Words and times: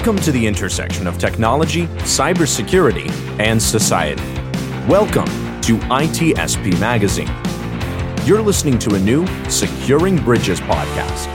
Welcome 0.00 0.24
to 0.24 0.32
the 0.32 0.46
intersection 0.46 1.06
of 1.06 1.18
technology, 1.18 1.86
cybersecurity, 1.98 3.10
and 3.38 3.62
society. 3.62 4.22
Welcome 4.88 5.26
to 5.60 5.76
ITSP 5.76 6.80
Magazine. 6.80 7.28
You're 8.26 8.40
listening 8.40 8.78
to 8.78 8.94
a 8.94 8.98
new 8.98 9.26
Securing 9.50 10.16
Bridges 10.16 10.58
podcast. 10.62 11.28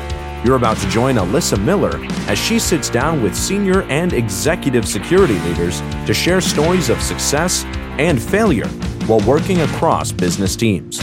You're 0.44 0.56
about 0.56 0.78
to 0.78 0.90
join 0.90 1.18
Alyssa 1.18 1.64
Miller 1.64 2.04
as 2.28 2.40
she 2.40 2.58
sits 2.58 2.90
down 2.90 3.22
with 3.22 3.36
senior 3.36 3.84
and 3.84 4.14
executive 4.14 4.88
security 4.88 5.38
leaders 5.42 5.82
to 6.08 6.14
share 6.16 6.42
stories 6.42 6.90
of 6.90 7.00
success 7.04 7.66
and 8.00 8.20
failure 8.20 8.68
while 9.06 9.22
working 9.28 9.62
across 9.62 10.12
business 10.12 10.56
teams. 10.56 10.98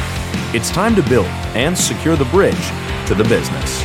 It's 0.52 0.72
time 0.72 0.96
to 0.96 1.02
build 1.08 1.26
and 1.54 1.78
secure 1.78 2.16
the 2.16 2.24
bridge 2.24 2.56
to 3.06 3.14
the 3.14 3.24
business. 3.28 3.84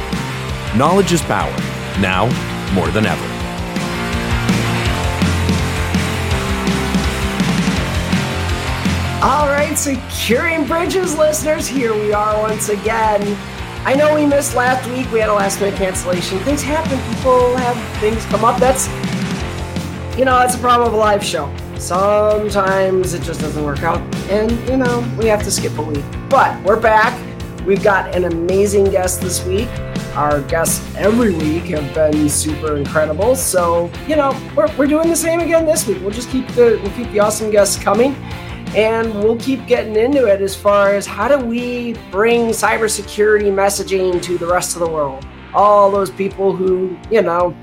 Knowledge 0.76 1.12
is 1.12 1.22
power, 1.22 1.56
now 2.02 2.26
more 2.74 2.88
than 2.88 3.06
ever. 3.06 3.37
All 9.24 9.48
right, 9.48 9.76
Securing 9.76 10.68
Bridges 10.68 11.18
listeners, 11.18 11.68
here 11.68 11.92
we 11.92 12.14
are 12.14 12.40
once 12.40 12.70
again. 12.70 13.20
I 13.84 13.96
know 13.96 14.14
we 14.14 14.28
missed 14.28 14.54
last 14.54 14.88
week. 14.92 15.12
We 15.12 15.20
had 15.20 15.30
a 15.30 15.34
last 15.34 15.60
minute 15.60 15.76
cancellation. 15.76 16.38
Things 16.42 16.62
happen. 16.62 17.00
People 17.16 17.58
have 17.58 18.00
things 18.00 18.24
come 18.26 18.46
up. 18.46 18.60
That's, 18.60 18.88
you 20.16 20.24
know, 20.24 20.38
that's 20.38 20.54
a 20.54 20.60
problem 20.60 20.90
of 20.90 20.94
a 20.94 20.98
live 20.98 21.24
show. 21.24 21.52
Sometimes 21.80 23.16
it 23.16 23.24
just 23.24 23.42
doesn't 23.42 23.66
work 23.66 23.82
out, 23.82 24.00
and 24.30 24.52
you 24.70 24.78
know 24.78 25.04
we 25.18 25.26
have 25.26 25.42
to 25.46 25.52
skip 25.52 25.76
a 25.80 25.82
week. 25.82 26.06
But 26.30 26.64
we're 26.64 26.80
back. 26.80 27.20
We've 27.66 27.84
got 27.84 28.16
an 28.16 28.26
amazing 28.26 28.92
guest 28.92 29.22
this 29.22 29.44
week. 29.48 29.68
Our 30.16 30.42
guests 30.42 30.96
every 30.96 31.34
week 31.34 31.64
have 31.66 31.92
been 31.96 32.30
super 32.30 32.78
incredible. 32.78 33.36
So 33.36 33.90
you 34.08 34.16
know 34.16 34.40
we're, 34.56 34.72
we're 34.78 34.86
doing 34.86 35.10
the 35.10 35.16
same 35.16 35.40
again 35.40 35.66
this 35.66 35.88
week. 35.88 36.02
We'll 36.02 36.12
just 36.12 36.30
keep 36.30 36.48
the 36.50 36.80
we'll 36.84 36.94
keep 36.94 37.12
the 37.12 37.20
awesome 37.20 37.50
guests 37.50 37.82
coming, 37.82 38.16
and 38.76 39.14
we'll 39.16 39.38
keep 39.38 39.66
getting 39.68 39.96
into 39.96 40.26
it 40.26 40.42
as 40.42 40.56
far 40.56 40.94
as 40.94 41.06
how 41.06 41.28
do 41.28 41.44
we 41.44 41.94
bring 42.12 42.50
cybersecurity 42.50 43.52
messaging 43.52 44.22
to 44.24 44.38
the 44.38 44.48
rest 44.48 44.76
of 44.76 44.82
the 44.82 44.90
world. 44.90 45.26
All 45.54 45.90
those 45.90 46.12
people 46.12 46.56
who 46.56 46.98
you 47.10 47.22
know 47.22 47.56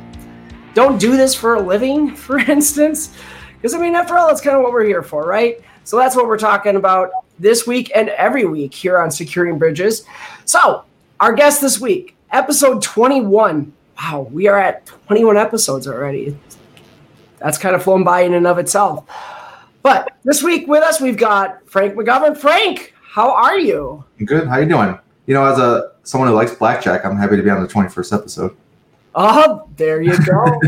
don't 0.75 0.99
do 0.99 1.17
this 1.17 1.35
for 1.35 1.55
a 1.55 1.61
living, 1.61 2.15
for 2.17 2.39
instance. 2.39 3.17
Because, 3.55 3.75
I 3.75 3.79
mean, 3.79 3.95
after 3.95 4.19
all, 4.19 4.27
that's 4.27 4.43
kind 4.43 4.57
of 4.57 4.63
what 4.63 4.73
we're 4.73 4.85
here 4.85 5.03
for, 5.03 5.25
right? 5.25 5.61
So 5.85 5.97
that's 5.97 6.15
what 6.15 6.27
we're 6.27 6.39
talking 6.39 6.77
about 6.77 7.11
this 7.39 7.67
week 7.67 7.91
and 7.95 8.11
every 8.11 8.45
week 8.45 8.75
here 8.75 8.99
on 8.99 9.11
Securing 9.11 9.59
Bridges. 9.59 10.05
So, 10.45 10.85
our 11.21 11.33
guest 11.33 11.61
this 11.63 11.81
week, 11.81 12.15
episode 12.31 12.83
21. 12.83 13.73
Wow, 14.03 14.29
we 14.31 14.49
are 14.49 14.59
at 14.59 14.85
21 15.07 15.37
episodes 15.37 15.87
already. 15.87 16.37
That's 17.39 17.57
kind 17.57 17.75
of 17.75 17.83
flown 17.83 18.05
by 18.05 18.23
in 18.23 18.35
and 18.35 18.47
of 18.47 18.59
itself. 18.59 19.05
But 19.85 20.17
this 20.25 20.43
week 20.43 20.67
with 20.67 20.83
us, 20.83 20.99
we've 20.99 21.19
got 21.19 21.69
Frank 21.69 21.95
McGovern. 21.95 22.35
Frank, 22.35 22.95
how 23.03 23.31
are 23.31 23.59
you? 23.59 24.03
Good. 24.25 24.49
How 24.49 24.57
you 24.57 24.67
doing? 24.67 24.99
You 25.27 25.35
know, 25.35 25.45
as 25.45 25.59
a 25.59 25.93
someone 26.05 26.31
who 26.31 26.35
likes 26.35 26.55
blackjack, 26.55 27.05
I'm 27.05 27.19
happy 27.19 27.37
to 27.37 27.43
be 27.43 27.51
on 27.51 27.63
the 27.63 27.69
21st 27.69 28.19
episode. 28.19 28.57
Oh, 29.15 29.69
there 29.77 30.01
you 30.01 30.17
go. 30.25 30.59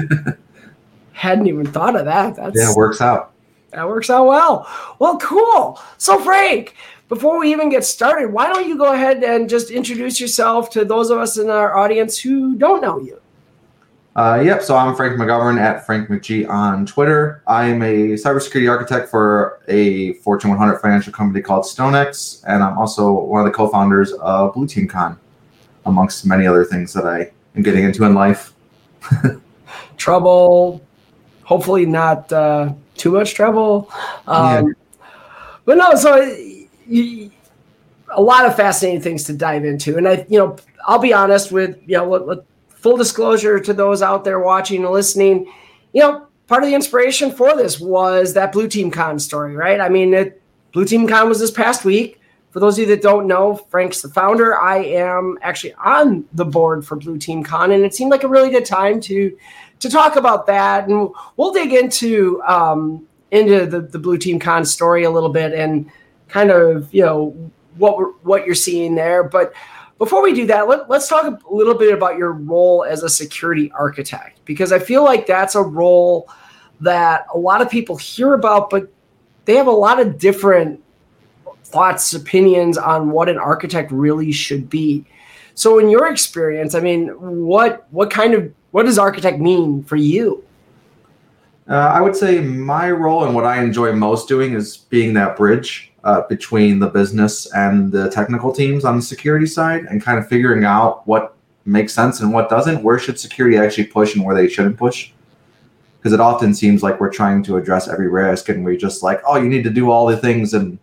Hadn't 1.12 1.46
even 1.46 1.66
thought 1.66 1.96
of 1.96 2.04
that. 2.04 2.36
That's 2.36 2.58
Yeah, 2.58 2.70
it 2.70 2.76
works 2.76 3.00
out. 3.00 3.32
That 3.70 3.88
works 3.88 4.10
out 4.10 4.26
well. 4.26 4.68
Well, 4.98 5.16
cool. 5.18 5.80
So, 5.96 6.20
Frank, 6.20 6.74
before 7.08 7.40
we 7.40 7.50
even 7.50 7.70
get 7.70 7.86
started, 7.86 8.30
why 8.30 8.52
don't 8.52 8.68
you 8.68 8.76
go 8.76 8.92
ahead 8.92 9.24
and 9.24 9.48
just 9.48 9.70
introduce 9.70 10.20
yourself 10.20 10.68
to 10.70 10.84
those 10.84 11.08
of 11.08 11.18
us 11.18 11.38
in 11.38 11.48
our 11.48 11.74
audience 11.74 12.18
who 12.18 12.54
don't 12.56 12.82
know 12.82 13.00
you? 13.00 13.18
Uh, 14.16 14.40
yep. 14.42 14.62
So 14.62 14.74
I'm 14.74 14.96
Frank 14.96 15.20
McGovern 15.20 15.60
at 15.60 15.84
Frank 15.84 16.08
McG 16.08 16.48
on 16.48 16.86
Twitter. 16.86 17.42
I'm 17.46 17.82
a 17.82 18.14
cybersecurity 18.14 18.68
architect 18.68 19.10
for 19.10 19.60
a 19.68 20.14
Fortune 20.14 20.48
100 20.48 20.78
financial 20.78 21.12
company 21.12 21.42
called 21.42 21.64
StoneX, 21.64 22.42
and 22.48 22.62
I'm 22.62 22.78
also 22.78 23.12
one 23.12 23.42
of 23.42 23.46
the 23.46 23.54
co-founders 23.54 24.14
of 24.14 24.54
Blue 24.54 24.66
Team 24.66 24.88
Con, 24.88 25.18
amongst 25.84 26.24
many 26.24 26.46
other 26.46 26.64
things 26.64 26.94
that 26.94 27.04
I 27.04 27.30
am 27.56 27.62
getting 27.62 27.84
into 27.84 28.04
in 28.04 28.14
life. 28.14 28.54
Trouble, 29.98 30.80
hopefully 31.44 31.84
not 31.84 32.32
uh, 32.32 32.72
too 32.96 33.12
much 33.12 33.34
trouble. 33.34 33.92
Um, 34.26 34.74
But 35.66 35.76
no, 35.76 35.94
so 35.94 36.16
you, 36.86 37.30
a 38.08 38.22
lot 38.22 38.46
of 38.46 38.56
fascinating 38.56 39.02
things 39.02 39.24
to 39.24 39.34
dive 39.34 39.66
into, 39.66 39.98
and 39.98 40.08
I, 40.08 40.24
you 40.30 40.38
know, 40.38 40.56
I'll 40.86 41.00
be 41.00 41.12
honest 41.12 41.52
with 41.52 41.78
you 41.84 41.98
know, 41.98 42.08
let, 42.08 42.26
let, 42.26 42.38
full 42.86 42.96
disclosure 42.96 43.58
to 43.58 43.72
those 43.72 44.00
out 44.00 44.22
there 44.22 44.38
watching 44.38 44.84
and 44.84 44.92
listening, 44.92 45.52
you 45.92 46.00
know, 46.00 46.24
part 46.46 46.62
of 46.62 46.68
the 46.68 46.74
inspiration 46.76 47.32
for 47.32 47.56
this 47.56 47.80
was 47.80 48.32
that 48.34 48.52
Blue 48.52 48.68
Team 48.68 48.92
Con 48.92 49.18
story, 49.18 49.56
right? 49.56 49.80
I 49.80 49.88
mean, 49.88 50.14
it, 50.14 50.40
Blue 50.72 50.84
Team 50.84 51.08
Con 51.08 51.28
was 51.28 51.40
this 51.40 51.50
past 51.50 51.84
week. 51.84 52.20
For 52.52 52.60
those 52.60 52.78
of 52.78 52.82
you 52.82 52.86
that 52.94 53.02
don't 53.02 53.26
know, 53.26 53.56
Frank's 53.56 54.02
the 54.02 54.08
founder. 54.08 54.56
I 54.56 54.84
am 54.84 55.36
actually 55.42 55.74
on 55.74 56.26
the 56.34 56.44
board 56.44 56.86
for 56.86 56.94
Blue 56.94 57.18
Team 57.18 57.42
Con, 57.42 57.72
and 57.72 57.82
it 57.82 57.92
seemed 57.92 58.12
like 58.12 58.22
a 58.22 58.28
really 58.28 58.50
good 58.50 58.64
time 58.64 59.00
to 59.00 59.36
to 59.80 59.90
talk 59.90 60.14
about 60.14 60.46
that. 60.46 60.86
And 60.88 61.10
we'll 61.36 61.52
dig 61.52 61.72
into 61.72 62.40
um, 62.46 63.04
into 63.32 63.66
the, 63.66 63.80
the 63.80 63.98
Blue 63.98 64.16
Team 64.16 64.38
Con 64.38 64.64
story 64.64 65.02
a 65.02 65.10
little 65.10 65.30
bit 65.30 65.54
and 65.54 65.90
kind 66.28 66.52
of 66.52 66.94
you 66.94 67.02
know 67.02 67.50
what 67.78 68.24
what 68.24 68.46
you're 68.46 68.54
seeing 68.54 68.94
there. 68.94 69.24
But 69.24 69.52
before 69.98 70.22
we 70.22 70.34
do 70.34 70.46
that, 70.46 70.68
let, 70.68 70.90
let's 70.90 71.08
talk 71.08 71.24
a 71.24 71.54
little 71.54 71.74
bit 71.74 71.92
about 71.94 72.18
your 72.18 72.32
role 72.32 72.84
as 72.84 73.02
a 73.02 73.08
security 73.08 73.70
architect 73.72 74.40
because 74.44 74.72
I 74.72 74.78
feel 74.78 75.04
like 75.04 75.26
that's 75.26 75.54
a 75.54 75.62
role 75.62 76.28
that 76.80 77.26
a 77.32 77.38
lot 77.38 77.62
of 77.62 77.70
people 77.70 77.96
hear 77.96 78.34
about, 78.34 78.68
but 78.68 78.92
they 79.46 79.54
have 79.54 79.66
a 79.66 79.72
lot 79.72 79.98
of 79.98 80.18
different 80.18 80.82
thoughts, 81.64 82.12
opinions 82.12 82.76
on 82.76 83.10
what 83.10 83.28
an 83.28 83.38
architect 83.38 83.90
really 83.90 84.32
should 84.32 84.68
be. 84.68 85.04
So, 85.54 85.78
in 85.78 85.88
your 85.88 86.06
experience, 86.10 86.74
I 86.74 86.80
mean, 86.80 87.08
what 87.18 87.86
what 87.90 88.10
kind 88.10 88.34
of 88.34 88.52
what 88.72 88.84
does 88.84 88.98
architect 88.98 89.40
mean 89.40 89.82
for 89.84 89.96
you? 89.96 90.44
Uh, 91.68 91.74
I 91.74 92.00
would 92.00 92.14
say 92.14 92.40
my 92.40 92.90
role 92.90 93.24
and 93.24 93.34
what 93.34 93.44
I 93.44 93.62
enjoy 93.62 93.92
most 93.92 94.28
doing 94.28 94.54
is 94.54 94.76
being 94.76 95.14
that 95.14 95.36
bridge 95.36 95.92
uh, 96.04 96.22
between 96.28 96.78
the 96.78 96.86
business 96.86 97.52
and 97.54 97.90
the 97.90 98.08
technical 98.10 98.52
teams 98.52 98.84
on 98.84 98.96
the 98.96 99.02
security 99.02 99.46
side 99.46 99.84
and 99.86 100.00
kind 100.00 100.18
of 100.18 100.28
figuring 100.28 100.64
out 100.64 101.06
what 101.08 101.34
makes 101.64 101.92
sense 101.92 102.20
and 102.20 102.32
what 102.32 102.48
doesn't. 102.48 102.84
Where 102.84 103.00
should 103.00 103.18
security 103.18 103.56
actually 103.56 103.86
push 103.86 104.14
and 104.14 104.24
where 104.24 104.36
they 104.36 104.48
shouldn't 104.48 104.76
push? 104.76 105.10
Because 105.98 106.12
it 106.12 106.20
often 106.20 106.54
seems 106.54 106.84
like 106.84 107.00
we're 107.00 107.12
trying 107.12 107.42
to 107.44 107.56
address 107.56 107.88
every 107.88 108.08
risk 108.08 108.48
and 108.48 108.64
we're 108.64 108.76
just 108.76 109.02
like, 109.02 109.20
oh, 109.26 109.36
you 109.36 109.48
need 109.48 109.64
to 109.64 109.70
do 109.70 109.90
all 109.90 110.06
the 110.06 110.16
things. 110.16 110.54
And 110.54 110.78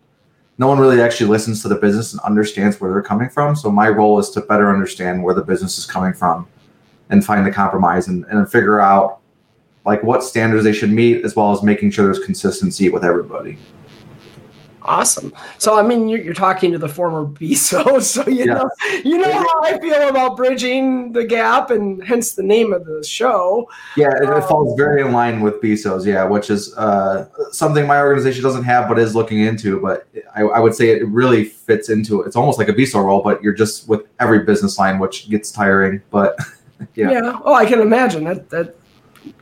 no 0.58 0.68
one 0.68 0.80
really 0.80 1.02
actually 1.02 1.30
listens 1.30 1.62
to 1.62 1.70
the 1.70 1.76
business 1.76 2.12
and 2.12 2.20
understands 2.22 2.82
where 2.82 2.92
they're 2.92 3.02
coming 3.02 3.30
from. 3.30 3.56
So 3.56 3.72
my 3.72 3.88
role 3.88 4.20
is 4.20 4.30
to 4.32 4.42
better 4.42 4.70
understand 4.70 5.24
where 5.24 5.34
the 5.34 5.44
business 5.44 5.78
is 5.78 5.86
coming 5.86 6.12
from 6.12 6.46
and 7.10 7.26
find 7.26 7.46
the 7.46 7.52
compromise 7.52 8.10
and, 8.10 8.26
and 8.26 8.52
figure 8.52 8.82
out 8.82 9.20
like 9.86 10.04
what 10.04 10.24
standards 10.24 10.64
they 10.64 10.74
should 10.74 10.92
meet 10.92 11.26
as 11.26 11.36
well 11.36 11.52
as 11.52 11.64
making 11.64 11.92
sure 11.92 12.06
there's 12.06 12.24
consistency 12.24 12.90
with 12.90 13.04
everybody. 13.04 13.58
Awesome. 14.86 15.34
So 15.60 15.80
i 15.80 15.82
mean 15.82 16.10
you're, 16.10 16.20
you're 16.20 16.34
talking 16.34 16.72
to 16.74 16.78
the 16.78 16.90
former 16.90 17.26
BISO 17.40 18.02
so 18.02 18.28
you 18.28 18.46
yeah. 18.46 18.54
know 18.54 18.70
you 19.04 19.18
know 19.18 19.32
how 19.32 19.64
i 19.64 19.80
feel 19.80 20.10
about 20.10 20.36
bridging 20.36 21.14
the 21.14 21.24
gap 21.24 21.72
and 21.72 22.04
hence 22.04 22.34
the 22.34 22.44
name 22.44 22.74
of 22.74 22.86
the 22.86 23.04
show. 23.04 23.70
Yeah 23.96 24.10
it, 24.22 24.30
um, 24.30 24.42
it 24.42 24.46
falls 24.46 24.78
very 24.78 25.02
in 25.02 25.12
line 25.12 25.42
with 25.42 25.62
BISOs 25.62 26.06
yeah 26.06 26.26
which 26.26 26.50
is 26.50 26.76
uh, 26.76 27.28
something 27.52 27.88
my 27.88 28.02
organization 28.02 28.44
doesn't 28.44 28.64
have 28.64 28.90
but 28.90 29.00
is 29.00 29.16
looking 29.16 29.40
into 29.40 29.80
but 29.80 30.08
I, 30.36 30.42
I 30.42 30.60
would 30.60 30.76
say 30.76 30.90
it 30.90 31.08
really 31.08 31.46
fits 31.46 31.90
into 31.90 32.22
it. 32.22 32.28
It's 32.28 32.36
almost 32.36 32.58
like 32.58 32.68
a 32.68 32.74
BISO 32.74 33.04
role 33.04 33.22
but 33.22 33.42
you're 33.42 33.54
just 33.54 33.88
with 33.88 34.02
every 34.20 34.40
business 34.40 34.78
line 34.78 35.00
which 35.00 35.30
gets 35.30 35.52
tiring 35.52 36.02
but 36.10 36.38
yeah. 36.96 37.12
Yeah. 37.12 37.40
Oh 37.46 37.54
i 37.54 37.66
can 37.66 37.80
imagine. 37.80 38.26
That 38.26 38.50
that 38.50 38.76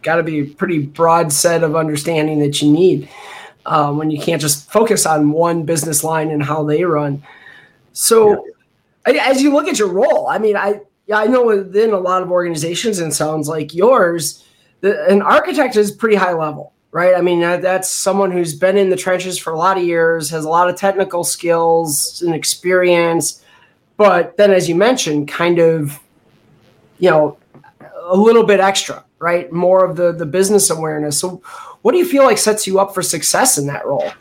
got 0.02 0.16
to 0.18 0.24
be 0.24 0.40
a 0.40 0.46
pretty 0.46 0.80
broad 0.80 1.32
set 1.32 1.64
of 1.64 1.76
understanding 1.76 2.40
that 2.40 2.62
you 2.62 2.72
need 2.72 3.10
um, 3.66 3.98
when 3.98 4.12
you 4.12 4.20
can't 4.20 4.42
just 4.42 4.72
focus 4.72 5.06
on 5.06 5.32
one 5.32 5.64
business 5.64 6.04
line 6.04 6.32
and 6.32 6.44
how 6.44 6.64
they 6.64 6.84
run. 6.84 7.24
So, 7.94 8.46
yeah. 9.08 9.28
as 9.30 9.42
you 9.42 9.54
look 9.54 9.68
at 9.68 9.80
your 9.80 9.90
role, 9.90 10.28
I 10.28 10.38
mean, 10.38 10.56
I 10.56 10.82
I 11.14 11.28
know 11.28 11.46
within 11.46 11.92
a 11.92 12.00
lot 12.00 12.22
of 12.22 12.32
organizations, 12.32 13.00
and 13.00 13.14
sounds 13.14 13.48
like 13.48 13.74
yours, 13.74 14.46
the, 14.82 15.06
an 15.08 15.22
architect 15.22 15.76
is 15.76 15.92
pretty 15.92 16.16
high 16.16 16.34
level, 16.34 16.74
right? 16.92 17.16
I 17.16 17.22
mean, 17.22 17.42
that, 17.42 17.62
that's 17.62 17.90
someone 17.90 18.32
who's 18.32 18.56
been 18.56 18.78
in 18.78 18.90
the 18.90 18.96
trenches 18.96 19.38
for 19.38 19.52
a 19.52 19.58
lot 19.58 19.78
of 19.78 19.84
years, 19.84 20.30
has 20.30 20.46
a 20.46 20.50
lot 20.50 20.70
of 20.70 20.76
technical 20.76 21.24
skills 21.24 22.22
and 22.22 22.34
experience, 22.34 23.44
but 23.98 24.38
then, 24.38 24.52
as 24.52 24.70
you 24.70 24.76
mentioned, 24.76 25.28
kind 25.28 25.60
of, 25.60 26.00
you 27.00 27.10
know, 27.10 27.38
a 28.04 28.16
little 28.16 28.44
bit 28.44 28.60
extra, 28.60 29.04
right? 29.22 29.52
More 29.52 29.86
of 29.86 29.96
the 29.96 30.12
the 30.12 30.26
business 30.26 30.70
awareness. 30.70 31.20
So, 31.20 31.42
what 31.84 31.94
do 31.94 31.98
you 31.98 32.06
feel 32.06 32.24
like 32.24 32.38
sets 32.38 32.68
you 32.68 32.80
up 32.80 32.94
for 32.94 33.02
success 33.02 33.58
in 33.58 33.68
that 33.68 33.86
role? 33.86 34.12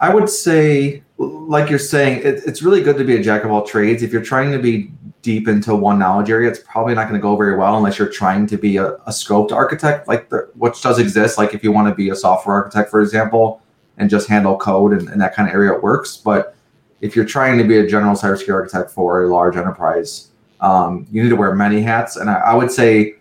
I 0.00 0.12
would 0.12 0.28
say, 0.28 1.02
like 1.18 1.68
you're 1.68 1.78
saying, 1.78 2.18
it, 2.18 2.42
it's 2.46 2.62
really 2.62 2.82
good 2.82 2.96
to 2.96 3.04
be 3.04 3.16
a 3.16 3.22
jack 3.22 3.44
of 3.44 3.50
all 3.50 3.64
trades. 3.64 4.02
If 4.02 4.12
you're 4.12 4.24
trying 4.24 4.50
to 4.52 4.58
be 4.58 4.90
deep 5.22 5.46
into 5.46 5.74
one 5.74 5.98
knowledge 5.98 6.30
area, 6.30 6.48
it's 6.48 6.60
probably 6.60 6.94
not 6.94 7.02
going 7.02 7.20
to 7.20 7.22
go 7.22 7.36
very 7.36 7.56
well 7.56 7.76
unless 7.76 7.98
you're 7.98 8.08
trying 8.08 8.46
to 8.46 8.56
be 8.56 8.78
a, 8.78 8.94
a 8.94 9.10
scoped 9.10 9.52
architect, 9.52 10.08
like 10.08 10.30
the, 10.30 10.50
which 10.54 10.80
does 10.80 10.98
exist. 10.98 11.36
Like 11.36 11.52
if 11.52 11.62
you 11.62 11.72
want 11.72 11.88
to 11.88 11.94
be 11.94 12.08
a 12.08 12.16
software 12.16 12.56
architect, 12.56 12.90
for 12.90 13.02
example, 13.02 13.62
and 13.98 14.08
just 14.08 14.28
handle 14.28 14.56
code 14.56 14.92
and, 14.92 15.08
and 15.10 15.20
that 15.20 15.34
kind 15.34 15.48
of 15.48 15.54
area, 15.54 15.74
it 15.74 15.82
works. 15.82 16.16
But 16.16 16.56
if 17.02 17.14
you're 17.14 17.26
trying 17.26 17.58
to 17.58 17.64
be 17.64 17.78
a 17.78 17.86
general 17.86 18.14
cybersecurity 18.14 18.54
architect 18.54 18.90
for 18.90 19.24
a 19.24 19.28
large 19.28 19.56
enterprise, 19.56 20.30
um, 20.60 21.06
you 21.10 21.22
need 21.22 21.30
to 21.30 21.36
wear 21.36 21.54
many 21.54 21.82
hats. 21.82 22.16
And 22.16 22.30
I, 22.30 22.34
I, 22.34 22.54
would 22.54 22.70
say 22.70 23.16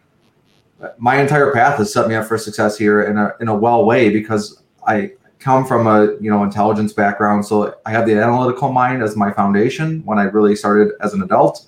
my 0.98 1.20
entire 1.20 1.52
path 1.52 1.78
has 1.78 1.92
set 1.92 2.08
me 2.08 2.16
up 2.16 2.26
for 2.26 2.38
success 2.38 2.78
here 2.78 3.04
in 3.04 3.18
a 3.18 3.34
in 3.40 3.48
a 3.48 3.56
well 3.56 3.86
way 3.86 4.10
because 4.10 4.62
I 4.88 5.14
come 5.40 5.66
from 5.66 5.88
a 5.88 6.14
you 6.22 6.30
know 6.30 6.44
intelligence 6.44 6.94
background, 6.94 7.46
so 7.46 7.76
I 7.86 7.92
have 7.92 8.06
the 8.06 8.14
analytical 8.14 8.72
mind 8.72 9.04
as 9.04 9.16
my 9.16 9.32
foundation 9.32 10.02
when 10.06 10.20
I 10.20 10.24
really 10.24 10.56
started 10.56 10.94
as 11.02 11.14
an 11.14 11.22
adult, 11.22 11.68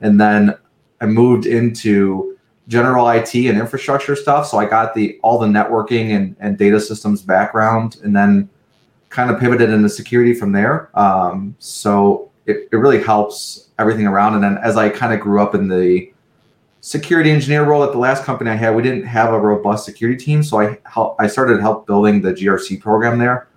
and 0.00 0.20
then 0.20 0.56
I 1.00 1.06
moved 1.06 1.46
into 1.46 2.36
general 2.68 3.08
IT 3.08 3.34
and 3.34 3.58
infrastructure 3.58 4.16
stuff. 4.16 4.46
So 4.46 4.58
I 4.58 4.66
got 4.66 4.94
the 4.94 5.18
all 5.22 5.38
the 5.38 5.46
networking 5.46 6.16
and, 6.16 6.36
and 6.40 6.58
data 6.58 6.80
systems 6.80 7.22
background, 7.22 7.98
and 8.02 8.14
then 8.14 8.48
kind 9.10 9.30
of 9.30 9.38
pivoted 9.38 9.70
into 9.70 9.88
security 9.88 10.34
from 10.34 10.52
there. 10.52 10.90
Um, 10.98 11.54
so 11.58 12.30
it, 12.46 12.68
it 12.72 12.76
really 12.76 13.02
helps 13.02 13.68
everything 13.78 14.06
around. 14.06 14.34
And 14.34 14.42
then 14.42 14.58
as 14.58 14.76
I 14.76 14.88
kind 14.88 15.12
of 15.12 15.20
grew 15.20 15.40
up 15.40 15.54
in 15.54 15.68
the 15.68 16.10
security 16.86 17.32
engineer 17.32 17.64
role 17.64 17.82
at 17.82 17.90
the 17.90 17.98
last 17.98 18.22
company 18.22 18.48
I 18.48 18.54
had, 18.54 18.76
we 18.76 18.80
didn't 18.80 19.06
have 19.06 19.32
a 19.32 19.40
robust 19.40 19.84
security 19.84 20.24
team. 20.24 20.44
So 20.44 20.60
I 20.60 20.78
help, 20.84 21.16
I 21.18 21.26
started 21.26 21.60
help 21.60 21.84
building 21.84 22.20
the 22.20 22.32
GRC 22.32 22.80
program 22.80 23.18
there. 23.18 23.48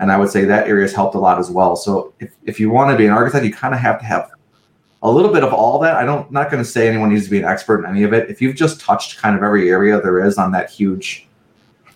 And 0.00 0.12
I 0.12 0.18
would 0.18 0.28
say 0.28 0.44
that 0.44 0.68
area 0.68 0.82
has 0.82 0.92
helped 0.92 1.14
a 1.14 1.18
lot 1.18 1.38
as 1.38 1.50
well. 1.50 1.76
So 1.76 2.12
if, 2.20 2.36
if 2.44 2.60
you 2.60 2.68
want 2.68 2.90
to 2.90 2.96
be 2.98 3.06
an 3.06 3.12
architect, 3.12 3.46
you 3.46 3.54
kind 3.54 3.72
of 3.72 3.80
have 3.80 4.00
to 4.00 4.04
have 4.04 4.30
a 5.02 5.10
little 5.10 5.32
bit 5.32 5.42
of 5.42 5.54
all 5.54 5.78
that. 5.78 5.96
I 5.96 6.04
don't 6.04 6.30
not 6.30 6.50
going 6.50 6.62
to 6.62 6.68
say 6.68 6.86
anyone 6.86 7.08
needs 7.08 7.24
to 7.24 7.30
be 7.30 7.38
an 7.38 7.46
expert 7.46 7.78
in 7.78 7.86
any 7.86 8.02
of 8.02 8.12
it. 8.12 8.28
If 8.28 8.42
you've 8.42 8.54
just 8.54 8.80
touched 8.80 9.16
kind 9.16 9.34
of 9.34 9.42
every 9.42 9.70
area 9.70 9.98
there 10.02 10.22
is 10.22 10.36
on 10.36 10.52
that 10.52 10.68
huge 10.68 11.26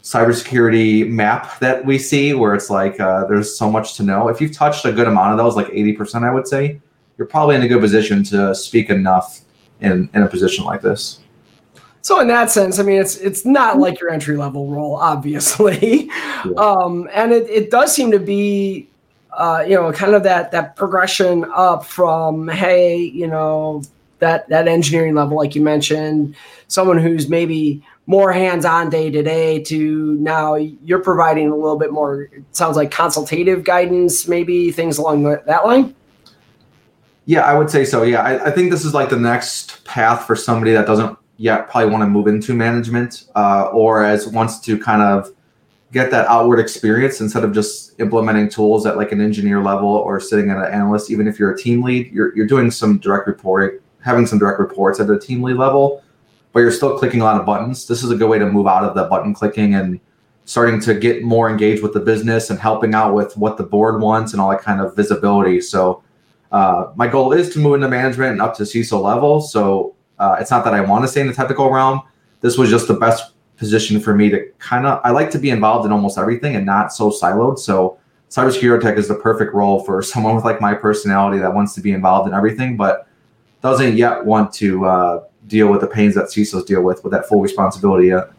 cybersecurity 0.02 1.06
map 1.06 1.58
that 1.58 1.84
we 1.84 1.98
see, 1.98 2.32
where 2.32 2.54
it's 2.54 2.70
like 2.70 2.98
uh, 2.98 3.26
there's 3.26 3.58
so 3.58 3.70
much 3.70 3.94
to 3.96 4.02
know. 4.02 4.28
If 4.28 4.40
you've 4.40 4.56
touched 4.56 4.86
a 4.86 4.92
good 4.92 5.06
amount 5.06 5.32
of 5.32 5.36
those, 5.44 5.54
like 5.54 5.66
80%, 5.66 6.26
I 6.26 6.32
would 6.32 6.48
say, 6.48 6.80
you're 7.18 7.26
probably 7.26 7.56
in 7.56 7.62
a 7.62 7.68
good 7.68 7.82
position 7.82 8.24
to 8.24 8.54
speak 8.54 8.88
enough 8.88 9.42
in 9.80 10.08
in 10.14 10.22
a 10.22 10.28
position 10.28 10.64
like 10.64 10.82
this. 10.82 11.20
So 12.02 12.20
in 12.20 12.28
that 12.28 12.50
sense, 12.50 12.78
I 12.78 12.84
mean, 12.84 13.00
it's 13.00 13.16
it's 13.16 13.44
not 13.44 13.78
like 13.78 14.00
your 14.00 14.10
entry 14.10 14.36
level 14.36 14.68
role, 14.68 14.96
obviously, 14.96 16.06
yeah. 16.06 16.52
um, 16.56 17.08
and 17.12 17.32
it, 17.32 17.48
it 17.50 17.70
does 17.70 17.94
seem 17.94 18.10
to 18.12 18.18
be, 18.18 18.88
uh, 19.32 19.64
you 19.66 19.74
know, 19.74 19.92
kind 19.92 20.14
of 20.14 20.22
that 20.22 20.50
that 20.52 20.76
progression 20.76 21.44
up 21.54 21.84
from 21.84 22.48
hey, 22.48 22.96
you 22.96 23.26
know, 23.26 23.82
that 24.20 24.48
that 24.48 24.68
engineering 24.68 25.14
level, 25.14 25.36
like 25.36 25.54
you 25.54 25.60
mentioned, 25.60 26.34
someone 26.68 26.98
who's 26.98 27.28
maybe 27.28 27.82
more 28.06 28.32
hands 28.32 28.64
on 28.64 28.88
day 28.88 29.10
to 29.10 29.22
day 29.22 29.62
to 29.64 30.14
now 30.14 30.54
you're 30.54 31.00
providing 31.00 31.48
a 31.48 31.54
little 31.54 31.78
bit 31.78 31.92
more. 31.92 32.22
It 32.22 32.42
sounds 32.52 32.76
like 32.76 32.90
consultative 32.90 33.64
guidance, 33.64 34.26
maybe 34.26 34.70
things 34.70 34.96
along 34.96 35.24
that 35.24 35.66
line. 35.66 35.94
Yeah, 37.28 37.42
I 37.42 37.52
would 37.52 37.68
say 37.68 37.84
so. 37.84 38.04
Yeah, 38.04 38.22
I, 38.22 38.46
I, 38.46 38.50
think 38.50 38.70
this 38.70 38.86
is 38.86 38.94
like 38.94 39.10
the 39.10 39.18
next 39.18 39.84
path 39.84 40.26
for 40.26 40.34
somebody 40.34 40.72
that 40.72 40.86
doesn't 40.86 41.18
yet 41.36 41.68
probably 41.68 41.90
want 41.90 42.00
to 42.00 42.06
move 42.06 42.26
into 42.26 42.54
management 42.54 43.24
uh, 43.36 43.64
or 43.64 44.02
as 44.02 44.26
wants 44.26 44.58
to 44.60 44.78
kind 44.78 45.02
of 45.02 45.30
get 45.92 46.10
that 46.10 46.26
outward 46.28 46.58
experience 46.58 47.20
instead 47.20 47.44
of 47.44 47.52
just 47.52 48.00
implementing 48.00 48.48
tools 48.48 48.86
at 48.86 48.96
like 48.96 49.12
an 49.12 49.20
engineer 49.20 49.62
level 49.62 49.90
or 49.90 50.18
sitting 50.20 50.48
at 50.48 50.56
an 50.56 50.72
analyst. 50.72 51.10
Even 51.10 51.28
if 51.28 51.38
you're 51.38 51.52
a 51.52 51.58
team 51.58 51.82
lead, 51.82 52.10
you're, 52.10 52.34
you're 52.34 52.46
doing 52.46 52.70
some 52.70 52.96
direct 52.96 53.26
reporting, 53.26 53.78
having 54.00 54.24
some 54.24 54.38
direct 54.38 54.58
reports 54.58 54.98
at 54.98 55.10
a 55.10 55.18
team 55.18 55.42
lead 55.42 55.58
level, 55.58 56.02
but 56.54 56.60
you're 56.60 56.72
still 56.72 56.98
clicking 56.98 57.20
a 57.20 57.24
lot 57.24 57.38
of 57.38 57.44
buttons. 57.44 57.86
This 57.86 58.02
is 58.02 58.10
a 58.10 58.16
good 58.16 58.30
way 58.30 58.38
to 58.38 58.50
move 58.50 58.66
out 58.66 58.84
of 58.84 58.94
the 58.94 59.04
button 59.04 59.34
clicking 59.34 59.74
and 59.74 60.00
starting 60.46 60.80
to 60.80 60.94
get 60.94 61.22
more 61.22 61.50
engaged 61.50 61.82
with 61.82 61.92
the 61.92 62.00
business 62.00 62.48
and 62.48 62.58
helping 62.58 62.94
out 62.94 63.12
with 63.12 63.36
what 63.36 63.58
the 63.58 63.64
board 63.64 64.00
wants 64.00 64.32
and 64.32 64.40
all 64.40 64.48
that 64.48 64.62
kind 64.62 64.80
of 64.80 64.96
visibility. 64.96 65.60
So 65.60 66.02
uh, 66.52 66.92
my 66.96 67.06
goal 67.06 67.32
is 67.32 67.52
to 67.54 67.58
move 67.58 67.74
into 67.74 67.88
management 67.88 68.32
and 68.32 68.42
up 68.42 68.56
to 68.56 68.62
CISO 68.62 69.02
level. 69.02 69.40
So 69.40 69.94
uh, 70.18 70.36
it's 70.40 70.50
not 70.50 70.64
that 70.64 70.74
I 70.74 70.80
want 70.80 71.04
to 71.04 71.08
stay 71.08 71.20
in 71.20 71.26
the 71.26 71.34
technical 71.34 71.70
realm. 71.70 72.02
This 72.40 72.56
was 72.56 72.70
just 72.70 72.88
the 72.88 72.94
best 72.94 73.32
position 73.56 74.00
for 74.00 74.14
me 74.14 74.30
to 74.30 74.50
kind 74.58 74.86
of. 74.86 75.00
I 75.04 75.10
like 75.10 75.30
to 75.32 75.38
be 75.38 75.50
involved 75.50 75.86
in 75.86 75.92
almost 75.92 76.18
everything 76.18 76.56
and 76.56 76.64
not 76.64 76.92
so 76.92 77.10
siloed. 77.10 77.58
So 77.58 77.98
cybersecurity 78.30 78.82
tech 78.82 78.96
is 78.96 79.08
the 79.08 79.16
perfect 79.16 79.54
role 79.54 79.84
for 79.84 80.02
someone 80.12 80.34
with 80.34 80.44
like 80.44 80.60
my 80.60 80.74
personality 80.74 81.38
that 81.38 81.52
wants 81.52 81.74
to 81.74 81.80
be 81.80 81.92
involved 81.92 82.28
in 82.28 82.34
everything, 82.34 82.76
but 82.76 83.06
doesn't 83.60 83.96
yet 83.96 84.24
want 84.24 84.52
to 84.54 84.86
uh, 84.86 85.24
deal 85.48 85.68
with 85.68 85.80
the 85.80 85.86
pains 85.86 86.14
that 86.14 86.26
CISOs 86.26 86.66
deal 86.66 86.82
with 86.82 87.02
with 87.02 87.12
that 87.12 87.26
full 87.26 87.40
responsibility 87.40 88.08
yet. 88.08 88.30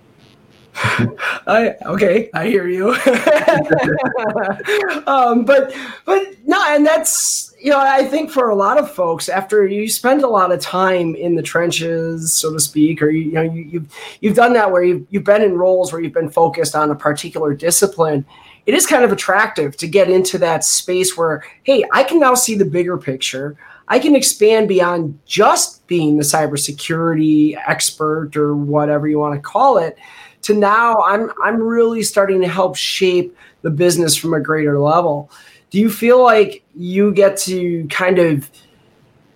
I 1.48 1.76
okay, 1.86 2.30
I 2.34 2.48
hear 2.48 2.68
you. 2.68 2.92
um, 5.08 5.44
but 5.44 5.74
but 6.06 6.36
no, 6.46 6.64
and 6.70 6.86
that's 6.86 7.49
you 7.62 7.72
know 7.72 7.80
I 7.80 8.06
think 8.06 8.32
for 8.32 8.50
a 8.50 8.56
lot 8.56 8.78
of 8.78 8.92
folks, 8.92 9.30
after 9.30 9.66
you 9.68 9.90
spend 9.90 10.24
a 10.24 10.28
lot 10.28 10.52
of 10.52 10.60
time 10.60 11.16
in 11.16 11.36
the 11.36 11.42
trenches, 11.42 12.32
so 12.32 12.54
to 12.54 12.60
speak, 12.60 13.02
or 13.02 13.10
you, 13.10 13.24
you 13.24 13.32
know 13.32 13.42
you, 13.42 13.64
have 13.64 13.74
you've, 13.74 13.94
you've 14.22 14.36
done 14.36 14.54
that 14.54 14.72
where 14.72 14.84
you've 14.84 15.06
you've 15.10 15.24
been 15.24 15.42
in 15.42 15.58
roles 15.58 15.92
where 15.92 16.02
you've 16.02 16.14
been 16.14 16.30
focused 16.30 16.76
on 16.76 16.92
a 16.92 16.96
particular 16.96 17.54
discipline. 17.54 18.26
It 18.66 18.74
is 18.74 18.86
kind 18.86 19.04
of 19.04 19.12
attractive 19.12 19.76
to 19.78 19.88
get 19.88 20.10
into 20.10 20.38
that 20.40 20.64
space 20.64 21.18
where 21.18 21.44
hey, 21.64 21.84
I 21.94 22.04
can 22.04 22.20
now 22.20 22.34
see 22.34 22.56
the 22.56 22.66
bigger 22.66 22.98
picture. 22.98 23.58
I 23.88 23.98
can 23.98 24.16
expand 24.16 24.68
beyond 24.68 25.20
just 25.26 25.86
being 25.88 26.18
the 26.18 26.24
cybersecurity 26.24 27.60
expert 27.68 28.38
or 28.38 28.56
whatever 28.56 29.08
you 29.08 29.18
want 29.18 29.34
to 29.34 29.42
call 29.42 29.80
it 29.80 29.98
to 30.44 30.54
now 30.54 31.02
I'm 31.02 31.32
I'm 31.44 31.62
really 31.62 32.04
starting 32.04 32.42
to 32.42 32.48
help 32.48 32.76
shape 32.76 33.36
the 33.62 33.70
business 33.70 34.16
from 34.16 34.34
a 34.34 34.40
greater 34.40 34.80
level. 34.80 35.32
Do 35.70 35.80
you 35.80 35.90
feel 35.90 36.24
like 36.24 36.64
you 36.76 37.14
get 37.14 37.38
to 37.38 37.88
kind 37.88 38.20
of 38.20 38.50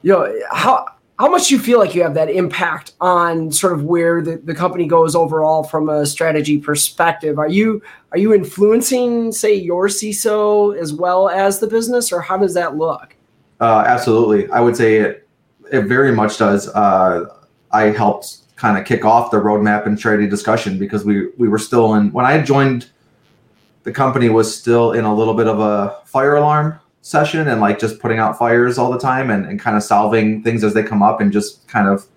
you 0.02 0.12
know 0.12 0.40
how 0.52 0.88
how 1.20 1.30
much 1.30 1.48
do 1.48 1.56
you 1.56 1.62
feel 1.62 1.80
like 1.80 1.94
you 1.94 2.02
have 2.02 2.16
that 2.16 2.30
impact 2.30 2.94
on 3.00 3.52
sort 3.52 3.74
of 3.74 3.84
where 3.84 4.22
the, 4.22 4.38
the 4.38 4.56
company 4.56 4.88
goes 4.88 5.16
overall 5.16 5.64
from 5.64 5.88
a 5.88 6.06
strategy 6.06 6.58
perspective? 6.58 7.38
Are 7.38 7.48
you 7.48 7.82
are 8.12 8.18
you 8.18 8.34
influencing, 8.34 9.32
say, 9.32 9.54
your 9.54 9.88
CISO 9.88 10.78
as 10.78 10.94
well 10.94 11.30
as 11.30 11.60
the 11.60 11.68
business, 11.68 12.12
or 12.12 12.22
how 12.22 12.38
does 12.38 12.54
that 12.56 12.76
look? 12.76 13.16
Uh, 13.60 13.84
absolutely, 13.88 14.50
I 14.52 14.60
would 14.60 14.76
say 14.76 14.98
it, 14.98 15.28
it 15.72 15.84
very 15.84 16.12
much 16.12 16.38
does. 16.38 16.68
Uh, 16.70 17.26
I 17.72 17.84
helped 17.84 18.38
kind 18.56 18.78
of 18.78 18.86
kick 18.86 19.06
off 19.06 19.32
the 19.32 19.38
roadmap 19.38 19.86
and 19.86 19.98
strategy 19.98 20.28
discussion 20.28 20.80
because 20.80 21.06
we 21.06 21.28
we 21.38 21.48
were 21.48 21.60
still 21.60 21.94
in 21.94 22.12
when 22.12 22.26
I 22.26 22.42
joined 22.42 22.90
the 23.84 23.92
company 23.92 24.30
was 24.30 24.54
still 24.54 24.94
in 24.94 25.06
a 25.06 25.14
little 25.14 25.34
bit 25.34 25.48
of 25.48 25.60
a 25.60 26.02
fire 26.06 26.36
alarm 26.36 26.80
session 27.02 27.50
and 27.50 27.60
like 27.60 27.80
just 27.80 28.00
putting 28.00 28.18
out 28.18 28.38
fires 28.38 28.78
all 28.78 28.92
the 28.92 28.98
time 28.98 29.30
and, 29.30 29.46
and 29.46 29.60
kind 29.60 29.76
of 29.76 29.84
solving 29.84 30.42
things 30.42 30.64
as 30.64 30.74
they 30.74 30.82
come 30.82 31.04
up 31.04 31.20
and 31.20 31.32
just 31.32 31.68
kind 31.68 31.88
of 31.88 32.08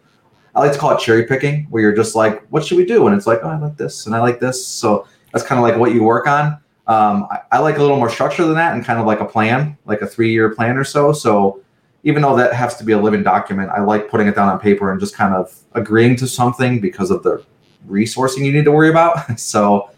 I 0.55 0.61
like 0.61 0.73
to 0.73 0.79
call 0.79 0.93
it 0.93 1.01
cherry 1.01 1.27
picking 1.27 1.65
where 1.65 1.83
you're 1.83 1.95
just 1.95 2.15
like 2.15 2.47
what 2.49 2.65
should 2.65 2.79
we 2.79 2.87
do? 2.87 3.07
And 3.07 3.17
it's 3.17 3.27
like 3.27 3.41
oh 3.43 3.49
I 3.49 3.59
like 3.59 3.77
this 3.77 4.07
and 4.07 4.15
I 4.15 4.21
like 4.21 4.41
this. 4.41 4.65
So 4.65 5.07
that's 5.33 5.45
kind 5.45 5.59
of 5.59 5.65
like 5.65 5.77
what 5.77 5.93
you 5.93 6.03
work 6.03 6.27
on. 6.27 6.59
Um, 6.87 7.27
I, 7.31 7.41
I 7.53 7.59
like 7.59 7.79
a 7.79 7.81
little 7.81 7.97
more 7.97 8.09
structure 8.09 8.45
than 8.45 8.55
that 8.55 8.75
and 8.75 8.85
kind 8.85 9.01
of 9.01 9.07
like 9.07 9.21
a 9.21 9.25
plan 9.25 9.77
like 9.87 10.03
a 10.03 10.07
three 10.07 10.33
year 10.33 10.55
plan 10.55 10.77
or 10.77 10.85
so. 10.85 11.13
So 11.13 11.63
even 12.05 12.23
though 12.23 12.37
that 12.37 12.53
has 12.53 12.77
to 12.77 12.85
be 12.85 12.93
a 12.93 12.99
living 12.99 13.25
document, 13.25 13.71
I 13.71 13.81
like 13.81 14.09
putting 14.09 14.29
it 14.29 14.37
down 14.37 14.49
on 14.49 14.61
paper 14.61 14.93
and 14.93 15.01
just 15.01 15.17
kind 15.17 15.35
of 15.35 15.53
agreeing 15.73 16.15
to 16.17 16.29
something 16.29 16.81
because 16.81 17.11
of 17.11 17.25
the 17.25 17.45
resourcing 17.89 18.45
you 18.45 18.53
need 18.53 18.65
to 18.65 18.71
worry 18.73 18.91
about. 18.91 19.41
so 19.41 19.91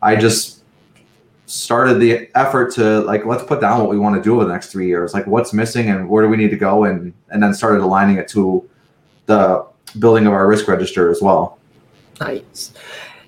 I 0.00 0.14
just 0.14 0.55
started 1.46 1.94
the 1.94 2.28
effort 2.34 2.72
to 2.74 3.00
like 3.00 3.24
let's 3.24 3.44
put 3.44 3.60
down 3.60 3.80
what 3.80 3.88
we 3.88 3.98
want 3.98 4.16
to 4.16 4.22
do 4.22 4.34
over 4.34 4.44
the 4.44 4.52
next 4.52 4.70
three 4.70 4.88
years 4.88 5.14
like 5.14 5.26
what's 5.26 5.52
missing 5.52 5.88
and 5.88 6.08
where 6.08 6.24
do 6.24 6.28
we 6.28 6.36
need 6.36 6.50
to 6.50 6.56
go 6.56 6.84
and 6.84 7.12
and 7.30 7.42
then 7.42 7.54
started 7.54 7.80
aligning 7.80 8.16
it 8.16 8.26
to 8.26 8.68
the 9.26 9.64
building 9.98 10.26
of 10.26 10.32
our 10.32 10.48
risk 10.48 10.66
register 10.66 11.08
as 11.08 11.22
well 11.22 11.58
nice 12.20 12.72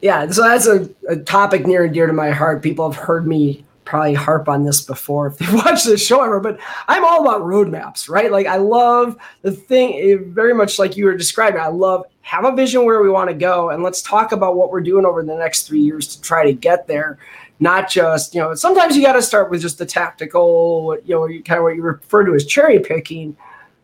yeah 0.03 0.29
so 0.29 0.43
that's 0.43 0.67
a, 0.67 0.89
a 1.09 1.17
topic 1.17 1.65
near 1.67 1.85
and 1.85 1.95
dear 1.95 2.07
to 2.09 2.13
my 2.13 2.31
heart 2.31 2.61
people 2.63 2.91
have 2.91 3.01
heard 3.01 3.27
me 3.27 3.65
probably 3.89 4.13
harp 4.13 4.51
on 4.51 4.65
this 4.65 4.83
before 4.83 5.29
if 5.29 5.39
they've 5.39 5.55
watched 5.65 5.87
this 5.87 6.05
show 6.05 6.23
ever, 6.23 6.41
but 6.41 6.61
I'm 6.89 7.07
all 7.07 7.23
about 7.23 7.41
roadmaps, 7.41 8.09
right? 8.09 8.31
Like 8.31 8.47
I 8.47 8.57
love 8.57 9.17
the 9.41 9.51
thing 9.51 9.95
eh, 9.95 10.17
very 10.21 10.53
much 10.53 10.79
like 10.79 10.97
you 10.97 11.07
were 11.07 11.17
describing. 11.17 11.59
I 11.59 11.69
love 11.69 12.05
have 12.21 12.45
a 12.45 12.55
vision 12.55 12.85
where 12.85 13.03
we 13.03 13.09
want 13.09 13.31
to 13.31 13.35
go 13.35 13.71
and 13.71 13.83
let's 13.83 14.03
talk 14.03 14.33
about 14.33 14.57
what 14.57 14.71
we're 14.71 14.83
doing 14.83 15.07
over 15.07 15.23
the 15.23 15.35
next 15.35 15.67
three 15.67 15.81
years 15.81 16.07
to 16.09 16.21
try 16.21 16.45
to 16.45 16.53
get 16.53 16.87
there. 16.87 17.19
Not 17.61 17.91
just, 17.91 18.35
you 18.35 18.41
know, 18.41 18.55
sometimes 18.55 18.97
you 18.97 19.03
got 19.03 19.15
to 19.15 19.23
start 19.23 19.51
with 19.51 19.63
just 19.63 19.79
the 19.79 19.87
tactical, 19.87 20.97
you 21.05 21.15
know, 21.15 21.27
kind 21.43 21.59
of 21.59 21.65
what 21.65 21.75
you 21.75 21.83
refer 21.83 22.25
to 22.25 22.35
as 22.35 22.47
cherry 22.47 22.79
picking, 22.79 23.37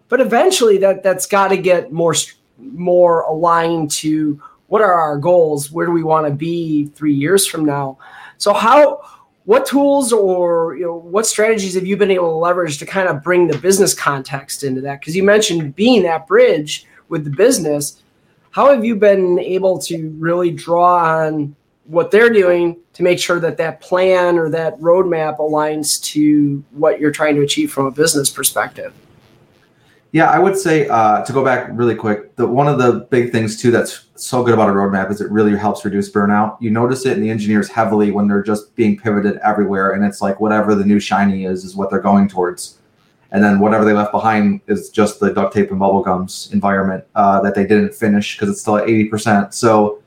but 0.09 0.21
eventually 0.21 0.79
that 0.79 1.03
that's 1.03 1.27
got 1.27 1.49
to 1.49 1.57
get 1.57 1.93
more 1.93 2.15
more 2.59 3.23
aligned 3.23 3.91
to 3.91 4.41
what 4.69 4.81
are 4.81 4.93
our 4.93 5.19
goals? 5.19 5.71
Where 5.71 5.87
do 5.87 5.93
we 5.93 6.03
want 6.03 6.27
to 6.27 6.33
be 6.33 6.87
three 6.95 7.15
years 7.15 7.47
from 7.47 7.65
now? 7.65 7.99
So 8.39 8.53
how 8.53 9.03
what 9.45 9.67
tools 9.67 10.13
or 10.13 10.77
you 10.77 10.85
know 10.85 10.97
what 10.97 11.27
strategies 11.27 11.75
have 11.75 11.87
you 11.87 11.97
been 11.97 12.11
able 12.11 12.31
to 12.31 12.37
leverage 12.37 12.79
to 12.79 12.87
kind 12.87 13.09
of 13.09 13.23
bring 13.23 13.47
the 13.47 13.59
business 13.59 13.95
context 13.95 14.65
into 14.65 14.81
that? 14.83 15.01
Because 15.01 15.15
you 15.15 15.23
mentioned 15.23 15.75
being 15.75 16.03
that 16.05 16.27
bridge 16.27 16.87
with 17.09 17.25
the 17.25 17.31
business. 17.31 18.03
How 18.51 18.73
have 18.73 18.85
you 18.85 18.95
been 18.95 19.39
able 19.39 19.79
to 19.81 20.11
really 20.19 20.51
draw 20.51 21.25
on 21.25 21.57
what 21.85 22.11
they're 22.11 22.33
doing 22.33 22.77
to 22.95 23.03
make 23.03 23.19
sure 23.19 23.41
that 23.41 23.57
that 23.59 23.81
plan 23.81 24.39
or 24.39 24.49
that 24.51 24.79
roadmap 24.81 25.39
aligns 25.39 26.03
to 26.03 26.63
what 26.71 27.01
you're 27.01 27.13
trying 27.13 27.35
to 27.35 27.43
achieve 27.43 27.73
from 27.73 27.87
a 27.87 27.91
business 27.91 28.31
perspective? 28.31 28.93
Yeah, 30.13 30.31
I 30.31 30.39
would 30.39 30.57
say 30.57 30.87
uh, 30.89 31.25
to 31.25 31.33
go 31.33 31.45
back 31.45 31.69
really 31.73 31.97
quick, 31.97 32.37
that 32.37 32.47
one 32.47 32.69
of 32.69 32.79
the 32.79 33.07
big 33.11 33.33
things 33.33 33.61
too 33.61 33.73
that's 33.73 34.07
so 34.15 34.45
good 34.45 34.55
about 34.55 34.71
a 34.71 34.73
roadmap 34.73 35.11
is 35.11 35.21
it 35.21 35.29
really 35.29 35.57
helps 35.57 35.85
reduce 35.85 36.09
burnout. 36.09 36.57
You 36.61 36.71
notice 36.71 37.05
it 37.05 37.17
in 37.17 37.21
the 37.21 37.31
engineers 37.31 37.69
heavily 37.69 38.13
when 38.13 38.29
they're 38.29 38.41
just 38.41 38.77
being 38.77 38.97
pivoted 38.97 39.39
everywhere, 39.39 39.91
and 39.91 40.05
it's 40.05 40.23
like 40.23 40.39
whatever 40.39 40.77
the 40.77 40.85
new 40.85 41.01
shiny 41.01 41.47
is 41.47 41.65
is 41.65 41.75
what 41.75 41.91
they're 41.91 41.99
going 41.99 42.29
towards, 42.29 42.79
and 43.33 43.43
then 43.43 43.59
whatever 43.59 43.85
they 43.85 43.93
left 43.93 44.13
behind 44.13 44.61
is 44.69 44.89
just 44.89 45.19
the 45.19 45.35
duct 45.35 45.53
tape 45.53 45.73
and 45.73 45.81
bubble 45.81 46.01
gums 46.01 46.49
environment 46.53 47.03
uh, 47.17 47.41
that 47.41 47.57
they 47.57 47.67
didn't 47.67 47.93
finish 47.93 48.37
because 48.37 48.49
it's 48.49 48.61
still 48.61 48.77
at 48.77 48.89
eighty 48.89 49.07
percent. 49.07 49.53
So 49.53 50.01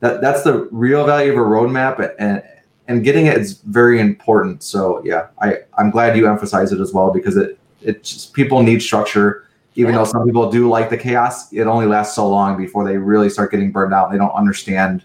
that 0.00 0.20
that's 0.20 0.42
the 0.42 0.68
real 0.70 1.04
value 1.04 1.32
of 1.32 1.38
a 1.38 1.40
roadmap, 1.40 2.14
and 2.18 2.42
and 2.86 3.04
getting 3.04 3.26
it 3.26 3.36
is 3.36 3.60
very 3.62 4.00
important. 4.00 4.62
So 4.62 5.02
yeah, 5.04 5.28
I 5.40 5.58
I'm 5.76 5.90
glad 5.90 6.16
you 6.16 6.28
emphasize 6.28 6.72
it 6.72 6.80
as 6.80 6.92
well 6.92 7.12
because 7.12 7.36
it 7.36 7.58
it 7.82 8.02
just 8.04 8.32
people 8.32 8.62
need 8.62 8.82
structure 8.82 9.48
even 9.78 9.94
though 9.94 10.04
some 10.04 10.26
people 10.26 10.50
do 10.50 10.68
like 10.68 10.90
the 10.90 10.96
chaos, 10.96 11.52
it 11.52 11.68
only 11.68 11.86
lasts 11.86 12.16
so 12.16 12.28
long 12.28 12.56
before 12.56 12.84
they 12.84 12.96
really 12.96 13.30
start 13.30 13.52
getting 13.52 13.70
burned 13.70 13.94
out. 13.94 14.10
They 14.10 14.18
don't 14.18 14.32
understand 14.32 15.04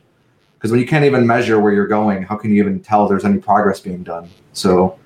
because 0.56 0.72
when 0.72 0.80
you 0.80 0.88
can't 0.88 1.06
even 1.06 1.28
measure 1.28 1.60
where 1.60 1.72
you're 1.72 1.88
going, 1.88 2.24
how 2.24 2.38
can 2.38 2.50
you 2.50 2.58
even 2.58 2.80
tell 2.80 3.08
there's 3.08 3.24
any 3.24 3.38
progress 3.38 3.80
being 3.80 4.02
done? 4.02 4.28
So, 4.54 4.98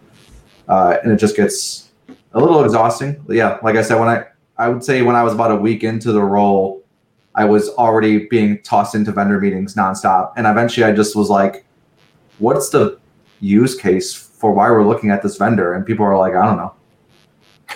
uh, 0.70 1.00
and 1.04 1.12
it 1.12 1.18
just 1.18 1.36
gets 1.36 1.90
a 2.32 2.40
little 2.40 2.64
exhausting. 2.64 3.22
Yeah, 3.28 3.60
like 3.62 3.76
I 3.76 3.82
said, 3.82 4.00
when 4.00 4.08
I 4.08 4.26
I 4.58 4.70
would 4.70 4.86
say 4.86 5.02
when 5.02 5.18
I 5.18 5.24
was 5.24 5.34
about 5.34 5.52
a 5.52 5.56
week 5.58 5.84
into 5.84 6.14
the 6.14 6.24
role, 6.24 6.82
I 7.38 7.46
was 7.46 7.70
already 7.70 8.28
being 8.28 8.62
tossed 8.64 8.96
into 8.96 9.12
vendor 9.12 9.40
meetings 9.40 9.76
nonstop, 9.76 10.34
and 10.36 10.46
eventually 10.46 10.84
I 10.84 10.92
just 10.92 11.16
was 11.16 11.30
like, 11.30 11.66
"What's 12.40 12.70
the 12.70 13.00
use 13.40 13.76
case 13.76 14.14
for 14.14 14.52
why 14.52 14.70
we're 14.70 14.86
looking 14.86 15.12
at 15.12 15.24
this 15.24 15.38
vendor?" 15.38 15.74
And 15.74 15.86
people 15.86 16.06
are 16.06 16.18
like, 16.18 16.34
"I 16.36 16.46
don't 16.46 16.58
know." 16.58 16.74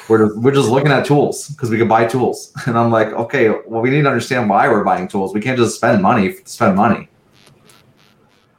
we're 0.08 0.25
just, 0.25 0.39
we're 0.39 0.53
just 0.53 0.70
looking 0.70 0.91
at 0.91 1.06
tools 1.06 1.50
because 1.50 1.70
we 1.70 1.77
can 1.77 1.88
buy 1.88 2.06
tools. 2.06 2.53
And 2.65 2.77
I'm 2.77 2.91
like, 2.91 3.08
okay, 3.08 3.50
well, 3.68 3.82
we 3.82 3.89
need 3.89 4.03
to 4.03 4.08
understand 4.08 4.50
why 4.50 4.68
we're 4.68 4.84
buying 4.84 5.08
tools. 5.08 5.34
We 5.34 5.41
can't 5.41 5.58
just 5.58 5.75
spend 5.75 6.01
money 6.01 6.36
spend 6.46 6.75
money. 6.75 7.08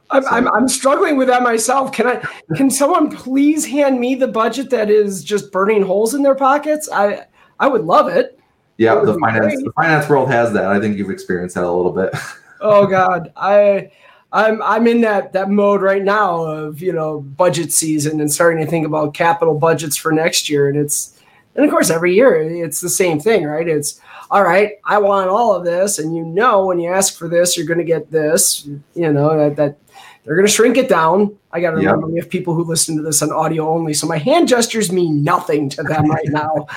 I'm, 0.09 0.23
so. 0.23 0.29
I'm, 0.29 0.47
I'm 0.49 0.67
struggling 0.67 1.17
with 1.17 1.27
that 1.29 1.41
myself. 1.41 1.91
Can 1.91 2.07
I? 2.07 2.27
Can 2.55 2.69
someone 2.69 3.09
please 3.09 3.65
hand 3.65 3.99
me 3.99 4.15
the 4.15 4.27
budget 4.27 4.69
that 4.69 4.89
is 4.91 5.23
just 5.23 5.51
burning 5.51 5.81
holes 5.81 6.13
in 6.13 6.21
their 6.21 6.35
pockets? 6.35 6.87
I 6.91 7.25
I 7.59 7.67
would 7.67 7.83
love 7.83 8.09
it. 8.09 8.39
Yeah, 8.77 8.95
the 8.95 9.17
finance 9.19 9.53
great. 9.53 9.65
the 9.65 9.71
finance 9.73 10.09
world 10.09 10.29
has 10.29 10.53
that. 10.53 10.65
I 10.65 10.79
think 10.79 10.97
you've 10.97 11.11
experienced 11.11 11.55
that 11.55 11.63
a 11.63 11.71
little 11.71 11.91
bit. 11.91 12.13
oh 12.61 12.87
God, 12.87 13.31
I 13.35 13.91
I'm 14.31 14.61
I'm 14.61 14.87
in 14.87 15.01
that 15.01 15.33
that 15.33 15.49
mode 15.49 15.81
right 15.81 16.03
now 16.03 16.43
of 16.43 16.81
you 16.81 16.91
know 16.91 17.21
budget 17.21 17.71
season 17.71 18.19
and 18.19 18.31
starting 18.31 18.63
to 18.63 18.69
think 18.69 18.85
about 18.85 19.13
capital 19.13 19.57
budgets 19.57 19.95
for 19.95 20.11
next 20.11 20.49
year, 20.49 20.67
and 20.69 20.77
it's 20.77 21.21
and 21.55 21.65
of 21.65 21.71
course, 21.71 21.89
every 21.89 22.15
year 22.15 22.35
it's 22.35 22.81
the 22.81 22.89
same 22.89 23.19
thing, 23.19 23.45
right? 23.45 23.67
It's 23.67 24.01
all 24.31 24.43
right, 24.43 24.73
I 24.85 24.97
want 24.97 25.29
all 25.29 25.53
of 25.53 25.63
this. 25.63 25.99
And 25.99 26.15
you 26.15 26.25
know, 26.25 26.65
when 26.65 26.79
you 26.79 26.91
ask 26.91 27.17
for 27.17 27.27
this, 27.27 27.55
you're 27.55 27.67
going 27.67 27.79
to 27.79 27.83
get 27.83 28.09
this, 28.09 28.67
you 28.95 29.11
know, 29.11 29.37
that, 29.37 29.55
that 29.57 29.77
they're 30.23 30.35
going 30.35 30.47
to 30.47 30.51
shrink 30.51 30.77
it 30.77 30.87
down. 30.87 31.37
I 31.51 31.59
got 31.59 31.71
to 31.71 31.77
remember 31.77 32.07
we 32.07 32.19
have 32.19 32.29
people 32.29 32.53
who 32.53 32.63
listen 32.63 32.95
to 32.95 33.01
this 33.03 33.21
on 33.21 33.31
audio 33.31 33.67
only. 33.67 33.93
So 33.93 34.07
my 34.07 34.17
hand 34.17 34.47
gestures 34.47 34.91
mean 34.91 35.23
nothing 35.23 35.69
to 35.69 35.83
them 35.83 36.09
right 36.09 36.27
now. 36.29 36.67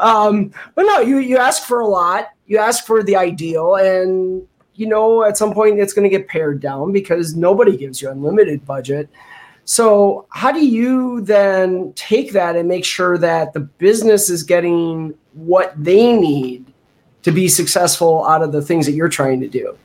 Um, 0.00 0.52
but 0.74 0.82
no, 0.82 1.00
you, 1.00 1.18
you 1.18 1.36
ask 1.36 1.62
for 1.62 1.80
a 1.80 1.86
lot, 1.86 2.30
you 2.46 2.58
ask 2.58 2.84
for 2.84 3.02
the 3.02 3.14
ideal. 3.14 3.76
And, 3.76 4.46
you 4.74 4.86
know, 4.86 5.22
at 5.22 5.36
some 5.36 5.54
point 5.54 5.78
it's 5.78 5.92
going 5.92 6.10
to 6.10 6.16
get 6.16 6.26
pared 6.28 6.60
down 6.60 6.92
because 6.92 7.36
nobody 7.36 7.76
gives 7.76 8.02
you 8.02 8.10
unlimited 8.10 8.66
budget. 8.66 9.08
So, 9.64 10.26
how 10.30 10.50
do 10.50 10.66
you 10.66 11.20
then 11.20 11.92
take 11.92 12.32
that 12.32 12.56
and 12.56 12.66
make 12.66 12.86
sure 12.86 13.18
that 13.18 13.52
the 13.52 13.60
business 13.60 14.30
is 14.30 14.42
getting 14.42 15.12
what 15.34 15.74
they 15.76 16.16
need 16.16 16.64
to 17.22 17.30
be 17.30 17.48
successful 17.48 18.26
out 18.26 18.42
of 18.42 18.50
the 18.50 18.62
things 18.62 18.86
that 18.86 18.92
you're 18.92 19.10
trying 19.10 19.40
to 19.42 19.48
do? 19.48 19.76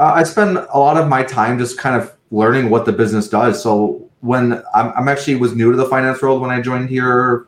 Uh, 0.00 0.12
I 0.14 0.22
spend 0.22 0.56
a 0.56 0.78
lot 0.78 0.96
of 0.96 1.08
my 1.08 1.22
time 1.22 1.58
just 1.58 1.76
kind 1.76 1.94
of 1.94 2.16
learning 2.30 2.70
what 2.70 2.86
the 2.86 2.92
business 2.92 3.28
does. 3.28 3.62
So, 3.62 4.08
when 4.20 4.62
I'm, 4.74 4.92
I'm 4.96 5.08
actually 5.08 5.36
was 5.36 5.54
new 5.54 5.70
to 5.70 5.76
the 5.76 5.86
finance 5.86 6.22
world 6.22 6.40
when 6.40 6.50
I 6.50 6.62
joined 6.62 6.88
here, 6.88 7.46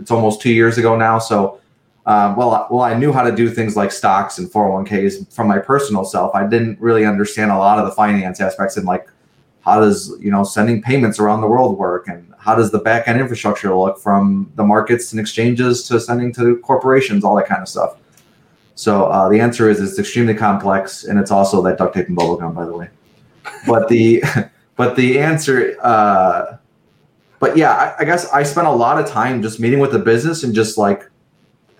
it's 0.00 0.10
almost 0.10 0.40
two 0.40 0.52
years 0.52 0.76
ago 0.76 0.96
now. 0.96 1.20
So, 1.20 1.60
um, 2.06 2.34
well, 2.34 2.66
well, 2.68 2.82
I 2.82 2.94
knew 2.94 3.12
how 3.12 3.22
to 3.22 3.34
do 3.34 3.48
things 3.48 3.76
like 3.76 3.92
stocks 3.92 4.38
and 4.38 4.50
401ks 4.50 5.32
from 5.32 5.46
my 5.46 5.58
personal 5.60 6.04
self. 6.04 6.34
I 6.34 6.46
didn't 6.46 6.80
really 6.80 7.04
understand 7.04 7.52
a 7.52 7.56
lot 7.56 7.78
of 7.78 7.84
the 7.86 7.92
finance 7.92 8.40
aspects 8.40 8.76
and 8.76 8.86
like 8.86 9.08
how 9.60 9.80
does 9.80 10.14
you 10.20 10.30
know 10.30 10.44
sending 10.44 10.82
payments 10.82 11.18
around 11.18 11.40
the 11.40 11.46
world 11.46 11.78
work 11.78 12.08
and 12.08 12.34
how 12.38 12.54
does 12.54 12.70
the 12.70 12.78
back 12.78 13.08
end 13.08 13.20
infrastructure 13.20 13.74
look 13.74 13.98
from 13.98 14.52
the 14.56 14.64
markets 14.64 15.12
and 15.12 15.20
exchanges 15.20 15.84
to 15.88 15.98
sending 15.98 16.32
to 16.32 16.58
corporations 16.58 17.24
all 17.24 17.34
that 17.36 17.46
kind 17.46 17.62
of 17.62 17.68
stuff 17.68 17.96
so 18.74 19.06
uh, 19.06 19.28
the 19.28 19.38
answer 19.38 19.68
is 19.68 19.80
it's 19.80 19.98
extremely 19.98 20.34
complex 20.34 21.04
and 21.04 21.18
it's 21.18 21.30
also 21.30 21.62
that 21.62 21.78
duct 21.78 21.94
tape 21.94 22.08
and 22.08 22.16
bubble 22.16 22.36
gum, 22.36 22.54
by 22.54 22.64
the 22.64 22.76
way 22.76 22.88
but 23.66 23.88
the 23.88 24.22
but 24.76 24.96
the 24.96 25.18
answer 25.18 25.76
uh, 25.82 26.56
but 27.38 27.56
yeah 27.56 27.72
I, 27.72 28.02
I 28.02 28.04
guess 28.04 28.28
i 28.30 28.42
spent 28.42 28.66
a 28.66 28.72
lot 28.72 28.98
of 28.98 29.08
time 29.08 29.42
just 29.42 29.60
meeting 29.60 29.78
with 29.78 29.92
the 29.92 29.98
business 29.98 30.42
and 30.42 30.54
just 30.54 30.78
like 30.78 31.08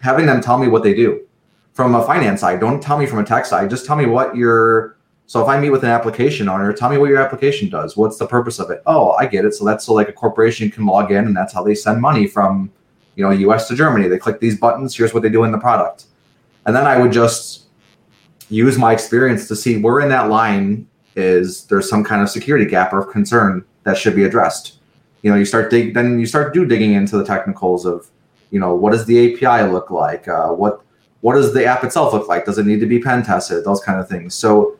having 0.01 0.27
them 0.27 0.41
tell 0.41 0.59
me 0.59 0.69
what 0.69 0.83
they 0.83 0.95
do 0.95 1.27
from 1.73 1.95
a 1.95 2.05
finance 2.05 2.41
side 2.41 2.61
don't 2.61 2.83
tell 2.83 2.99
me 2.99 3.07
from 3.07 3.19
a 3.19 3.25
tech 3.25 3.47
side 3.47 3.71
just 3.71 3.87
tell 3.87 3.97
me 3.97 4.07
what 4.07 4.37
your 4.37 4.95
so 5.27 5.41
if 5.43 5.49
I 5.49 5.59
meet 5.59 5.71
with 5.71 5.85
an 5.85 5.91
application 5.91 6.49
owner, 6.49 6.73
tell 6.73 6.91
me 6.91 6.99
what 6.99 7.09
your 7.09 7.19
application 7.19 7.69
does. 7.69 7.97
What's 7.97 8.19
the 8.19 8.27
purpose 8.27 8.59
of 8.59 8.71
it? 8.71 8.83
Oh, 8.87 9.13
I 9.13 9.27
get 9.27 9.45
it. 9.45 9.55
So 9.55 9.65
that's 9.65 9.87
so 9.87 9.95
like 9.95 10.09
a 10.09 10.13
corporation 10.13 10.71
can 10.71 10.85
log 10.85 11.11
in 11.11 11.25
and 11.27 11.37
that's 11.37 11.53
how 11.53 11.63
they 11.63 11.75
send 11.75 12.01
money 12.01 12.27
from, 12.27 12.71
you 13.17 13.25
know, 13.25 13.31
US 13.31 13.69
to 13.69 13.75
Germany. 13.75 14.07
They 14.09 14.19
click 14.19 14.41
these 14.41 14.59
buttons. 14.59 14.95
Here's 14.95 15.15
what 15.15 15.23
they 15.23 15.31
do 15.31 15.45
in 15.45 15.53
the 15.53 15.59
product. 15.59 16.07
And 16.67 16.75
then 16.75 16.87
I 16.87 16.99
would 16.99 17.13
just 17.13 17.65
use 18.49 18.79
my 18.79 18.93
experience 18.93 19.49
to 19.49 19.57
see 19.57 19.79
where 19.79 20.01
in 20.01 20.09
that 20.11 20.29
line 20.29 20.87
is 21.17 21.65
there's 21.67 21.89
some 21.89 22.05
kind 22.05 22.23
of 22.23 22.31
security 22.31 22.65
gap 22.65 22.93
or 22.93 23.05
concern 23.05 23.65
that 23.85 23.97
should 23.97 24.15
be 24.15 24.25
addressed. 24.25 24.79
You 25.23 25.31
know, 25.31 25.37
you 25.37 25.45
start 25.45 25.71
dig 25.71 25.95
then 25.95 26.19
you 26.19 26.27
start 26.27 26.53
do 26.53 26.67
digging 26.67 26.93
into 26.93 27.17
the 27.17 27.25
technicals 27.25 27.87
of, 27.87 28.11
you 28.51 28.61
know, 28.61 28.75
what 28.75 28.93
does 28.93 29.07
the 29.07 29.35
API 29.35 29.71
look 29.71 29.91
like? 29.91 30.29
Uh, 30.29 30.49
what 30.49 30.83
what 31.21 31.35
does 31.35 31.55
the 31.55 31.65
app 31.65 31.85
itself 31.85 32.13
look 32.13 32.29
like? 32.29 32.45
Does 32.45 32.59
it 32.59 32.67
need 32.67 32.81
to 32.81 32.87
be 32.87 32.99
pen 32.99 33.23
tested? 33.23 33.65
Those 33.65 33.81
kind 33.81 33.99
of 33.99 34.09
things. 34.09 34.35
So 34.35 34.79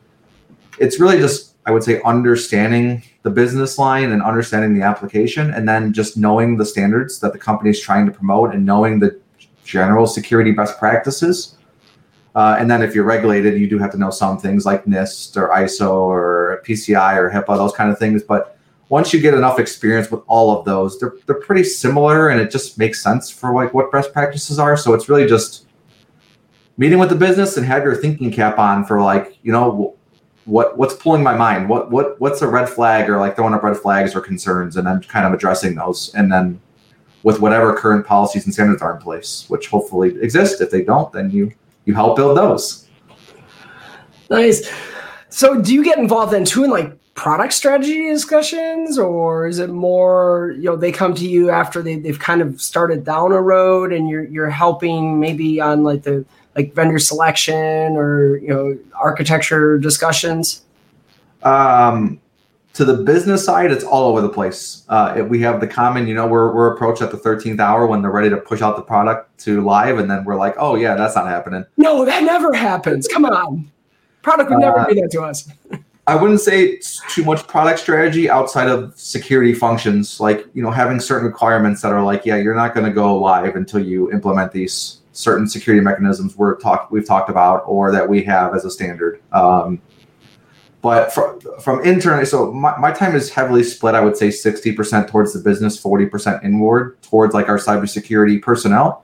it's 0.77 0.99
really 0.99 1.17
just 1.17 1.55
I 1.65 1.71
would 1.71 1.83
say 1.83 2.01
understanding 2.03 3.01
the 3.23 3.31
business 3.31 3.79
line 3.79 4.11
and 4.11 4.21
understanding 4.21 4.75
the 4.77 4.85
application, 4.85 5.51
and 5.51 5.67
then 5.67 5.93
just 5.93 6.15
knowing 6.15 6.57
the 6.57 6.65
standards 6.65 7.19
that 7.21 7.33
the 7.33 7.39
company 7.39 7.71
is 7.71 7.79
trying 7.79 8.05
to 8.05 8.11
promote 8.11 8.53
and 8.53 8.63
knowing 8.65 8.99
the 8.99 9.19
general 9.63 10.05
security 10.05 10.51
best 10.51 10.77
practices. 10.77 11.55
Uh, 12.35 12.57
and 12.59 12.69
then 12.69 12.81
if 12.81 12.93
you're 12.93 13.05
regulated, 13.05 13.57
you 13.59 13.67
do 13.67 13.79
have 13.79 13.91
to 13.91 13.97
know 13.97 14.09
some 14.09 14.37
things 14.37 14.65
like 14.65 14.83
NIST 14.85 15.37
or 15.37 15.49
ISO 15.49 15.91
or 15.91 16.61
PCI 16.67 17.15
or 17.15 17.29
HIPAA, 17.31 17.55
those 17.55 17.71
kind 17.71 17.89
of 17.89 17.97
things. 17.97 18.23
But 18.23 18.57
once 18.89 19.13
you 19.13 19.21
get 19.21 19.33
enough 19.33 19.57
experience 19.57 20.11
with 20.11 20.21
all 20.27 20.57
of 20.57 20.65
those, 20.65 20.99
they're, 20.99 21.13
they're 21.25 21.39
pretty 21.39 21.63
similar 21.63 22.29
and 22.29 22.41
it 22.41 22.51
just 22.51 22.77
makes 22.77 23.01
sense 23.01 23.29
for 23.29 23.53
like 23.53 23.73
what 23.73 23.89
best 23.89 24.11
practices 24.11 24.59
are. 24.59 24.75
So 24.75 24.93
it's 24.93 25.07
really 25.07 25.25
just 25.25 25.67
meeting 26.77 26.99
with 26.99 27.09
the 27.09 27.15
business 27.15 27.55
and 27.55 27.65
have 27.65 27.83
your 27.83 27.95
thinking 27.95 28.31
cap 28.31 28.59
on 28.59 28.85
for 28.85 29.01
like, 29.01 29.37
you 29.41 29.53
know, 29.53 29.95
what 30.43 30.77
what's 30.77 30.93
pulling 30.93 31.23
my 31.23 31.35
mind 31.35 31.67
what 31.67 31.89
what 31.89 32.21
what's 32.21 32.43
a 32.43 32.47
red 32.47 32.69
flag 32.69 33.09
or 33.09 33.17
like 33.17 33.35
throwing 33.35 33.53
up 33.53 33.63
red 33.63 33.75
flags 33.75 34.15
or 34.15 34.21
concerns 34.21 34.77
and 34.77 34.85
then 34.85 35.01
kind 35.01 35.25
of 35.25 35.33
addressing 35.33 35.73
those 35.73 36.13
and 36.13 36.31
then 36.31 36.61
with 37.23 37.39
whatever 37.39 37.75
current 37.75 38.05
policies 38.05 38.45
and 38.45 38.53
standards 38.53 38.79
are 38.81 38.95
in 38.95 39.01
place 39.01 39.45
which 39.47 39.67
hopefully 39.67 40.15
exist 40.21 40.61
if 40.61 40.69
they 40.69 40.83
don't 40.83 41.11
then 41.11 41.31
you 41.31 41.51
you 41.85 41.93
help 41.93 42.15
build 42.15 42.37
those 42.37 42.87
nice 44.29 44.69
so 45.29 45.61
do 45.61 45.73
you 45.73 45.83
get 45.83 45.97
involved 45.97 46.33
then 46.33 46.45
too 46.45 46.63
in 46.63 46.69
like 46.69 46.97
product 47.13 47.53
strategy 47.53 48.09
discussions 48.09 48.99
or 48.99 49.47
is 49.47 49.59
it 49.59 49.69
more 49.69 50.53
you 50.57 50.63
know 50.63 50.75
they 50.75 50.91
come 50.91 51.13
to 51.15 51.27
you 51.27 51.49
after 51.49 51.81
they, 51.81 51.95
they've 51.95 52.19
kind 52.19 52.41
of 52.41 52.61
started 52.61 53.05
down 53.05 53.31
a 53.31 53.41
road 53.41 53.93
and 53.93 54.09
you're 54.09 54.25
you're 54.25 54.49
helping 54.49 55.19
maybe 55.19 55.61
on 55.61 55.83
like 55.83 56.03
the 56.03 56.25
like 56.55 56.73
vendor 56.73 56.99
selection 56.99 57.95
or 57.95 58.37
you 58.37 58.47
know 58.47 58.77
architecture 58.95 59.77
discussions? 59.77 60.63
Um, 61.43 62.19
to 62.75 62.83
the 62.83 62.93
business 62.93 63.43
side, 63.45 63.71
it's 63.71 63.85
all 63.85 64.09
over 64.09 64.21
the 64.21 64.29
place. 64.29 64.83
Uh, 64.89 65.25
we 65.27 65.39
have 65.39 65.61
the 65.61 65.67
common, 65.67 66.07
you 66.07 66.13
know, 66.13 66.27
we're, 66.27 66.53
we're 66.53 66.73
approached 66.75 67.01
at 67.01 67.09
the 67.09 67.17
13th 67.17 67.59
hour 67.59 67.87
when 67.87 68.01
they're 68.01 68.11
ready 68.11 68.29
to 68.29 68.35
push 68.35 68.61
out 68.61 68.75
the 68.75 68.81
product 68.81 69.37
to 69.39 69.63
live. 69.63 69.97
And 69.97 70.11
then 70.11 70.25
we're 70.25 70.35
like, 70.35 70.55
oh, 70.57 70.75
yeah, 70.75 70.95
that's 70.95 71.15
not 71.15 71.27
happening. 71.27 71.65
No, 71.77 72.03
that 72.03 72.23
never 72.23 72.53
happens. 72.53 73.07
Come 73.07 73.23
on. 73.23 73.71
Product 74.23 74.49
would 74.49 74.59
never 74.59 74.79
uh, 74.79 74.87
do 74.87 74.95
that 74.95 75.09
to 75.11 75.21
us. 75.21 75.49
I 76.07 76.15
wouldn't 76.15 76.41
say 76.41 76.63
it's 76.63 77.01
too 77.13 77.23
much 77.23 77.47
product 77.47 77.79
strategy 77.79 78.29
outside 78.29 78.67
of 78.67 78.93
security 78.99 79.53
functions, 79.53 80.19
like 80.19 80.45
you 80.53 80.61
know 80.61 80.69
having 80.69 80.99
certain 80.99 81.25
requirements 81.25 81.81
that 81.81 81.93
are 81.93 82.03
like, 82.03 82.25
yeah, 82.25 82.35
you're 82.35 82.55
not 82.55 82.75
going 82.75 82.85
to 82.85 82.93
go 82.93 83.17
live 83.17 83.55
until 83.55 83.79
you 83.79 84.11
implement 84.11 84.51
these 84.51 85.01
certain 85.13 85.47
security 85.47 85.83
mechanisms 85.83 86.35
we're 86.35 86.57
talk 86.57 86.91
we've 86.91 87.07
talked 87.07 87.29
about 87.29 87.63
or 87.65 87.91
that 87.91 88.07
we 88.07 88.21
have 88.23 88.53
as 88.53 88.65
a 88.65 88.69
standard. 88.69 89.19
Um, 89.31 89.81
but 90.85 91.11
from, 91.11 91.39
from 91.59 91.83
internally, 91.83 92.25
so 92.25 92.51
my, 92.51 92.77
my 92.77 92.91
time 92.91 93.15
is 93.15 93.31
heavily 93.31 93.63
split. 93.63 93.95
I 93.95 94.01
would 94.01 94.15
say 94.15 94.27
60% 94.27 95.09
towards 95.09 95.33
the 95.33 95.39
business, 95.39 95.81
40% 95.81 96.43
inward 96.43 97.01
towards 97.01 97.33
like 97.33 97.49
our 97.49 97.57
cybersecurity 97.57 98.39
personnel. 98.39 99.03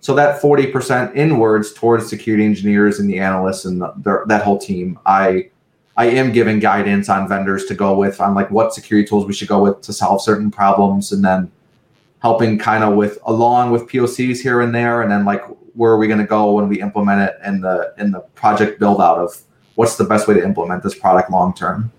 So 0.00 0.12
that 0.16 0.42
40% 0.42 1.14
inwards 1.14 1.72
towards 1.72 2.08
security 2.08 2.44
engineers 2.44 2.98
and 2.98 3.08
the 3.08 3.20
analysts 3.20 3.64
and 3.64 3.80
the, 3.80 4.24
that 4.26 4.42
whole 4.42 4.58
team, 4.58 4.98
I 5.06 5.50
I 5.96 6.06
am 6.06 6.32
giving 6.32 6.58
guidance 6.58 7.08
on 7.08 7.28
vendors 7.28 7.66
to 7.66 7.76
go 7.76 7.96
with 7.96 8.20
on 8.20 8.34
like 8.34 8.50
what 8.50 8.74
security 8.74 9.06
tools 9.06 9.24
we 9.24 9.34
should 9.34 9.46
go 9.46 9.62
with 9.62 9.82
to 9.82 9.92
solve 9.92 10.20
certain 10.20 10.50
problems 10.50 11.12
and 11.12 11.24
then 11.24 11.48
helping 12.22 12.58
kind 12.58 12.82
of 12.82 12.96
with 12.96 13.20
along 13.26 13.70
with 13.70 13.82
POCs 13.82 14.42
here 14.42 14.60
and 14.62 14.74
there 14.74 15.02
and 15.02 15.12
then 15.12 15.24
like 15.24 15.44
where 15.74 15.92
are 15.92 15.96
we 15.96 16.08
going 16.08 16.18
to 16.18 16.26
go 16.26 16.54
when 16.54 16.68
we 16.68 16.82
implement 16.82 17.20
it 17.20 17.36
in 17.46 17.60
the 17.60 17.94
in 17.98 18.10
the 18.10 18.18
project 18.34 18.80
build 18.80 19.00
out 19.00 19.18
of 19.18 19.40
what's 19.74 19.96
the 19.96 20.04
best 20.04 20.28
way 20.28 20.34
to 20.34 20.42
implement 20.42 20.82
this 20.82 20.94
product 20.94 21.30
long 21.30 21.54
term. 21.54 21.92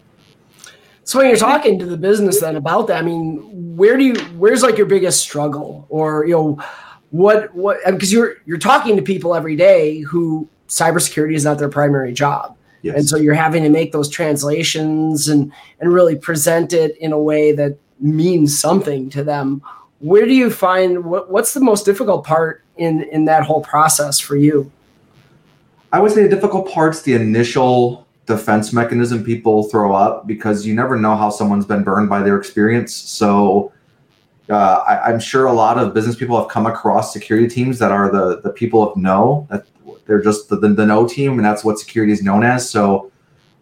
So 1.04 1.20
when 1.20 1.28
you're 1.28 1.38
talking 1.38 1.78
to 1.80 1.86
the 1.86 1.98
business 1.98 2.42
then 2.42 2.56
about 2.56 2.88
that, 2.88 2.98
I 2.98 3.06
mean, 3.06 3.76
where 3.78 3.96
do 3.96 4.04
you 4.04 4.16
where's 4.38 4.64
like 4.64 4.78
your 4.78 4.88
biggest 4.88 5.20
struggle 5.20 5.86
or 5.90 6.26
you 6.26 6.34
know 6.34 6.64
what 7.12 7.54
what 7.54 7.78
because 7.86 8.12
you're 8.12 8.38
you're 8.46 8.58
talking 8.58 8.96
to 8.96 9.02
people 9.02 9.36
every 9.36 9.56
day 9.56 10.00
who 10.00 10.50
cybersecurity 10.68 11.36
is 11.36 11.46
not 11.46 11.60
their 11.60 11.70
primary 11.70 12.12
job. 12.12 12.58
Yes. 12.82 12.96
And 12.96 13.08
so 13.08 13.18
you're 13.18 13.36
having 13.36 13.64
to 13.64 13.70
make 13.70 13.92
those 13.92 14.10
translations 14.10 15.28
and 15.28 15.52
and 15.80 15.94
really 15.94 16.16
present 16.16 16.74
it 16.74 16.98
in 16.98 17.12
a 17.12 17.20
way 17.20 17.52
that 17.52 17.78
means 18.00 18.60
something 18.60 19.10
to 19.12 19.24
them. 19.24 19.62
Where 20.00 20.26
do 20.26 20.34
you 20.34 20.50
find 20.50 21.06
what, 21.06 21.32
what's 21.32 21.54
the 21.54 21.62
most 21.62 21.86
difficult 21.86 22.26
part 22.26 22.64
in 22.78 23.04
in 23.12 23.26
that 23.26 23.44
whole 23.44 23.62
process 23.62 24.20
for 24.20 24.36
you? 24.36 24.72
I 25.96 26.00
would 26.00 26.12
say 26.12 26.24
the 26.24 26.36
difficult 26.36 26.70
part's 26.70 27.04
the 27.04 27.14
initial 27.14 28.06
defense 28.26 28.74
mechanism 28.74 29.24
people 29.24 29.64
throw 29.64 29.94
up 29.94 30.28
because 30.28 30.66
you 30.66 30.76
never 30.76 30.98
know 30.98 31.16
how 31.16 31.30
someone's 31.30 31.66
been 31.66 31.86
burned 31.86 32.10
by 32.10 32.22
their 32.22 32.38
experience. 32.38 32.94
So 32.94 33.72
uh, 34.50 34.84
I, 34.86 35.10
am 35.14 35.22
sure 35.22 35.46
a 35.46 35.54
lot 35.54 35.78
of 35.78 35.94
business 35.94 36.18
people 36.18 36.38
have 36.38 36.50
come 36.50 36.66
across 36.66 37.14
security 37.14 37.48
teams 37.48 37.80
that 37.80 37.94
are 37.94 38.12
the 38.12 38.42
the 38.42 38.50
people 38.50 38.84
of 38.84 38.98
no 38.98 39.48
that 39.50 39.68
they're 40.06 40.22
just 40.22 40.50
the, 40.50 40.58
the, 40.58 40.68
the 40.68 40.86
no 40.86 41.08
team 41.08 41.38
and 41.40 41.46
that's 41.46 41.64
what 41.64 41.80
security 41.80 42.12
is 42.12 42.22
known 42.22 42.44
as. 42.44 42.70
So 42.70 43.10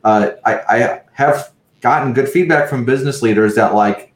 uh, 0.04 0.32
I, 0.44 0.56
I 0.68 1.02
have 1.12 1.52
gotten 1.82 2.14
good 2.14 2.28
feedback 2.28 2.68
from 2.68 2.84
business 2.84 3.22
leaders 3.22 3.54
that 3.54 3.76
like 3.76 4.12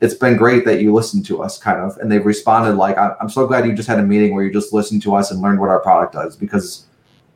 it's 0.00 0.14
been 0.14 0.36
great 0.36 0.64
that 0.64 0.80
you 0.80 0.92
listened 0.92 1.24
to 1.26 1.44
us 1.44 1.58
kind 1.58 1.78
of 1.78 1.96
and 1.98 2.10
they've 2.10 2.26
responded 2.26 2.74
like 2.76 2.98
i'm 2.98 3.30
so 3.30 3.46
glad 3.46 3.64
you 3.64 3.72
just 3.72 3.88
had 3.88 3.98
a 3.98 4.02
meeting 4.02 4.34
where 4.34 4.44
you 4.44 4.52
just 4.52 4.74
listened 4.74 5.00
to 5.00 5.14
us 5.14 5.30
and 5.30 5.40
learned 5.40 5.58
what 5.58 5.70
our 5.70 5.80
product 5.80 6.12
does 6.12 6.36
because 6.36 6.85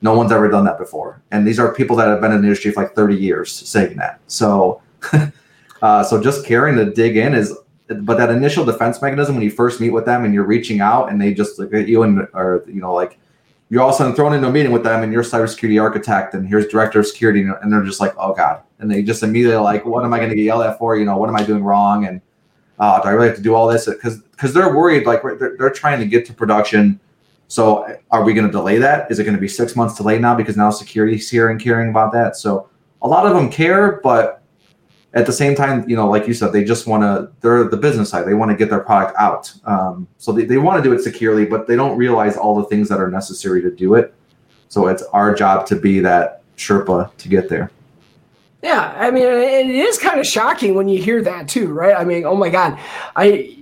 no 0.02 0.14
one's 0.14 0.32
ever 0.32 0.48
done 0.48 0.64
that 0.64 0.78
before. 0.78 1.22
And 1.30 1.46
these 1.46 1.58
are 1.58 1.74
people 1.74 1.96
that 1.96 2.08
have 2.08 2.20
been 2.20 2.32
in 2.32 2.38
the 2.38 2.44
industry 2.44 2.72
for 2.72 2.82
like 2.82 2.94
30 2.94 3.16
years 3.16 3.52
saying 3.52 3.96
that. 3.98 4.20
So, 4.26 4.82
uh, 5.82 6.04
so 6.04 6.20
just 6.20 6.46
caring 6.46 6.76
to 6.76 6.86
dig 6.86 7.16
in 7.16 7.34
is, 7.34 7.56
but 7.88 8.16
that 8.18 8.30
initial 8.30 8.64
defense 8.64 9.02
mechanism 9.02 9.34
when 9.34 9.44
you 9.44 9.50
first 9.50 9.80
meet 9.80 9.90
with 9.90 10.06
them 10.06 10.24
and 10.24 10.32
you're 10.32 10.44
reaching 10.44 10.80
out 10.80 11.10
and 11.10 11.20
they 11.20 11.34
just 11.34 11.58
look 11.58 11.74
at 11.74 11.88
you 11.88 12.02
and, 12.04 12.26
are, 12.34 12.62
you 12.66 12.80
know, 12.80 12.94
like 12.94 13.18
you're 13.68 13.82
all 13.82 13.88
of 13.88 13.94
a 13.94 13.98
sudden 13.98 14.14
thrown 14.14 14.32
into 14.32 14.48
a 14.48 14.52
meeting 14.52 14.72
with 14.72 14.84
them 14.84 15.02
and 15.02 15.12
you're 15.12 15.22
cybersecurity 15.22 15.80
architect 15.80 16.34
and 16.34 16.46
here's 16.48 16.66
director 16.68 17.00
of 17.00 17.06
security 17.06 17.42
and 17.42 17.72
they're 17.72 17.82
just 17.82 18.00
like, 18.00 18.14
oh 18.16 18.32
God. 18.32 18.62
And 18.78 18.90
they 18.90 19.02
just 19.02 19.22
immediately 19.22 19.58
like, 19.58 19.84
what 19.84 20.04
am 20.04 20.14
I 20.14 20.18
going 20.18 20.30
to 20.30 20.36
get 20.36 20.42
yelled 20.42 20.62
at 20.62 20.78
for? 20.78 20.96
You 20.96 21.04
know, 21.04 21.18
what 21.18 21.28
am 21.28 21.36
I 21.36 21.44
doing 21.44 21.62
wrong? 21.62 22.06
And 22.06 22.20
uh, 22.78 23.00
do 23.02 23.08
I 23.08 23.12
really 23.12 23.28
have 23.28 23.36
to 23.36 23.42
do 23.42 23.54
all 23.54 23.68
this? 23.68 23.86
Because 23.86 24.18
because 24.22 24.54
they're 24.54 24.74
worried, 24.74 25.04
like 25.04 25.22
they're, 25.22 25.56
they're 25.58 25.70
trying 25.70 26.00
to 26.00 26.06
get 26.06 26.24
to 26.26 26.32
production 26.32 26.98
so 27.50 27.98
are 28.12 28.22
we 28.22 28.32
going 28.32 28.46
to 28.46 28.52
delay 28.52 28.78
that? 28.78 29.10
Is 29.10 29.18
it 29.18 29.24
going 29.24 29.34
to 29.34 29.40
be 29.40 29.48
six 29.48 29.74
months 29.74 29.96
delayed 29.96 30.20
now 30.20 30.36
because 30.36 30.56
now 30.56 30.70
security's 30.70 31.28
here 31.28 31.50
and 31.50 31.60
caring 31.60 31.90
about 31.90 32.12
that? 32.12 32.36
So 32.36 32.70
a 33.02 33.08
lot 33.08 33.26
of 33.26 33.34
them 33.34 33.50
care, 33.50 34.00
but 34.04 34.40
at 35.14 35.26
the 35.26 35.32
same 35.32 35.56
time, 35.56 35.86
you 35.88 35.96
know, 35.96 36.08
like 36.08 36.28
you 36.28 36.32
said, 36.32 36.52
they 36.52 36.62
just 36.62 36.86
want 36.86 37.02
to, 37.02 37.28
they're 37.40 37.64
the 37.64 37.76
business 37.76 38.08
side. 38.08 38.24
They 38.24 38.34
want 38.34 38.52
to 38.52 38.56
get 38.56 38.70
their 38.70 38.78
product 38.78 39.18
out. 39.18 39.52
Um, 39.64 40.06
so 40.16 40.30
they, 40.30 40.44
they 40.44 40.58
want 40.58 40.80
to 40.80 40.88
do 40.88 40.94
it 40.94 41.02
securely, 41.02 41.44
but 41.44 41.66
they 41.66 41.74
don't 41.74 41.98
realize 41.98 42.36
all 42.36 42.54
the 42.54 42.66
things 42.66 42.88
that 42.88 43.00
are 43.00 43.10
necessary 43.10 43.60
to 43.62 43.70
do 43.72 43.94
it. 43.94 44.14
So 44.68 44.86
it's 44.86 45.02
our 45.12 45.34
job 45.34 45.66
to 45.66 45.76
be 45.76 45.98
that 45.98 46.42
Sherpa 46.56 47.12
to 47.16 47.28
get 47.28 47.48
there. 47.48 47.72
Yeah, 48.62 48.94
I 48.96 49.10
mean, 49.10 49.24
it 49.24 49.66
is 49.66 49.98
kind 49.98 50.20
of 50.20 50.26
shocking 50.26 50.76
when 50.76 50.88
you 50.88 51.02
hear 51.02 51.20
that 51.22 51.48
too, 51.48 51.72
right? 51.72 51.96
I 51.96 52.04
mean, 52.04 52.24
oh 52.24 52.36
my 52.36 52.48
God, 52.48 52.78
I 53.16 53.56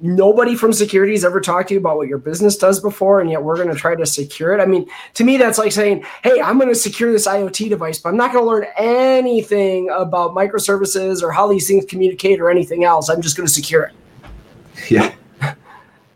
nobody 0.00 0.54
from 0.54 0.72
security 0.72 1.12
has 1.12 1.24
ever 1.24 1.40
talked 1.40 1.68
to 1.68 1.74
you 1.74 1.80
about 1.80 1.96
what 1.96 2.08
your 2.08 2.18
business 2.18 2.56
does 2.56 2.80
before 2.80 3.20
and 3.20 3.30
yet 3.30 3.42
we're 3.42 3.56
going 3.56 3.68
to 3.68 3.74
try 3.74 3.94
to 3.94 4.06
secure 4.06 4.52
it. 4.52 4.60
I 4.60 4.66
mean 4.66 4.88
to 5.14 5.24
me 5.24 5.36
that's 5.36 5.58
like 5.58 5.72
saying 5.72 6.04
hey 6.22 6.40
i'm 6.40 6.58
going 6.58 6.68
to 6.68 6.74
secure 6.74 7.12
this 7.12 7.26
iot 7.26 7.68
device 7.68 7.98
but 7.98 8.10
i'm 8.10 8.16
not 8.16 8.32
going 8.32 8.44
to 8.44 8.48
learn 8.48 8.66
anything 8.76 9.90
about 9.90 10.34
microservices 10.34 11.22
or 11.22 11.32
how 11.32 11.46
these 11.46 11.66
things 11.66 11.84
communicate 11.84 12.40
or 12.40 12.50
anything 12.50 12.84
else. 12.84 13.08
I'm 13.08 13.22
just 13.22 13.36
going 13.36 13.46
to 13.46 13.52
secure 13.52 13.84
it. 13.84 13.94
Yeah. 14.90 15.14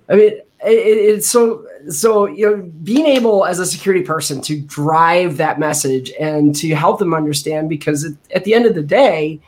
I 0.09 0.15
mean 0.15 0.33
it, 0.65 1.17
it's 1.17 1.29
so 1.29 1.67
so 1.89 2.27
you 2.27 2.47
know 2.49 2.63
being 2.85 3.07
able 3.07 3.45
as 3.45 3.59
a 3.59 3.67
security 3.67 4.05
person 4.05 4.41
to 4.43 4.61
drive 4.61 5.37
that 5.37 5.59
message 5.59 6.13
and 6.19 6.55
to 6.57 6.75
help 6.75 6.99
them 6.99 7.15
understand 7.15 7.69
because 7.69 8.05
it, 8.05 8.17
at 8.35 8.45
the 8.45 8.55
end 8.55 8.67
of 8.67 8.75
the 8.75 8.83
day 8.83 9.41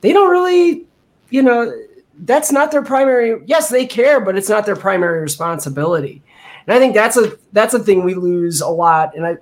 they 0.00 0.12
don't 0.12 0.30
really 0.30 0.86
you 1.30 1.42
know 1.42 1.72
that's 2.20 2.50
not 2.50 2.70
their 2.70 2.82
primary 2.82 3.40
yes 3.46 3.68
they 3.68 3.86
care 3.86 4.20
but 4.20 4.36
it's 4.36 4.48
not 4.48 4.66
their 4.66 4.76
primary 4.76 5.20
responsibility. 5.20 6.22
And 6.66 6.76
i 6.76 6.78
think 6.78 6.94
that's 6.94 7.16
a 7.16 7.38
that's 7.52 7.74
a 7.74 7.78
thing 7.78 8.04
we 8.04 8.14
lose 8.14 8.60
a 8.60 8.68
lot. 8.68 9.16
And 9.16 9.26
i 9.26 9.36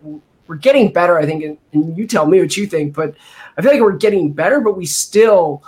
we're 0.46 0.56
getting 0.56 0.92
better 0.92 1.18
i 1.18 1.26
think 1.26 1.58
and, 1.72 1.98
you 1.98 2.06
tell 2.06 2.26
me 2.26 2.40
what 2.40 2.56
you 2.56 2.68
think 2.68 2.94
but 2.94 3.16
i 3.58 3.62
feel 3.62 3.72
like 3.72 3.80
we're 3.80 3.96
getting 3.96 4.32
better 4.32 4.60
but 4.60 4.76
we 4.76 4.86
still 4.86 5.64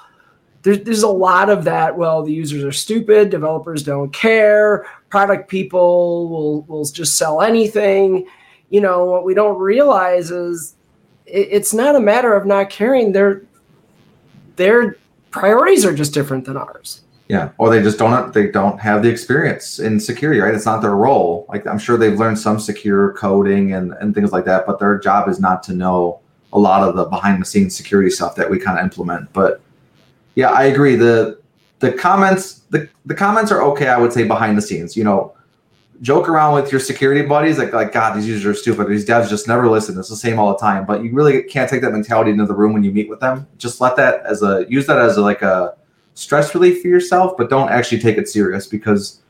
there's, 0.63 0.81
there's 0.83 1.03
a 1.03 1.09
lot 1.09 1.51
of 1.51 1.65
that 1.65 1.97
well 1.97 2.23
the 2.23 2.33
users 2.33 2.63
are 2.63 2.71
stupid 2.71 3.29
developers 3.29 3.83
don't 3.83 4.13
care 4.13 4.87
product 5.09 5.49
people 5.49 6.29
will 6.29 6.63
will 6.63 6.85
just 6.85 7.17
sell 7.17 7.43
anything. 7.43 8.27
You 8.71 8.81
know 8.81 9.05
what 9.05 9.25
we 9.25 9.35
don't 9.35 9.59
realize 9.59 10.31
is 10.31 10.75
it, 11.27 11.49
it's 11.51 11.75
not 11.75 11.97
a 11.97 12.01
matter 12.01 12.35
of 12.35 12.47
not 12.47 12.71
caring. 12.71 13.13
They're 13.13 13.43
they're 14.57 14.97
priorities 15.39 15.85
are 15.85 15.95
just 15.95 16.13
different 16.13 16.45
than 16.45 16.57
ours. 16.57 17.03
Yeah, 17.29 17.51
or 17.59 17.69
they 17.69 17.83
just 17.83 17.99
don't 17.99 18.33
they 18.33 18.51
don't 18.51 18.81
have 18.81 19.03
the 19.03 19.11
experience 19.11 19.79
in 19.79 20.01
security, 20.01 20.41
right? 20.41 20.55
It's 20.55 20.65
not 20.65 20.81
their 20.81 20.97
role. 20.97 21.45
Like 21.51 21.67
I'm 21.67 21.79
sure 21.79 21.99
they've 21.99 22.19
learned 22.19 22.39
some 22.39 22.59
secure 22.59 23.13
coding 23.15 23.75
and 23.75 23.93
and 24.01 24.15
things 24.15 24.33
like 24.33 24.47
that, 24.47 24.67
but 24.67 24.79
their 24.79 24.99
job 24.99 25.29
is 25.29 25.39
not 25.39 25.63
to 25.65 25.75
know 25.75 26.21
a 26.55 26.59
lot 26.59 26.89
of 26.89 26.97
the 26.97 27.05
behind 27.05 27.43
the 27.43 27.45
scenes 27.45 27.77
security 27.77 28.09
stuff 28.09 28.35
that 28.37 28.49
we 28.49 28.59
kind 28.59 28.79
of 28.79 28.85
implement. 28.85 29.31
But 29.35 29.61
yeah, 30.37 30.51
I 30.51 30.65
agree. 30.65 30.97
The 30.97 31.39
the 31.81 31.93
comments 31.93 32.61
the, 32.71 32.89
the 33.05 33.15
comments 33.15 33.53
are 33.53 33.63
okay, 33.63 33.89
I 33.89 33.99
would 33.99 34.13
say 34.13 34.25
behind 34.25 34.57
the 34.57 34.63
scenes. 34.63 34.97
You 34.97 35.05
know, 35.05 35.35
joke 36.01 36.29
around 36.29 36.55
with 36.55 36.71
your 36.71 36.81
security 36.81 37.23
buddies 37.23 37.59
like 37.59 37.73
like 37.73 37.93
God, 37.93 38.17
these 38.17 38.27
users 38.27 38.47
are 38.47 38.55
stupid. 38.55 38.89
These 38.89 39.07
devs 39.07 39.29
just 39.29 39.49
never 39.49 39.69
listen. 39.69 39.99
It's 39.99 40.09
the 40.09 40.17
same 40.17 40.39
all 40.39 40.53
the 40.53 40.59
time. 40.59 40.87
But 40.87 41.03
you 41.03 41.13
really 41.13 41.43
can't 41.43 41.69
take 41.69 41.83
that 41.83 41.93
mentality 41.93 42.31
into 42.31 42.47
the 42.47 42.55
room 42.55 42.73
when 42.73 42.85
you 42.85 42.93
meet 42.93 43.09
with 43.09 43.21
them. 43.21 43.47
Just 43.59 43.81
let 43.81 43.97
that 43.97 44.25
as 44.25 44.43
a 44.43 44.67
use 44.69 44.87
that 44.87 44.99
as 44.99 45.17
a, 45.17 45.23
like 45.23 45.43
a 45.43 45.77
stress 46.15 46.55
relief 46.55 46.83
for 46.83 46.89
yourself, 46.89 47.37
but 47.37 47.51
don't 47.51 47.71
actually 47.71 48.01
take 48.01 48.19
it 48.19 48.29
serious 48.29 48.67
because 48.67 49.21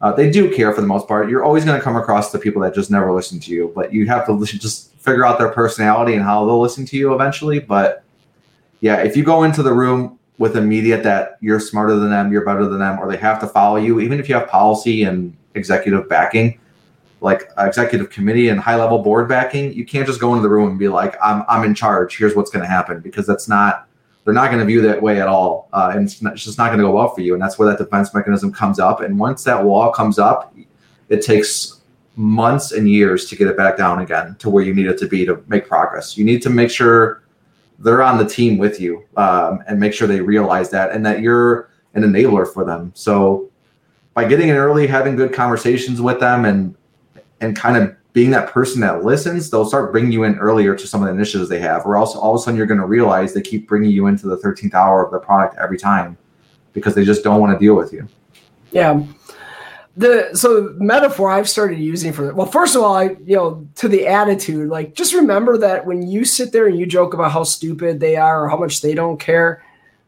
uh, 0.00 0.12
they 0.12 0.30
do 0.30 0.54
care 0.54 0.72
for 0.72 0.80
the 0.80 0.86
most 0.86 1.08
part. 1.08 1.28
You're 1.28 1.44
always 1.44 1.64
going 1.64 1.78
to 1.78 1.82
come 1.82 1.96
across 1.96 2.30
the 2.30 2.38
people 2.38 2.62
that 2.62 2.74
just 2.74 2.90
never 2.90 3.12
listen 3.12 3.40
to 3.40 3.50
you, 3.50 3.72
but 3.74 3.92
you 3.92 4.06
have 4.06 4.26
to 4.26 4.44
just 4.44 4.94
figure 4.96 5.24
out 5.24 5.38
their 5.38 5.50
personality 5.50 6.14
and 6.14 6.22
how 6.22 6.44
they'll 6.44 6.60
listen 6.60 6.84
to 6.86 6.96
you 6.96 7.14
eventually. 7.14 7.58
But 7.58 8.04
yeah, 8.80 8.96
if 9.02 9.16
you 9.16 9.24
go 9.24 9.44
into 9.44 9.62
the 9.62 9.72
room 9.72 10.17
with 10.38 10.56
a 10.56 10.60
media 10.60 11.02
that 11.02 11.36
you're 11.40 11.60
smarter 11.60 11.96
than 11.96 12.10
them, 12.10 12.32
you're 12.32 12.44
better 12.44 12.66
than 12.66 12.78
them, 12.78 12.98
or 13.00 13.10
they 13.10 13.16
have 13.16 13.40
to 13.40 13.46
follow 13.46 13.76
you, 13.76 14.00
even 14.00 14.20
if 14.20 14.28
you 14.28 14.34
have 14.36 14.48
policy 14.48 15.02
and 15.02 15.36
executive 15.54 16.08
backing, 16.08 16.58
like 17.20 17.50
executive 17.58 18.10
committee 18.10 18.48
and 18.48 18.60
high 18.60 18.76
level 18.76 19.00
board 19.00 19.28
backing, 19.28 19.72
you 19.72 19.84
can't 19.84 20.06
just 20.06 20.20
go 20.20 20.32
into 20.32 20.42
the 20.42 20.48
room 20.48 20.70
and 20.70 20.78
be 20.78 20.88
like, 20.88 21.16
I'm, 21.22 21.44
I'm 21.48 21.64
in 21.64 21.74
charge. 21.74 22.16
Here's 22.16 22.36
what's 22.36 22.50
going 22.50 22.62
to 22.62 22.68
happen 22.68 23.00
because 23.00 23.26
that's 23.26 23.48
not, 23.48 23.88
they're 24.24 24.34
not 24.34 24.48
going 24.48 24.60
to 24.60 24.64
view 24.64 24.80
that 24.82 25.02
way 25.02 25.20
at 25.20 25.26
all. 25.26 25.68
Uh, 25.72 25.90
and 25.94 26.04
it's, 26.04 26.22
not, 26.22 26.34
it's 26.34 26.44
just 26.44 26.58
not 26.58 26.68
going 26.68 26.78
to 26.78 26.84
go 26.84 26.92
well 26.92 27.08
for 27.08 27.22
you. 27.22 27.34
And 27.34 27.42
that's 27.42 27.58
where 27.58 27.68
that 27.68 27.78
defense 27.78 28.14
mechanism 28.14 28.52
comes 28.52 28.78
up. 28.78 29.00
And 29.00 29.18
once 29.18 29.42
that 29.44 29.64
wall 29.64 29.90
comes 29.90 30.20
up, 30.20 30.54
it 31.08 31.22
takes 31.22 31.80
months 32.14 32.72
and 32.72 32.88
years 32.88 33.28
to 33.30 33.36
get 33.36 33.48
it 33.48 33.56
back 33.56 33.76
down 33.76 34.00
again 34.00 34.36
to 34.38 34.50
where 34.50 34.62
you 34.62 34.74
need 34.74 34.86
it 34.86 34.98
to 34.98 35.08
be 35.08 35.26
to 35.26 35.42
make 35.48 35.66
progress. 35.66 36.16
You 36.16 36.24
need 36.24 36.42
to 36.42 36.50
make 36.50 36.70
sure 36.70 37.22
they're 37.78 38.02
on 38.02 38.18
the 38.18 38.26
team 38.26 38.58
with 38.58 38.80
you 38.80 39.04
um, 39.16 39.62
and 39.68 39.78
make 39.78 39.92
sure 39.92 40.08
they 40.08 40.20
realize 40.20 40.70
that 40.70 40.90
and 40.90 41.04
that 41.06 41.20
you're 41.20 41.70
an 41.94 42.02
enabler 42.02 42.52
for 42.52 42.64
them. 42.64 42.92
So 42.94 43.50
by 44.14 44.26
getting 44.26 44.48
in 44.48 44.56
early, 44.56 44.86
having 44.86 45.16
good 45.16 45.32
conversations 45.32 46.00
with 46.00 46.20
them, 46.20 46.44
and 46.44 46.74
and 47.40 47.54
kind 47.56 47.76
of 47.76 47.94
being 48.12 48.30
that 48.32 48.50
person 48.50 48.80
that 48.80 49.04
listens, 49.04 49.48
they'll 49.48 49.64
start 49.64 49.92
bringing 49.92 50.10
you 50.10 50.24
in 50.24 50.36
earlier 50.38 50.74
to 50.74 50.86
some 50.88 51.02
of 51.02 51.06
the 51.06 51.14
initiatives 51.14 51.48
they 51.48 51.60
have, 51.60 51.86
or 51.86 51.96
else 51.96 52.16
all 52.16 52.34
of 52.34 52.40
a 52.40 52.42
sudden 52.42 52.56
you're 52.56 52.66
going 52.66 52.80
to 52.80 52.86
realize 52.86 53.32
they 53.32 53.40
keep 53.40 53.68
bringing 53.68 53.90
you 53.92 54.08
into 54.08 54.26
the 54.26 54.36
13th 54.38 54.74
hour 54.74 55.04
of 55.04 55.12
the 55.12 55.20
product 55.20 55.56
every 55.58 55.78
time 55.78 56.18
because 56.72 56.96
they 56.96 57.04
just 57.04 57.22
don't 57.22 57.40
want 57.40 57.52
to 57.52 57.64
deal 57.64 57.76
with 57.76 57.92
you. 57.92 58.08
Yeah. 58.72 59.04
The 59.98 60.30
so 60.32 60.74
metaphor 60.78 61.30
I've 61.30 61.48
started 61.48 61.78
using 61.78 62.12
for 62.12 62.24
that 62.24 62.36
well, 62.36 62.46
first 62.46 62.76
of 62.76 62.82
all, 62.82 62.94
I 62.94 63.16
you 63.24 63.36
know 63.36 63.66
to 63.76 63.88
the 63.88 64.06
attitude, 64.06 64.68
like 64.68 64.94
just 64.94 65.12
remember 65.12 65.58
that 65.58 65.84
when 65.84 66.06
you 66.06 66.24
sit 66.24 66.52
there 66.52 66.66
and 66.66 66.78
you 66.78 66.86
joke 66.86 67.14
about 67.14 67.32
how 67.32 67.42
stupid 67.42 67.98
they 67.98 68.16
are 68.16 68.44
or 68.44 68.48
how 68.48 68.56
much 68.56 68.80
they 68.80 68.94
don't 68.94 69.18
care, 69.18 69.64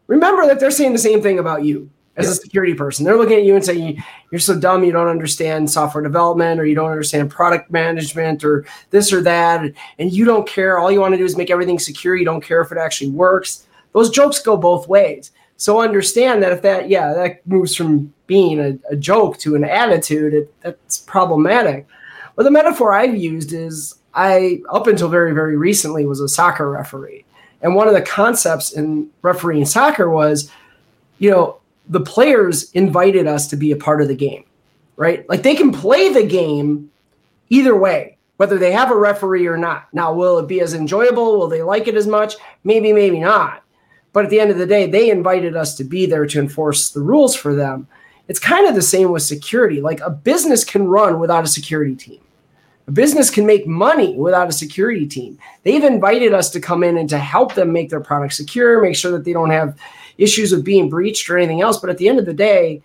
remember 0.06 0.46
that 0.46 0.60
they're 0.60 0.70
saying 0.70 0.92
the 0.92 0.98
same 0.98 1.20
thing 1.20 1.40
about 1.40 1.64
you 1.64 1.90
as 2.16 2.28
a 2.28 2.34
security 2.34 2.74
person. 2.74 3.04
They're 3.04 3.16
looking 3.16 3.36
at 3.36 3.44
you 3.44 3.54
and 3.54 3.64
saying, 3.64 4.02
You're 4.30 4.38
so 4.38 4.58
dumb, 4.58 4.84
you 4.84 4.92
don't 4.92 5.08
understand 5.08 5.70
software 5.70 6.02
development, 6.02 6.60
or 6.60 6.64
you 6.64 6.74
don't 6.74 6.90
understand 6.90 7.30
product 7.30 7.70
management, 7.70 8.44
or 8.44 8.64
this 8.90 9.12
or 9.12 9.22
that, 9.22 9.72
and 9.98 10.12
you 10.12 10.24
don't 10.24 10.48
care. 10.48 10.78
All 10.78 10.90
you 10.90 11.00
want 11.00 11.14
to 11.14 11.18
do 11.18 11.24
is 11.24 11.36
make 11.36 11.50
everything 11.50 11.78
secure. 11.78 12.16
You 12.16 12.24
don't 12.24 12.44
care 12.44 12.60
if 12.60 12.72
it 12.72 12.78
actually 12.78 13.10
works. 13.10 13.66
Those 13.92 14.10
jokes 14.10 14.40
go 14.40 14.56
both 14.56 14.88
ways. 14.88 15.32
So 15.60 15.82
understand 15.82 16.42
that 16.42 16.52
if 16.52 16.62
that, 16.62 16.88
yeah, 16.88 17.12
that 17.12 17.46
moves 17.46 17.76
from 17.76 18.14
being 18.26 18.58
a, 18.58 18.78
a 18.90 18.96
joke 18.96 19.36
to 19.40 19.54
an 19.56 19.62
attitude, 19.62 20.32
it, 20.32 20.54
that's 20.62 21.00
problematic. 21.00 21.86
But 22.34 22.44
the 22.44 22.50
metaphor 22.50 22.94
I've 22.94 23.14
used 23.14 23.52
is 23.52 23.96
I, 24.14 24.62
up 24.70 24.86
until 24.86 25.10
very, 25.10 25.34
very 25.34 25.58
recently, 25.58 26.06
was 26.06 26.18
a 26.20 26.28
soccer 26.30 26.70
referee. 26.70 27.26
And 27.60 27.74
one 27.74 27.88
of 27.88 27.92
the 27.92 28.00
concepts 28.00 28.72
in 28.72 29.10
refereeing 29.20 29.66
soccer 29.66 30.08
was, 30.08 30.50
you 31.18 31.30
know, 31.30 31.60
the 31.90 32.00
players 32.00 32.70
invited 32.70 33.26
us 33.26 33.46
to 33.48 33.56
be 33.56 33.70
a 33.70 33.76
part 33.76 34.00
of 34.00 34.08
the 34.08 34.16
game, 34.16 34.44
right? 34.96 35.28
Like 35.28 35.42
they 35.42 35.54
can 35.54 35.72
play 35.72 36.10
the 36.10 36.26
game 36.26 36.90
either 37.50 37.76
way, 37.76 38.16
whether 38.38 38.56
they 38.56 38.72
have 38.72 38.90
a 38.90 38.96
referee 38.96 39.46
or 39.46 39.58
not. 39.58 39.88
Now, 39.92 40.14
will 40.14 40.38
it 40.38 40.48
be 40.48 40.62
as 40.62 40.72
enjoyable? 40.72 41.38
Will 41.38 41.48
they 41.48 41.60
like 41.60 41.86
it 41.86 41.96
as 41.96 42.06
much? 42.06 42.36
Maybe, 42.64 42.94
maybe 42.94 43.20
not. 43.20 43.62
But 44.12 44.24
at 44.24 44.30
the 44.30 44.40
end 44.40 44.50
of 44.50 44.58
the 44.58 44.66
day, 44.66 44.86
they 44.86 45.10
invited 45.10 45.56
us 45.56 45.76
to 45.76 45.84
be 45.84 46.06
there 46.06 46.26
to 46.26 46.40
enforce 46.40 46.90
the 46.90 47.00
rules 47.00 47.36
for 47.36 47.54
them. 47.54 47.86
It's 48.28 48.40
kind 48.40 48.66
of 48.66 48.74
the 48.74 48.82
same 48.82 49.10
with 49.10 49.22
security. 49.22 49.80
Like 49.80 50.00
a 50.00 50.10
business 50.10 50.64
can 50.64 50.86
run 50.86 51.20
without 51.20 51.44
a 51.44 51.48
security 51.48 51.94
team. 51.94 52.20
A 52.86 52.92
business 52.92 53.30
can 53.30 53.46
make 53.46 53.66
money 53.66 54.16
without 54.16 54.48
a 54.48 54.52
security 54.52 55.06
team. 55.06 55.38
They've 55.62 55.84
invited 55.84 56.34
us 56.34 56.50
to 56.50 56.60
come 56.60 56.82
in 56.82 56.96
and 56.96 57.08
to 57.08 57.18
help 57.18 57.54
them 57.54 57.72
make 57.72 57.88
their 57.88 58.00
product 58.00 58.34
secure, 58.34 58.80
make 58.80 58.96
sure 58.96 59.12
that 59.12 59.24
they 59.24 59.32
don't 59.32 59.50
have 59.50 59.78
issues 60.18 60.52
with 60.52 60.64
being 60.64 60.88
breached 60.88 61.30
or 61.30 61.38
anything 61.38 61.60
else. 61.60 61.78
But 61.78 61.90
at 61.90 61.98
the 61.98 62.08
end 62.08 62.18
of 62.18 62.26
the 62.26 62.34
day, 62.34 62.82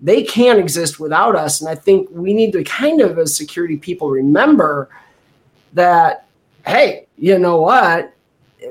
they 0.00 0.22
can't 0.22 0.58
exist 0.58 1.00
without 1.00 1.36
us. 1.36 1.60
And 1.60 1.70
I 1.70 1.74
think 1.74 2.08
we 2.10 2.34
need 2.34 2.52
to 2.52 2.64
kind 2.64 3.00
of, 3.00 3.18
as 3.18 3.34
security 3.34 3.78
people, 3.78 4.10
remember 4.10 4.90
that, 5.72 6.26
hey, 6.66 7.06
you 7.16 7.38
know 7.38 7.60
what? 7.60 8.12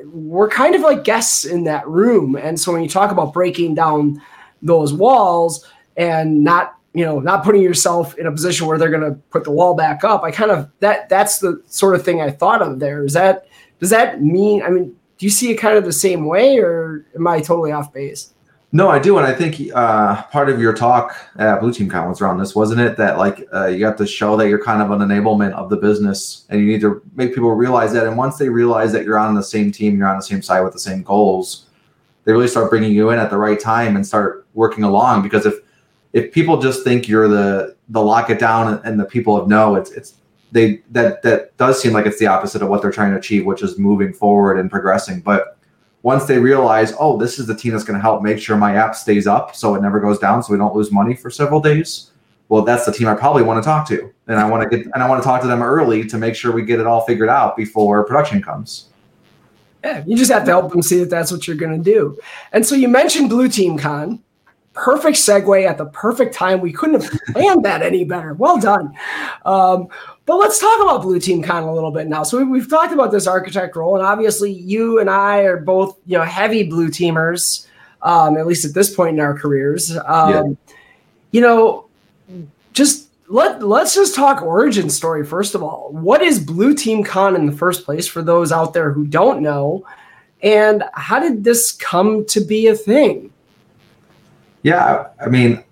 We're 0.06 0.50
kind 0.50 0.76
of 0.76 0.82
like 0.82 1.04
guests 1.04 1.46
in 1.46 1.64
that 1.66 1.88
room. 1.88 2.36
And 2.36 2.60
so 2.60 2.72
when 2.72 2.84
you 2.84 2.90
talk 2.90 3.12
about 3.12 3.34
breaking 3.34 3.76
down 3.76 4.22
those 4.62 4.94
walls 4.94 5.66
and 5.98 6.44
not, 6.44 6.76
you 6.94 7.06
know, 7.06 7.20
not 7.20 7.44
putting 7.44 7.62
yourself 7.62 8.18
in 8.18 8.26
a 8.26 8.32
position 8.32 8.68
where 8.68 8.78
they're 8.78 8.90
going 8.90 9.10
to 9.10 9.20
put 9.30 9.44
the 9.44 9.52
wall 9.52 9.76
back 9.76 10.04
up, 10.04 10.24
I 10.24 10.32
kind 10.32 10.52
of 10.52 10.70
that 10.80 11.10
that's 11.10 11.40
the 11.40 11.62
sort 11.68 11.96
of 11.96 12.04
thing 12.04 12.22
I 12.22 12.32
thought 12.32 12.62
of 12.62 12.80
there. 12.80 13.04
Is 13.04 13.14
that 13.14 13.48
does 13.80 13.90
that 13.90 14.22
mean? 14.22 14.62
I 14.64 14.70
mean, 14.70 14.96
do 15.18 15.26
you 15.26 15.30
see 15.30 15.52
it 15.52 15.56
kind 15.56 15.78
of 15.78 15.84
the 15.84 15.94
same 15.94 16.26
way, 16.26 16.60
or 16.60 17.06
am 17.16 17.28
I 17.28 17.40
totally 17.40 17.72
off 17.72 17.94
base? 17.94 18.34
No, 18.76 18.90
I 18.90 19.00
do, 19.00 19.18
and 19.18 19.26
I 19.26 19.32
think 19.32 19.72
uh, 19.74 20.24
part 20.24 20.50
of 20.50 20.60
your 20.60 20.74
talk 20.74 21.16
at 21.38 21.62
Blue 21.62 21.72
Team 21.72 21.88
Con 21.88 22.10
was 22.10 22.20
around 22.20 22.40
this, 22.40 22.54
wasn't 22.54 22.82
it? 22.82 22.98
That 22.98 23.18
like 23.18 23.48
uh, 23.54 23.68
you 23.68 23.86
have 23.86 23.96
to 23.96 24.06
show 24.06 24.36
that 24.36 24.50
you're 24.50 24.62
kind 24.62 24.82
of 24.82 24.92
an 24.92 25.00
enablement 25.00 25.54
of 25.54 25.70
the 25.70 25.78
business, 25.78 26.46
and 26.50 26.60
you 26.60 26.68
need 26.68 26.82
to 26.82 27.02
make 27.16 27.34
people 27.34 27.52
realize 27.52 27.94
that. 27.94 28.06
And 28.06 28.18
once 28.18 28.38
they 28.38 28.50
realize 28.50 28.92
that 28.92 29.06
you're 29.06 29.18
on 29.18 29.34
the 29.34 29.42
same 29.42 29.72
team, 29.72 29.98
you're 29.98 30.10
on 30.10 30.18
the 30.18 30.24
same 30.24 30.42
side 30.42 30.60
with 30.60 30.74
the 30.74 30.80
same 30.80 31.04
goals, 31.04 31.68
they 32.26 32.34
really 32.34 32.50
start 32.50 32.70
bringing 32.70 32.92
you 32.92 33.12
in 33.12 33.18
at 33.18 33.30
the 33.30 33.38
right 33.38 33.62
time 33.62 33.96
and 33.96 34.06
start 34.06 34.46
working 34.56 34.84
along. 34.84 35.24
Because 35.24 35.46
if 35.46 35.54
if 36.12 36.34
people 36.34 36.60
just 36.60 36.84
think 36.84 37.08
you're 37.08 37.30
the 37.30 37.78
the 37.88 38.02
lock 38.02 38.30
it 38.30 38.40
down 38.40 38.82
and 38.84 39.00
the 39.00 39.06
people 39.06 39.38
of 39.38 39.48
no, 39.48 39.76
it's 39.76 39.92
it's 39.92 40.16
they 40.52 40.82
that 40.92 41.22
that 41.22 41.56
does 41.56 41.82
seem 41.82 41.94
like 41.94 42.06
it's 42.06 42.20
the 42.20 42.28
opposite 42.28 42.62
of 42.62 42.68
what 42.68 42.82
they're 42.82 42.92
trying 42.92 43.12
to 43.12 43.18
achieve, 43.18 43.46
which 43.46 43.64
is 43.64 43.80
moving 43.80 44.12
forward 44.12 44.60
and 44.60 44.70
progressing. 44.70 45.22
But 45.22 45.55
once 46.06 46.26
they 46.26 46.38
realize, 46.38 46.94
oh, 47.00 47.18
this 47.18 47.40
is 47.40 47.48
the 47.48 47.56
team 47.56 47.72
that's 47.72 47.84
going 47.84 47.98
to 47.98 48.02
help 48.02 48.22
make 48.22 48.38
sure 48.38 48.56
my 48.56 48.76
app 48.76 48.94
stays 48.94 49.26
up 49.26 49.56
so 49.56 49.74
it 49.74 49.82
never 49.82 50.00
goes 50.00 50.20
down, 50.20 50.44
so 50.44 50.54
we 50.54 50.60
don't 50.60 50.76
lose 50.76 50.92
money 50.92 51.16
for 51.16 51.32
several 51.32 51.60
days. 51.60 52.12
Well, 52.48 52.62
that's 52.62 52.86
the 52.86 52.92
team 52.92 53.08
I 53.08 53.16
probably 53.16 53.42
want 53.42 53.64
to 53.64 53.68
talk 53.68 53.88
to, 53.88 54.14
and 54.28 54.40
I 54.40 54.48
want 54.48 54.70
to 54.70 54.78
get 54.78 54.86
and 54.94 55.02
I 55.02 55.10
want 55.10 55.24
to 55.24 55.28
talk 55.28 55.42
to 55.42 55.48
them 55.48 55.64
early 55.64 56.06
to 56.06 56.20
make 56.20 56.36
sure 56.36 56.52
we 56.52 56.62
get 56.62 56.80
it 56.80 56.86
all 56.86 57.02
figured 57.02 57.28
out 57.28 57.58
before 57.58 58.04
production 58.04 58.40
comes. 58.40 58.90
Yeah, 59.84 60.04
you 60.06 60.16
just 60.16 60.32
have 60.32 60.46
to 60.46 60.52
help 60.52 60.72
them 60.72 60.84
see 60.84 61.00
that 61.00 61.10
that's 61.10 61.32
what 61.32 61.48
you're 61.48 61.58
going 61.58 61.76
to 61.76 61.84
do. 61.84 62.20
And 62.52 62.64
so 62.64 62.76
you 62.76 62.88
mentioned 62.88 63.30
Blue 63.30 63.50
Team 63.50 63.76
Con, 63.76 64.22
perfect 64.74 65.18
segue 65.18 65.68
at 65.68 65.80
the 65.80 65.88
perfect 65.88 66.36
time. 66.36 66.62
We 66.62 66.72
couldn't 66.72 67.02
have 67.02 67.20
planned 67.30 67.66
that 67.66 67.82
any 67.82 68.04
better. 68.04 68.36
Well 68.36 68.60
done. 68.60 68.94
Um, 69.44 69.88
but 70.26 70.38
let's 70.38 70.60
talk 70.60 70.82
about 70.82 71.04
Blue 71.04 71.20
Team 71.20 71.44
Con 71.44 71.64
a 71.64 71.74
little 71.74 71.92
bit 71.92 72.08
now. 72.08 72.24
So 72.24 72.44
we, 72.44 72.60
have 72.60 72.70
talked 72.70 72.94
about 72.94 73.12
this 73.12 73.28
architect 73.28 73.76
role, 73.76 73.96
and 73.96 74.06
obviously 74.06 74.52
you 74.52 75.00
and 75.00 75.10
I 75.10 75.40
are 75.42 75.58
both 75.58 75.98
you 76.06 76.18
know 76.18 76.24
heavy 76.24 76.64
blue 76.64 76.90
teamers, 76.90 77.68
um, 78.02 78.38
at 78.38 78.48
least 78.48 78.66
at 78.66 78.74
this 78.74 78.94
point 78.94 79.16
in 79.16 79.20
our 79.20 79.38
careers. 79.38 79.96
Um, 79.96 80.32
yeah. 80.32 80.44
You 81.32 81.42
know, 81.42 81.86
just 82.74 83.10
let 83.28 83.62
let's 83.62 83.94
just 83.94 84.16
talk 84.16 84.42
origin 84.42 84.90
story 84.90 85.24
first 85.24 85.54
of 85.54 85.62
all. 85.62 85.90
What 85.92 86.24
is 86.24 86.40
Blue 86.40 86.74
Team 86.74 87.04
Con 87.04 87.36
in 87.36 87.46
the 87.46 87.52
first 87.52 87.86
place 87.86 88.08
for 88.08 88.24
those 88.24 88.52
out 88.52 88.74
there 88.74 88.92
who 88.92 89.06
don't 89.06 89.42
know, 89.42 89.86
and 90.42 90.84
how 90.94 91.20
did 91.20 91.44
this 91.44 91.72
come 91.72 92.26
to 92.26 92.40
be 92.42 92.66
a 92.66 92.76
thing? 92.76 93.32
Yeah, 94.64 95.10
I 95.24 95.28
mean, 95.28 95.64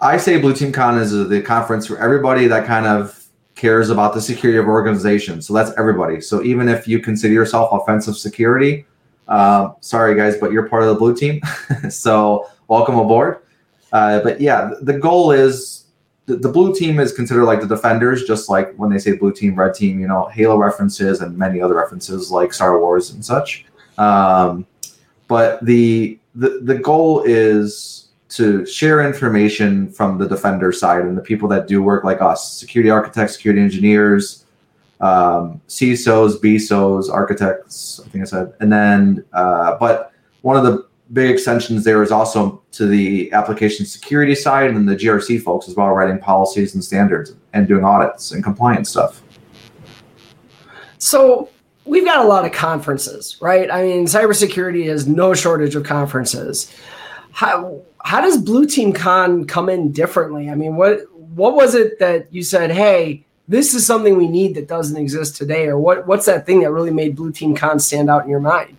I 0.00 0.18
say 0.18 0.38
Blue 0.38 0.54
Team 0.54 0.70
Con 0.70 0.98
is 0.98 1.10
the 1.10 1.42
conference 1.42 1.88
for 1.88 1.98
everybody 1.98 2.46
that 2.46 2.64
kind 2.66 2.86
of 2.86 3.21
cares 3.62 3.90
about 3.90 4.12
the 4.12 4.20
security 4.20 4.58
of 4.58 4.66
organizations. 4.66 5.46
So 5.46 5.54
that's 5.54 5.70
everybody. 5.78 6.20
So 6.20 6.42
even 6.42 6.68
if 6.68 6.88
you 6.88 6.98
consider 6.98 7.32
yourself 7.32 7.68
offensive 7.72 8.16
security, 8.16 8.84
uh, 9.28 9.74
sorry 9.78 10.16
guys, 10.16 10.36
but 10.36 10.50
you're 10.50 10.68
part 10.68 10.82
of 10.82 10.88
the 10.88 10.96
blue 10.96 11.14
team. 11.14 11.40
so 11.88 12.50
welcome 12.66 12.98
aboard. 12.98 13.38
Uh, 13.92 14.18
but 14.18 14.40
yeah, 14.40 14.72
the 14.82 14.98
goal 14.98 15.30
is 15.30 15.84
the, 16.26 16.34
the, 16.34 16.48
blue 16.48 16.74
team 16.74 16.98
is 16.98 17.12
considered 17.12 17.44
like 17.44 17.60
the 17.60 17.68
defenders, 17.68 18.24
just 18.24 18.48
like 18.48 18.74
when 18.74 18.90
they 18.90 18.98
say 18.98 19.12
blue 19.16 19.32
team, 19.32 19.54
red 19.54 19.74
team, 19.74 20.00
you 20.00 20.08
know, 20.08 20.26
Halo 20.26 20.56
references 20.56 21.20
and 21.20 21.38
many 21.38 21.60
other 21.60 21.76
references 21.76 22.32
like 22.32 22.52
Star 22.52 22.80
Wars 22.80 23.10
and 23.10 23.24
such. 23.24 23.64
Um, 23.96 24.66
but 25.28 25.64
the, 25.64 26.18
the 26.34 26.58
the 26.62 26.78
goal 26.78 27.22
is 27.24 28.01
to 28.36 28.64
share 28.66 29.00
information 29.02 29.88
from 29.90 30.18
the 30.18 30.26
defender 30.26 30.72
side 30.72 31.02
and 31.02 31.16
the 31.16 31.22
people 31.22 31.48
that 31.48 31.66
do 31.66 31.82
work 31.82 32.04
like 32.04 32.22
us 32.22 32.52
security 32.52 32.90
architects 32.90 33.34
security 33.34 33.60
engineers 33.60 34.42
um, 35.02 35.60
BISOs, 35.68 37.12
architects, 37.12 38.00
I 38.04 38.08
think 38.08 38.22
I 38.22 38.24
said, 38.24 38.52
and 38.60 38.72
then, 38.72 39.24
uh, 39.32 39.76
but 39.78 40.12
one 40.42 40.56
of 40.56 40.62
the 40.62 40.86
big 41.12 41.30
extensions 41.30 41.84
there 41.84 42.02
is 42.02 42.12
also 42.12 42.62
to 42.72 42.86
the 42.86 43.30
application 43.32 43.84
security 43.84 44.34
side 44.34 44.70
and 44.70 44.88
the 44.88 44.96
GRC 44.96 45.42
folks 45.42 45.68
as 45.68 45.74
well, 45.74 45.88
writing 45.88 46.18
policies 46.18 46.74
and 46.74 46.82
standards 46.82 47.34
and 47.52 47.66
doing 47.66 47.84
audits 47.84 48.30
and 48.30 48.42
compliance 48.44 48.90
stuff. 48.90 49.22
So 50.98 51.48
we've 51.84 52.04
got 52.04 52.24
a 52.24 52.28
lot 52.28 52.44
of 52.44 52.52
conferences, 52.52 53.36
right? 53.40 53.70
I 53.70 53.82
mean, 53.82 54.06
cybersecurity 54.06 54.86
has 54.86 55.08
no 55.08 55.34
shortage 55.34 55.74
of 55.74 55.82
conferences. 55.82 56.72
How 57.32 57.82
how 58.04 58.20
does 58.20 58.38
Blue 58.38 58.66
Team 58.66 58.92
Con 58.92 59.46
come 59.46 59.68
in 59.68 59.92
differently? 59.92 60.50
I 60.50 60.54
mean, 60.54 60.76
what 60.76 61.00
what 61.34 61.54
was 61.54 61.74
it 61.74 61.98
that 61.98 62.32
you 62.32 62.42
said, 62.42 62.70
hey, 62.70 63.24
this 63.48 63.74
is 63.74 63.86
something 63.86 64.16
we 64.16 64.28
need 64.28 64.54
that 64.54 64.68
doesn't 64.68 64.96
exist 64.96 65.36
today, 65.36 65.66
or 65.66 65.78
what 65.78 66.06
what's 66.06 66.26
that 66.26 66.46
thing 66.46 66.60
that 66.60 66.70
really 66.70 66.90
made 66.90 67.16
Blue 67.16 67.32
Team 67.32 67.54
Con 67.54 67.78
stand 67.78 68.10
out 68.10 68.24
in 68.24 68.30
your 68.30 68.40
mind? 68.40 68.76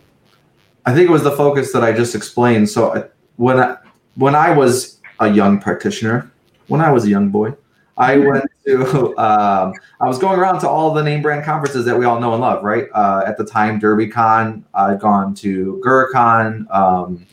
I 0.86 0.94
think 0.94 1.10
it 1.10 1.12
was 1.12 1.24
the 1.24 1.32
focus 1.32 1.72
that 1.72 1.84
I 1.84 1.94
just 1.94 2.14
explained. 2.14 2.70
So 2.70 2.94
I, 2.94 3.04
when 3.38 3.60
I, 3.60 3.78
when 4.16 4.36
I 4.36 4.56
was 4.56 5.00
a 5.20 5.30
young 5.30 5.60
practitioner, 5.60 6.30
when 6.68 6.82
I 6.82 6.92
was 6.92 7.06
a 7.06 7.10
young 7.10 7.30
boy, 7.30 7.54
I 7.98 8.16
mm-hmm. 8.16 8.28
went 8.28 8.46
to 8.66 9.18
um, 9.18 9.74
I 10.02 10.08
was 10.08 10.20
going 10.20 10.40
around 10.40 10.60
to 10.60 10.70
all 10.70 10.94
the 10.94 11.04
name 11.04 11.22
brand 11.22 11.46
conferences 11.46 11.86
that 11.86 11.98
we 11.98 12.06
all 12.06 12.20
know 12.20 12.34
and 12.34 12.42
love. 12.42 12.64
Right 12.64 12.88
uh, 12.94 13.24
at 13.26 13.38
the 13.38 13.46
time, 13.46 13.80
DerbyCon. 13.80 14.64
I'd 14.74 15.00
gone 15.00 15.34
to 15.36 15.82
GrrCon. 15.86 16.70
Um, 16.74 17.26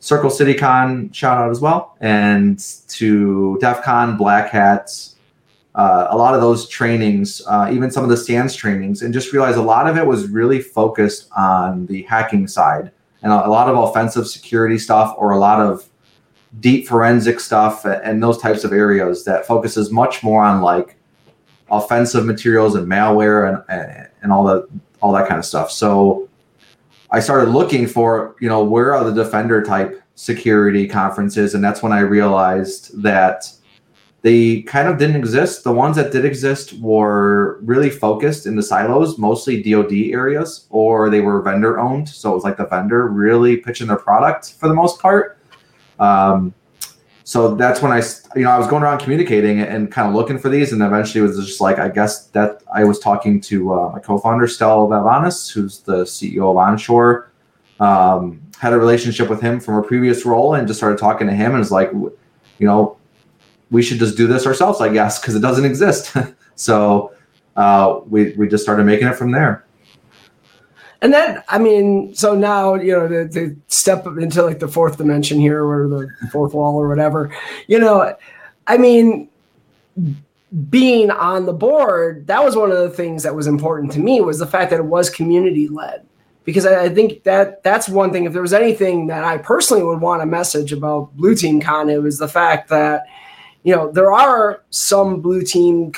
Circle 0.00 0.30
City 0.30 0.54
Con 0.54 1.12
shout 1.12 1.38
out 1.38 1.50
as 1.50 1.60
well, 1.60 1.96
and 2.00 2.58
to 2.88 3.58
DEF 3.60 3.82
CON, 3.82 4.16
Black 4.16 4.50
Hats, 4.50 5.16
uh, 5.74 6.08
a 6.10 6.16
lot 6.16 6.34
of 6.34 6.40
those 6.40 6.68
trainings, 6.68 7.42
uh, 7.46 7.70
even 7.72 7.90
some 7.90 8.02
of 8.02 8.10
the 8.10 8.16
SANS 8.16 8.56
trainings, 8.56 9.02
and 9.02 9.14
just 9.14 9.32
realized 9.32 9.58
a 9.58 9.62
lot 9.62 9.86
of 9.86 9.96
it 9.96 10.06
was 10.06 10.28
really 10.28 10.60
focused 10.60 11.30
on 11.36 11.86
the 11.86 12.02
hacking 12.02 12.48
side 12.48 12.90
and 13.22 13.32
a, 13.32 13.48
lot 13.48 13.68
of 13.68 13.76
offensive 13.76 14.26
security 14.26 14.78
stuff 14.78 15.14
or 15.18 15.32
a 15.32 15.38
lot 15.38 15.60
of 15.60 15.86
deep 16.58 16.88
forensic 16.88 17.38
stuff 17.38 17.84
and 17.84 18.22
those 18.22 18.38
types 18.38 18.64
of 18.64 18.72
areas 18.72 19.24
that 19.24 19.46
focuses 19.46 19.90
much 19.90 20.22
more 20.22 20.42
on 20.42 20.62
like 20.62 20.96
offensive 21.70 22.24
materials 22.24 22.74
and 22.74 22.88
malware 22.88 23.48
and, 23.48 23.62
and 23.68 24.08
and 24.22 24.32
all 24.32 24.44
that 24.44 24.66
all 25.00 25.12
that 25.12 25.28
kind 25.28 25.38
of 25.38 25.44
stuff. 25.44 25.70
So 25.70 26.28
I 27.12 27.20
started 27.20 27.50
looking 27.50 27.86
for, 27.86 28.36
you 28.40 28.48
know, 28.48 28.62
where 28.62 28.94
are 28.94 29.04
the 29.04 29.24
defender 29.24 29.62
type 29.62 30.02
security 30.14 30.86
conferences, 30.86 31.54
and 31.54 31.64
that's 31.64 31.82
when 31.82 31.92
I 31.92 32.00
realized 32.00 33.02
that 33.02 33.50
they 34.22 34.62
kind 34.62 34.86
of 34.86 34.98
didn't 34.98 35.16
exist. 35.16 35.64
The 35.64 35.72
ones 35.72 35.96
that 35.96 36.12
did 36.12 36.24
exist 36.24 36.74
were 36.74 37.58
really 37.62 37.90
focused 37.90 38.46
in 38.46 38.54
the 38.54 38.62
silos, 38.62 39.18
mostly 39.18 39.62
DoD 39.62 39.92
areas, 40.12 40.66
or 40.70 41.08
they 41.08 41.20
were 41.20 41.40
vendor 41.42 41.80
owned. 41.80 42.08
So 42.08 42.30
it 42.32 42.34
was 42.34 42.44
like 42.44 42.58
the 42.58 42.66
vendor 42.66 43.08
really 43.08 43.56
pitching 43.56 43.86
their 43.86 43.96
product 43.96 44.54
for 44.60 44.68
the 44.68 44.74
most 44.74 45.00
part. 45.00 45.38
Um, 45.98 46.54
so 47.30 47.54
that's 47.54 47.80
when 47.80 47.92
I, 47.92 48.02
you 48.34 48.42
know, 48.42 48.50
I 48.50 48.58
was 48.58 48.66
going 48.66 48.82
around 48.82 48.98
communicating 48.98 49.60
and 49.60 49.88
kind 49.88 50.08
of 50.08 50.16
looking 50.16 50.36
for 50.36 50.48
these, 50.48 50.72
and 50.72 50.82
eventually 50.82 51.22
it 51.24 51.28
was 51.28 51.46
just 51.46 51.60
like 51.60 51.78
I 51.78 51.88
guess 51.88 52.26
that 52.30 52.64
I 52.74 52.82
was 52.82 52.98
talking 52.98 53.40
to 53.42 53.72
uh, 53.72 53.90
my 53.90 54.00
co-founder 54.00 54.48
Stel 54.48 54.88
Valavanis, 54.88 55.48
who's 55.48 55.78
the 55.78 56.02
CEO 56.02 56.50
of 56.50 56.56
Onshore. 56.56 57.30
Um, 57.78 58.42
had 58.58 58.72
a 58.72 58.78
relationship 58.80 59.30
with 59.30 59.40
him 59.40 59.60
from 59.60 59.76
a 59.76 59.82
previous 59.84 60.26
role, 60.26 60.54
and 60.54 60.66
just 60.66 60.80
started 60.80 60.98
talking 60.98 61.28
to 61.28 61.32
him, 61.32 61.52
and 61.52 61.60
was 61.60 61.70
like, 61.70 61.92
you 61.92 62.66
know, 62.66 62.96
we 63.70 63.80
should 63.80 64.00
just 64.00 64.16
do 64.16 64.26
this 64.26 64.44
ourselves, 64.44 64.80
I 64.80 64.92
guess, 64.92 65.20
because 65.20 65.36
it 65.36 65.40
doesn't 65.40 65.64
exist. 65.64 66.16
so 66.56 67.12
uh, 67.54 68.00
we 68.08 68.32
we 68.32 68.48
just 68.48 68.64
started 68.64 68.82
making 68.82 69.06
it 69.06 69.14
from 69.14 69.30
there. 69.30 69.64
And 71.02 71.12
then, 71.12 71.42
I 71.48 71.58
mean, 71.58 72.14
so 72.14 72.34
now 72.34 72.74
you 72.74 72.92
know 72.92 73.08
the, 73.08 73.56
step 73.68 74.06
into 74.06 74.42
like 74.42 74.58
the 74.58 74.68
fourth 74.68 74.98
dimension 74.98 75.40
here, 75.40 75.64
or 75.64 75.88
the 75.88 76.08
fourth 76.30 76.52
wall, 76.52 76.76
or 76.76 76.88
whatever. 76.88 77.34
You 77.68 77.80
know, 77.80 78.14
I 78.66 78.76
mean, 78.76 79.28
being 80.68 81.10
on 81.10 81.46
the 81.46 81.52
board, 81.52 82.26
that 82.26 82.44
was 82.44 82.56
one 82.56 82.70
of 82.70 82.78
the 82.78 82.90
things 82.90 83.22
that 83.22 83.34
was 83.34 83.46
important 83.46 83.92
to 83.92 84.00
me 84.00 84.20
was 84.20 84.38
the 84.38 84.46
fact 84.46 84.70
that 84.70 84.80
it 84.80 84.86
was 84.86 85.08
community 85.08 85.68
led. 85.68 86.06
Because 86.44 86.66
I, 86.66 86.84
I 86.84 86.88
think 86.88 87.22
that 87.24 87.62
that's 87.62 87.88
one 87.88 88.12
thing. 88.12 88.24
If 88.24 88.32
there 88.32 88.42
was 88.42 88.52
anything 88.52 89.06
that 89.06 89.24
I 89.24 89.38
personally 89.38 89.82
would 89.82 90.00
want 90.00 90.22
a 90.22 90.26
message 90.26 90.72
about 90.72 91.16
Blue 91.16 91.34
Team 91.34 91.60
Con, 91.60 91.88
it 91.88 92.02
was 92.02 92.18
the 92.18 92.28
fact 92.28 92.68
that 92.68 93.06
you 93.62 93.74
know, 93.74 93.90
there 93.90 94.12
are 94.12 94.62
some 94.70 95.20
blue 95.20 95.42
team 95.42 95.92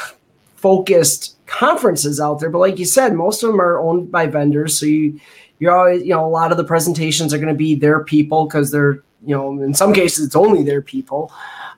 focused 0.62 1.36
conferences 1.46 2.20
out 2.20 2.40
there, 2.40 2.48
but 2.48 2.58
like 2.58 2.78
you 2.78 2.86
said, 2.86 3.12
most 3.12 3.42
of 3.42 3.50
them 3.50 3.60
are 3.60 3.78
owned 3.78 4.10
by 4.10 4.26
vendors. 4.26 4.78
So 4.78 4.86
you, 4.86 5.20
you're 5.58 5.76
always, 5.76 6.02
you 6.02 6.10
know, 6.10 6.24
a 6.24 6.30
lot 6.30 6.50
of 6.52 6.56
the 6.56 6.64
presentations 6.64 7.34
are 7.34 7.38
going 7.38 7.48
to 7.48 7.54
be 7.54 7.74
their 7.74 8.02
people 8.04 8.46
because 8.46 8.70
they're, 8.70 9.02
you 9.26 9.36
know, 9.36 9.60
in 9.60 9.74
some 9.74 9.92
cases 9.92 10.24
it's 10.24 10.36
only 10.36 10.62
their 10.62 10.80
people. 10.80 11.30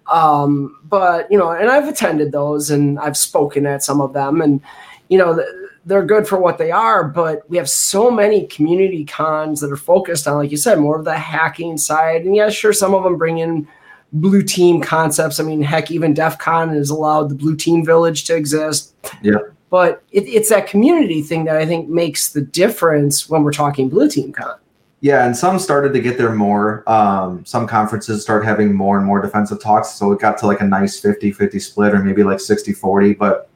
Um, 0.07 0.79
but 0.85 1.31
you 1.31 1.39
know, 1.39 1.51
and 1.51 1.71
I've 1.71 1.89
attended 1.89 2.31
those 2.31 2.71
and 2.71 2.99
I've 2.99 3.17
spoken 3.17 3.67
at 3.67 3.83
some 3.83 4.01
of 4.01 4.13
them, 4.13 4.41
and 4.43 4.61
you 5.09 5.19
know, 5.19 5.43
they're 5.87 6.05
good 6.05 6.29
for 6.29 6.39
what 6.39 6.59
they 6.59 6.71
are. 6.71 7.05
But 7.05 7.49
we 7.49 7.57
have 7.57 7.71
so 7.71 8.11
many 8.11 8.47
community 8.47 9.05
cons 9.05 9.61
that 9.61 9.73
are 9.73 9.77
focused 9.77 10.29
on, 10.29 10.37
like 10.37 10.51
you 10.51 10.57
said, 10.57 10.79
more 10.79 10.99
of 10.99 11.05
the 11.05 11.17
hacking 11.17 11.79
side. 11.79 12.25
And 12.25 12.37
yeah, 12.37 12.51
sure, 12.51 12.73
some 12.73 12.95
of 12.95 13.05
them 13.05 13.17
bring 13.17 13.39
in 13.39 13.67
blue 14.15 14.43
team 14.43 14.81
concepts. 14.81 15.39
I 15.39 15.43
mean, 15.43 15.61
heck, 15.61 15.91
even 15.91 16.15
DEF 16.15 16.39
CON 16.39 16.71
has 16.71 16.89
allowed 16.89 17.29
the 17.29 17.35
blue 17.35 17.57
team 17.57 17.85
village 17.85 18.25
to 18.25 18.37
exist. 18.37 18.95
Yeah. 19.23 19.39
But 19.71 20.03
it, 20.13 20.23
it's 20.23 20.49
that 20.49 20.67
community 20.67 21.21
thing 21.21 21.45
that 21.45 21.57
I 21.57 21.67
think 21.67 21.89
makes 21.89 22.33
the 22.33 22.41
difference 22.41 23.29
when 23.29 23.43
we're 23.43 23.53
talking 23.53 23.89
blue 23.89 24.09
team 24.09 24.33
con. 24.33 24.57
Yeah, 25.01 25.27
and 25.27 25.37
some 25.37 25.59
started 25.59 25.93
to 25.93 26.01
get 26.01 26.17
there 26.17 26.33
more. 26.33 26.89
Um, 26.89 27.45
some 27.45 27.67
conferences 27.67 28.23
start 28.23 28.43
having 28.45 28.73
more 28.73 28.97
and 28.97 29.05
more 29.05 29.21
defensive 29.21 29.61
talks. 29.61 29.91
So 29.91 30.13
it 30.13 30.21
got 30.21 30.39
to 30.39 30.47
like 30.47 30.63
a 30.63 30.65
nice 30.65 30.99
50 30.99 31.33
50 31.33 31.59
split 31.59 31.93
or 31.93 31.99
maybe 31.99 32.23
like 32.23 32.41
60 32.41 32.73
40. 32.73 33.15
But 33.15 33.51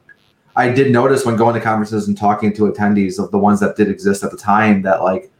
I 0.55 0.69
did 0.69 0.91
notice 0.91 1.25
when 1.25 1.37
going 1.37 1.55
to 1.55 1.61
conferences 1.61 2.07
and 2.07 2.15
talking 2.15 2.53
to 2.53 2.71
attendees 2.71 3.17
of 3.17 3.31
the 3.31 3.39
ones 3.39 3.61
that 3.61 3.77
did 3.77 3.89
exist 3.89 4.23
at 4.23 4.29
the 4.29 4.37
time 4.37 4.83
that 4.83 5.01
like 5.01 5.31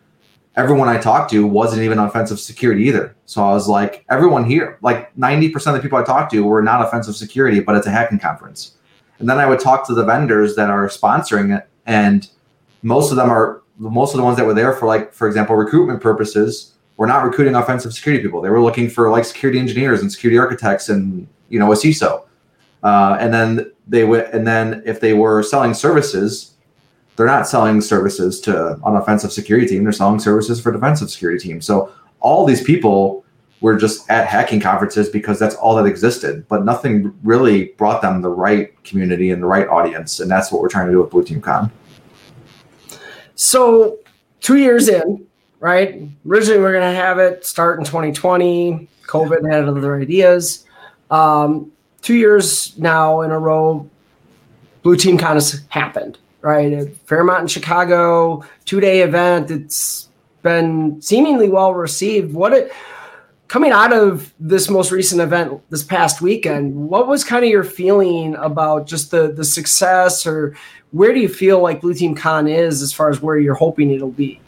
everyone 0.60 0.90
I 0.90 0.98
talked 0.98 1.32
to 1.32 1.48
wasn't 1.48 1.84
even 1.84 2.00
offensive 2.00 2.40
security 2.40 2.84
either. 2.84 3.16
So 3.26 3.42
I 3.42 3.52
was 3.52 3.70
like, 3.70 4.06
everyone 4.10 4.44
here, 4.44 4.78
like 4.82 5.16
90% 5.16 5.56
of 5.68 5.74
the 5.74 5.80
people 5.80 5.98
I 5.98 6.04
talked 6.04 6.32
to 6.34 6.44
were 6.44 6.62
not 6.62 6.86
offensive 6.86 7.16
security, 7.16 7.62
but 7.62 7.76
it's 7.76 7.88
a 7.88 7.92
hacking 7.92 8.20
conference. 8.20 8.76
And 9.20 9.30
then 9.30 9.38
I 9.38 9.46
would 9.46 9.62
talk 9.62 9.88
to 9.88 9.94
the 9.94 10.04
vendors 10.04 10.56
that 10.58 10.70
are 10.70 10.88
sponsoring 10.90 11.58
it, 11.58 11.68
and 11.86 12.30
most 12.84 13.12
of 13.12 13.18
them 13.18 13.30
are 13.30 13.62
most 13.78 14.14
of 14.14 14.18
the 14.18 14.24
ones 14.24 14.38
that 14.38 14.46
were 14.46 14.54
there 14.54 14.74
for 14.74 14.86
like, 14.86 15.14
for 15.14 15.28
example, 15.28 15.56
recruitment 15.56 16.02
purposes 16.02 16.74
were 16.98 17.08
not 17.08 17.24
recruiting 17.24 17.56
offensive 17.56 17.94
security 17.94 18.22
people. 18.22 18.42
They 18.42 18.50
were 18.50 18.62
looking 18.62 18.90
for 18.90 19.10
like 19.10 19.24
security 19.24 19.60
engineers 19.60 20.02
and 20.02 20.12
security 20.12 20.38
architects 20.38 20.90
and 20.90 21.28
you 21.48 21.58
know 21.58 21.72
a 21.72 21.76
CISO. 21.76 22.26
Uh, 22.84 23.18
and 23.20 23.34
then 23.34 23.72
they 23.88 24.04
would, 24.04 24.26
and 24.26 24.46
then 24.46 24.82
if 24.86 25.00
they 25.00 25.14
were 25.14 25.42
selling 25.44 25.74
services, 25.74 26.56
they're 27.20 27.28
not 27.28 27.50
selling 27.50 27.82
services 27.82 28.40
to 28.40 28.76
an 28.86 28.96
offensive 28.96 29.34
security 29.34 29.68
team. 29.68 29.84
They're 29.84 29.92
selling 29.92 30.20
services 30.20 30.62
for 30.62 30.72
defensive 30.72 31.12
security 31.12 31.50
teams. 31.50 31.66
So 31.66 31.92
all 32.22 32.46
these 32.46 32.64
people 32.64 33.26
were 33.60 33.76
just 33.76 34.10
at 34.10 34.26
hacking 34.26 34.62
conferences 34.62 35.10
because 35.10 35.38
that's 35.38 35.56
all 35.56 35.76
that 35.76 35.86
existed, 35.86 36.48
but 36.48 36.64
nothing 36.64 37.14
really 37.24 37.74
brought 37.78 38.02
them 38.02 38.22
the 38.22 38.30
right 38.30 38.82
community 38.86 39.32
and 39.32 39.44
the 39.44 39.48
right 39.48 39.68
audience. 39.68 40.22
And 40.22 40.32
that's 40.32 40.50
what 40.50 40.62
we're 40.62 40.70
trying 40.70 40.86
to 40.86 40.94
do 40.94 41.02
with 41.02 41.10
Blue 41.10 41.26
Team 41.26 41.42
Con. 41.42 41.70
So 43.36 43.98
two 44.40 44.56
years 44.56 44.88
in, 44.88 45.28
right? 45.60 46.02
Originally, 46.26 46.60
we 46.60 46.66
are 46.68 46.72
going 46.72 46.90
to 46.90 46.98
have 46.98 47.20
it 47.20 47.46
start 47.46 47.80
in 47.80 47.84
2020. 47.84 48.88
COVID 49.08 49.52
had 49.52 49.66
other 49.66 50.00
ideas. 50.00 50.64
Um, 51.12 51.74
two 52.02 52.16
years 52.16 52.78
now 52.78 53.20
in 53.24 53.32
a 53.32 53.38
row, 53.38 53.90
Blue 54.84 54.96
Team 54.96 55.18
Con 55.18 55.36
has 55.36 55.66
happened 55.68 56.18
right? 56.42 56.72
At 56.74 56.96
Fairmont 57.08 57.42
in 57.42 57.48
Chicago, 57.48 58.44
two 58.66 58.80
day 58.80 59.02
event. 59.02 59.52
It's 59.52 60.10
been 60.42 61.02
seemingly 61.02 61.50
well 61.50 61.74
received. 61.74 62.34
What 62.34 62.54
it 62.54 62.72
coming 63.48 63.72
out 63.72 63.92
of 63.92 64.34
this 64.40 64.70
most 64.70 64.92
recent 64.92 65.22
event 65.22 65.62
this 65.70 65.84
past 65.84 66.22
weekend, 66.22 66.76
what 66.76 67.08
was 67.08 67.24
kind 67.24 67.44
of 67.44 67.50
your 67.50 67.64
feeling 67.64 68.36
about 68.36 68.88
just 68.88 69.12
the 69.12 69.32
the 69.32 69.44
success 69.44 70.26
or 70.26 70.56
where 70.92 71.14
do 71.14 71.20
you 71.20 71.30
feel 71.30 71.62
like 71.62 71.82
Blue 71.82 71.94
Team 71.94 72.16
Con 72.16 72.48
is 72.48 72.82
as 72.82 72.92
far 72.94 73.10
as 73.10 73.22
where 73.22 73.38
you're 73.38 73.56
hoping 73.56 73.92
it'll 73.92 74.12
be? 74.12 74.40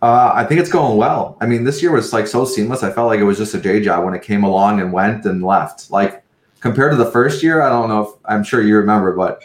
Uh, 0.00 0.32
I 0.34 0.44
think 0.44 0.60
it's 0.60 0.70
going 0.70 0.96
well. 0.96 1.36
I 1.40 1.46
mean, 1.46 1.62
this 1.62 1.80
year 1.80 1.92
was 1.92 2.12
like 2.12 2.26
so 2.26 2.44
seamless. 2.44 2.82
I 2.82 2.90
felt 2.90 3.06
like 3.06 3.20
it 3.20 3.24
was 3.24 3.38
just 3.38 3.54
a 3.54 3.60
day 3.60 3.80
job 3.80 4.04
when 4.04 4.14
it 4.14 4.22
came 4.22 4.42
along 4.42 4.80
and 4.80 4.92
went 4.92 5.24
and 5.26 5.44
left. 5.44 5.92
Like 5.92 6.24
compared 6.58 6.90
to 6.90 6.96
the 6.96 7.10
first 7.10 7.40
year, 7.40 7.62
I 7.62 7.68
don't 7.68 7.88
know 7.88 8.02
if 8.02 8.08
I'm 8.24 8.42
sure 8.42 8.62
you 8.62 8.76
remember, 8.76 9.14
but 9.14 9.44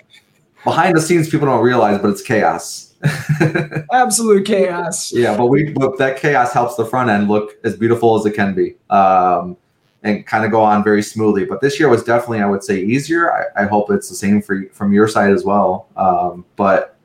behind 0.67 0.97
the 0.97 1.01
scenes 1.01 1.30
people 1.30 1.47
don't 1.47 1.63
realize, 1.63 1.99
but 1.99 2.10
it's 2.10 2.21
chaos. 2.21 2.93
Absolute 3.93 4.45
chaos. 4.45 5.13
Yeah, 5.13 5.38
but 5.38 5.45
we 5.45 5.71
but 5.71 5.97
that 5.97 6.17
chaos 6.17 6.51
helps 6.51 6.75
the 6.75 6.86
front 6.86 7.10
end 7.10 7.30
look 7.30 7.56
as 7.63 7.77
beautiful 7.77 8.19
as 8.19 8.25
it 8.25 8.34
can 8.34 8.53
be. 8.53 8.75
Um, 8.89 9.56
and 10.03 10.25
kind 10.25 10.45
of 10.45 10.51
go 10.51 10.62
on 10.62 10.84
very 10.84 11.01
smoothly. 11.01 11.45
But 11.45 11.62
this 11.62 11.80
year 11.80 11.89
was 11.89 12.03
definitely, 12.03 12.41
I 12.41 12.45
would 12.45 12.63
say, 12.63 12.80
easier. 12.82 13.34
I, 13.34 13.63
I 13.63 13.65
hope 13.65 13.89
it's 13.91 14.10
the 14.10 14.15
same 14.15 14.41
for 14.41 14.63
from 14.73 14.91
your 14.93 15.08
side 15.08 15.32
as 15.32 15.43
well. 15.43 15.88
Um, 15.95 16.45
but 16.56 16.97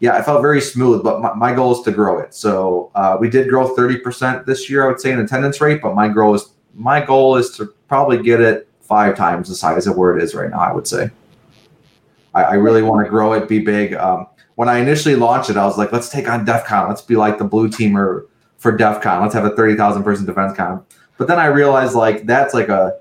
yeah, 0.00 0.14
I 0.14 0.22
felt 0.22 0.42
very 0.42 0.60
smooth. 0.60 1.02
But 1.02 1.22
my, 1.22 1.32
my 1.34 1.54
goal 1.54 1.72
is 1.72 1.80
to 1.82 1.92
grow 1.92 2.18
it. 2.18 2.34
So 2.34 2.90
uh, 2.94 3.16
we 3.18 3.30
did 3.30 3.48
grow 3.48 3.74
thirty 3.74 3.98
percent 3.98 4.44
this 4.44 4.68
year, 4.68 4.84
I 4.84 4.88
would 4.88 5.00
say, 5.00 5.12
in 5.12 5.20
attendance 5.20 5.60
rate. 5.60 5.80
But 5.80 5.94
my 5.94 6.08
goal 6.08 6.34
is 6.34 6.52
my 6.74 7.00
goal 7.04 7.36
is 7.36 7.50
to 7.56 7.66
probably 7.88 8.22
get 8.22 8.40
it 8.40 8.68
five 8.80 9.16
times 9.16 9.48
the 9.48 9.54
size 9.54 9.86
of 9.86 9.96
where 9.96 10.16
it 10.16 10.22
is 10.22 10.34
right 10.34 10.50
now. 10.50 10.60
I 10.60 10.72
would 10.72 10.86
say. 10.86 11.10
I, 12.36 12.42
I 12.42 12.54
really 12.54 12.82
want 12.82 13.04
to 13.04 13.10
grow 13.10 13.32
it, 13.32 13.48
be 13.48 13.58
big. 13.58 13.94
Um, 13.94 14.26
when 14.56 14.68
I 14.68 14.78
initially 14.78 15.16
launched 15.16 15.50
it, 15.50 15.56
I 15.56 15.64
was 15.64 15.78
like, 15.78 15.92
let's 15.92 16.08
take 16.08 16.28
on 16.28 16.44
DEF 16.44 16.66
CON. 16.66 16.88
Let's 16.88 17.02
be 17.02 17.16
like 17.16 17.38
the 17.38 17.44
blue 17.44 17.68
teamer 17.68 18.26
for 18.58 18.76
DEF 18.76 19.02
CON. 19.02 19.22
Let's 19.22 19.34
have 19.34 19.44
a 19.44 19.56
30,000 19.56 20.02
person 20.02 20.26
defense 20.26 20.56
con. 20.56 20.84
But 21.18 21.28
then 21.28 21.38
I 21.38 21.46
realized 21.46 21.94
like 21.94 22.26
that's 22.26 22.52
like 22.52 22.68
a 22.68 22.98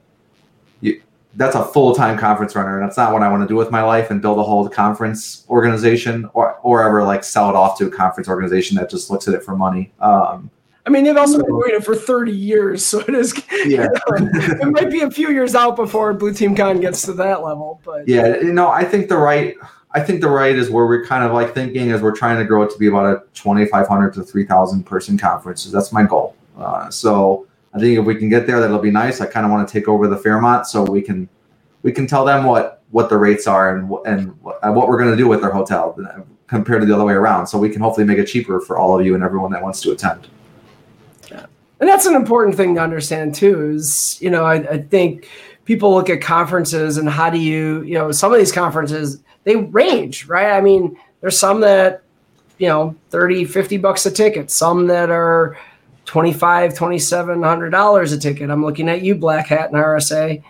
that's 1.37 1.55
a 1.55 1.65
full-time 1.65 2.17
conference 2.17 2.55
runner 2.55 2.79
and 2.79 2.87
that's 2.87 2.95
not 2.95 3.11
what 3.11 3.21
I 3.21 3.29
want 3.29 3.43
to 3.43 3.47
do 3.47 3.57
with 3.57 3.69
my 3.69 3.83
life 3.83 4.09
and 4.09 4.21
build 4.21 4.39
a 4.39 4.43
whole 4.43 4.69
conference 4.69 5.45
organization 5.49 6.29
or 6.33 6.57
or 6.63 6.81
ever 6.81 7.03
like 7.03 7.25
sell 7.25 7.49
it 7.49 7.55
off 7.55 7.77
to 7.79 7.87
a 7.87 7.91
conference 7.91 8.29
organization 8.29 8.77
that 8.77 8.89
just 8.89 9.09
looks 9.11 9.27
at 9.27 9.33
it 9.33 9.43
for 9.43 9.55
money. 9.55 9.91
Um, 9.99 10.49
I 10.85 10.91
mean, 10.91 11.03
they've 11.03 11.17
also 11.17 11.37
been 11.37 11.47
doing 11.47 11.73
it 11.73 11.83
for 11.83 11.95
30 11.95 12.31
years, 12.31 12.85
so 12.85 12.99
it 12.99 13.15
is. 13.15 13.33
Yeah, 13.65 13.87
you 13.87 14.19
know, 14.19 14.31
it 14.61 14.71
might 14.71 14.91
be 14.91 15.01
a 15.01 15.09
few 15.09 15.31
years 15.31 15.55
out 15.55 15.75
before 15.75 16.13
Blue 16.13 16.33
Team 16.33 16.55
Con 16.55 16.79
gets 16.79 17.01
to 17.03 17.13
that 17.13 17.43
level, 17.43 17.81
but 17.83 18.07
yeah, 18.07 18.37
you 18.37 18.53
know, 18.53 18.69
I 18.69 18.83
think 18.83 19.09
the 19.09 19.17
right, 19.17 19.55
I 19.91 20.01
think 20.01 20.21
the 20.21 20.29
right 20.29 20.55
is 20.55 20.69
where 20.69 20.85
we're 20.85 21.05
kind 21.05 21.23
of 21.23 21.31
like 21.31 21.55
thinking 21.55 21.91
as 21.91 22.01
we're 22.01 22.15
trying 22.15 22.37
to 22.37 22.45
grow 22.45 22.61
it 22.63 22.69
to 22.71 22.77
be 22.77 22.87
about 22.87 23.05
a 23.05 23.23
2,500 23.33 24.13
to 24.13 24.23
3,000 24.23 24.83
person 24.83 25.17
conference. 25.17 25.63
So 25.63 25.71
That's 25.71 25.91
my 25.91 26.03
goal. 26.03 26.35
Uh, 26.55 26.89
so 26.91 27.47
I 27.73 27.79
think 27.79 27.97
if 27.97 28.05
we 28.05 28.15
can 28.15 28.29
get 28.29 28.45
there, 28.45 28.59
that'll 28.59 28.77
be 28.77 28.91
nice. 28.91 29.21
I 29.21 29.25
kind 29.25 29.45
of 29.45 29.51
want 29.51 29.67
to 29.67 29.71
take 29.71 29.87
over 29.87 30.07
the 30.07 30.17
Fairmont 30.17 30.67
so 30.67 30.83
we 30.83 31.01
can 31.01 31.27
we 31.81 31.91
can 31.91 32.07
tell 32.07 32.25
them 32.25 32.45
what 32.45 32.83
what 32.91 33.09
the 33.09 33.17
rates 33.17 33.47
are 33.47 33.75
and 33.75 33.91
and 34.05 34.39
what 34.41 34.87
we're 34.87 34.97
going 34.97 35.11
to 35.11 35.17
do 35.17 35.27
with 35.27 35.41
their 35.41 35.51
hotel 35.51 35.97
compared 36.47 36.81
to 36.81 36.85
the 36.85 36.93
other 36.93 37.03
way 37.03 37.13
around. 37.13 37.47
So 37.47 37.57
we 37.57 37.69
can 37.69 37.81
hopefully 37.81 38.05
make 38.05 38.19
it 38.19 38.25
cheaper 38.25 38.61
for 38.61 38.77
all 38.77 38.97
of 38.97 39.05
you 39.05 39.15
and 39.15 39.23
everyone 39.23 39.51
that 39.51 39.61
wants 39.61 39.81
to 39.81 39.91
attend 39.91 40.27
and 41.85 41.91
that's 41.91 42.07
an 42.07 42.15
important 42.15 42.55
thing 42.55 42.73
to 42.73 42.81
understand 42.81 43.35
too 43.35 43.69
is 43.69 44.17
you 44.21 44.31
know 44.31 44.43
I, 44.43 44.55
I, 44.55 44.77
think 44.79 45.29
people 45.65 45.93
look 45.93 46.09
at 46.09 46.21
conferences 46.21 46.97
and 46.97 47.09
how 47.09 47.29
do 47.29 47.39
you, 47.39 47.81
you 47.83 47.95
know, 47.95 48.11
some 48.11 48.31
of 48.31 48.39
these 48.39 48.51
conferences, 48.51 49.21
they 49.43 49.55
range, 49.55 50.27
right? 50.27 50.51
I 50.51 50.61
mean, 50.61 50.97
there's 51.21 51.37
some 51.37 51.59
that, 51.61 52.03
you 52.59 52.67
know, 52.67 52.95
30, 53.09 53.45
50 53.45 53.77
bucks 53.77 54.05
a 54.05 54.11
ticket, 54.11 54.49
some 54.49 54.87
that 54.87 55.09
are 55.09 55.57
25, 56.05 56.75
2700 56.75 57.69
dollars 57.71 58.11
a 58.13 58.19
ticket. 58.19 58.49
I'm 58.49 58.63
looking 58.63 58.87
at 58.87 59.01
you, 59.01 59.15
Black 59.15 59.47
Hat 59.47 59.71
and 59.71 59.75
RSA. 59.75 60.41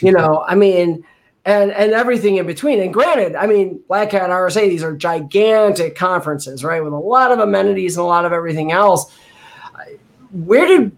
You 0.00 0.12
know, 0.12 0.44
I 0.46 0.54
mean, 0.54 1.04
and 1.44 1.72
and 1.72 1.92
everything 1.92 2.36
in 2.36 2.46
between. 2.46 2.80
And 2.80 2.92
granted, 2.92 3.34
I 3.34 3.46
mean, 3.46 3.80
Black 3.88 4.12
Hat 4.12 4.24
and 4.24 4.32
RSA, 4.32 4.68
these 4.68 4.82
are 4.82 4.94
gigantic 4.94 5.96
conferences, 5.96 6.62
right, 6.62 6.84
with 6.84 6.92
a 6.92 6.96
lot 6.96 7.32
of 7.32 7.38
amenities 7.38 7.96
and 7.96 8.04
a 8.04 8.06
lot 8.06 8.26
of 8.26 8.32
everything 8.32 8.70
else. 8.70 9.10
Where 10.30 10.66
did 10.66 10.96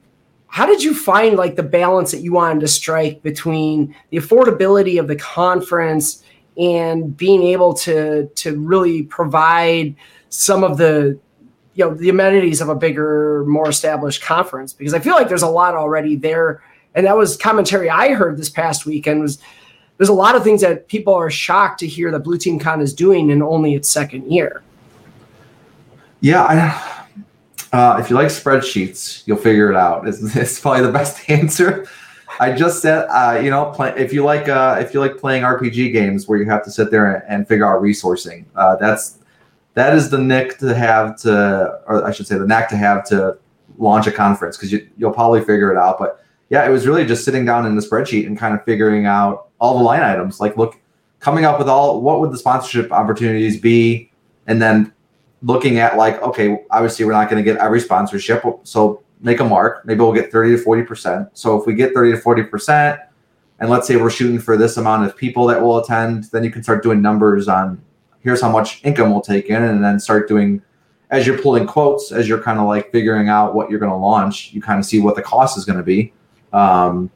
how 0.50 0.66
did 0.66 0.82
you 0.82 0.94
find 0.94 1.36
like 1.36 1.54
the 1.54 1.62
balance 1.62 2.10
that 2.10 2.20
you 2.20 2.32
wanted 2.32 2.60
to 2.60 2.68
strike 2.68 3.22
between 3.22 3.94
the 4.10 4.16
affordability 4.16 4.98
of 4.98 5.06
the 5.06 5.14
conference 5.14 6.24
and 6.58 7.16
being 7.16 7.44
able 7.44 7.72
to 7.72 8.26
to 8.26 8.58
really 8.58 9.04
provide 9.04 9.94
some 10.28 10.64
of 10.64 10.76
the 10.76 11.18
you 11.74 11.84
know 11.84 11.94
the 11.94 12.08
amenities 12.08 12.60
of 12.60 12.68
a 12.68 12.74
bigger 12.74 13.44
more 13.46 13.68
established 13.68 14.22
conference? 14.22 14.72
Because 14.72 14.92
i 14.92 14.98
feel 14.98 15.14
like 15.14 15.28
there's 15.28 15.42
a 15.42 15.48
lot 15.48 15.74
already 15.74 16.16
there. 16.16 16.62
And 16.96 17.06
that 17.06 17.16
was 17.16 17.36
commentary 17.36 17.88
i 17.88 18.12
heard 18.14 18.36
this 18.36 18.50
past 18.50 18.84
weekend 18.84 19.20
was 19.20 19.38
there's 19.96 20.08
a 20.08 20.14
lot 20.14 20.34
of 20.34 20.42
things 20.42 20.62
that 20.62 20.88
people 20.88 21.14
are 21.14 21.30
shocked 21.30 21.78
to 21.80 21.86
hear 21.86 22.10
that 22.10 22.20
blue 22.20 22.38
team 22.38 22.58
con 22.58 22.80
is 22.80 22.92
doing 22.92 23.30
in 23.30 23.42
only 23.42 23.74
its 23.74 23.88
second 23.88 24.32
year. 24.32 24.62
Yeah 26.20 26.42
I, 26.42 26.99
uh, 27.72 27.98
if 28.00 28.10
you 28.10 28.16
like 28.16 28.28
spreadsheets, 28.28 29.26
you'll 29.26 29.36
figure 29.36 29.70
it 29.70 29.76
out. 29.76 30.06
It's, 30.08 30.20
it's 30.36 30.60
probably 30.60 30.82
the 30.82 30.92
best 30.92 31.28
answer. 31.30 31.86
I 32.38 32.52
just 32.52 32.80
said, 32.80 33.06
uh, 33.08 33.40
you 33.42 33.50
know, 33.50 33.66
play, 33.66 33.92
if 33.96 34.12
you 34.12 34.24
like, 34.24 34.48
uh, 34.48 34.78
if 34.80 34.94
you 34.94 35.00
like 35.00 35.18
playing 35.18 35.42
RPG 35.42 35.92
games 35.92 36.28
where 36.28 36.38
you 36.38 36.46
have 36.46 36.64
to 36.64 36.70
sit 36.70 36.90
there 36.90 37.14
and, 37.14 37.24
and 37.28 37.48
figure 37.48 37.66
out 37.66 37.82
resourcing, 37.82 38.44
uh, 38.54 38.76
that's 38.76 39.18
that 39.74 39.94
is 39.94 40.10
the 40.10 40.18
nick 40.18 40.58
to 40.58 40.74
have 40.74 41.16
to, 41.20 41.80
or 41.86 42.04
I 42.04 42.12
should 42.12 42.26
say, 42.26 42.38
the 42.38 42.46
knack 42.46 42.68
to 42.70 42.76
have 42.76 43.04
to 43.08 43.38
launch 43.78 44.06
a 44.06 44.12
conference 44.12 44.56
because 44.56 44.72
you, 44.72 44.88
you'll 44.96 45.12
probably 45.12 45.40
figure 45.40 45.70
it 45.70 45.78
out. 45.78 45.98
But 45.98 46.24
yeah, 46.48 46.66
it 46.66 46.70
was 46.70 46.86
really 46.86 47.06
just 47.06 47.24
sitting 47.24 47.44
down 47.44 47.66
in 47.66 47.76
the 47.76 47.82
spreadsheet 47.82 48.26
and 48.26 48.38
kind 48.38 48.54
of 48.54 48.64
figuring 48.64 49.06
out 49.06 49.48
all 49.60 49.78
the 49.78 49.84
line 49.84 50.02
items. 50.02 50.40
Like, 50.40 50.56
look, 50.56 50.78
coming 51.20 51.44
up 51.44 51.58
with 51.58 51.68
all 51.68 52.00
what 52.00 52.20
would 52.20 52.32
the 52.32 52.38
sponsorship 52.38 52.90
opportunities 52.90 53.60
be, 53.60 54.10
and 54.46 54.60
then 54.60 54.92
looking 55.42 55.78
at 55.78 55.96
like, 55.96 56.20
okay, 56.22 56.64
obviously 56.70 57.04
we're 57.04 57.12
not 57.12 57.30
going 57.30 57.42
to 57.42 57.50
get 57.50 57.60
every 57.60 57.80
sponsorship, 57.80 58.44
so 58.62 59.02
make 59.20 59.40
a 59.40 59.44
mark. 59.44 59.84
Maybe 59.86 60.00
we'll 60.00 60.12
get 60.12 60.30
30 60.32 60.56
to 60.56 60.58
40 60.58 60.82
percent. 60.84 61.28
So 61.32 61.58
if 61.58 61.66
we 61.66 61.74
get 61.74 61.94
30 61.94 62.12
to 62.12 62.18
40 62.18 62.42
percent, 62.44 63.00
and 63.58 63.68
let's 63.68 63.86
say 63.86 63.96
we're 63.96 64.10
shooting 64.10 64.38
for 64.38 64.56
this 64.56 64.76
amount 64.76 65.04
of 65.04 65.16
people 65.16 65.46
that 65.48 65.60
will 65.60 65.78
attend, 65.78 66.24
then 66.24 66.44
you 66.44 66.50
can 66.50 66.62
start 66.62 66.82
doing 66.82 67.02
numbers 67.02 67.48
on 67.48 67.82
here's 68.20 68.40
how 68.40 68.50
much 68.50 68.84
income 68.84 69.10
we'll 69.10 69.20
take 69.20 69.46
in, 69.46 69.62
and 69.62 69.82
then 69.82 69.98
start 69.98 70.28
doing 70.28 70.62
as 71.10 71.26
you're 71.26 71.38
pulling 71.38 71.66
quotes, 71.66 72.12
as 72.12 72.28
you're 72.28 72.40
kind 72.40 72.58
of 72.60 72.66
like 72.66 72.92
figuring 72.92 73.28
out 73.28 73.54
what 73.54 73.68
you're 73.68 73.80
going 73.80 73.90
to 73.90 73.96
launch, 73.96 74.52
you 74.52 74.62
kind 74.62 74.78
of 74.78 74.84
see 74.84 75.00
what 75.00 75.16
the 75.16 75.22
cost 75.22 75.58
is 75.58 75.64
going 75.64 75.78
to 75.78 75.84
be. 75.84 76.12
Um, 76.52 77.10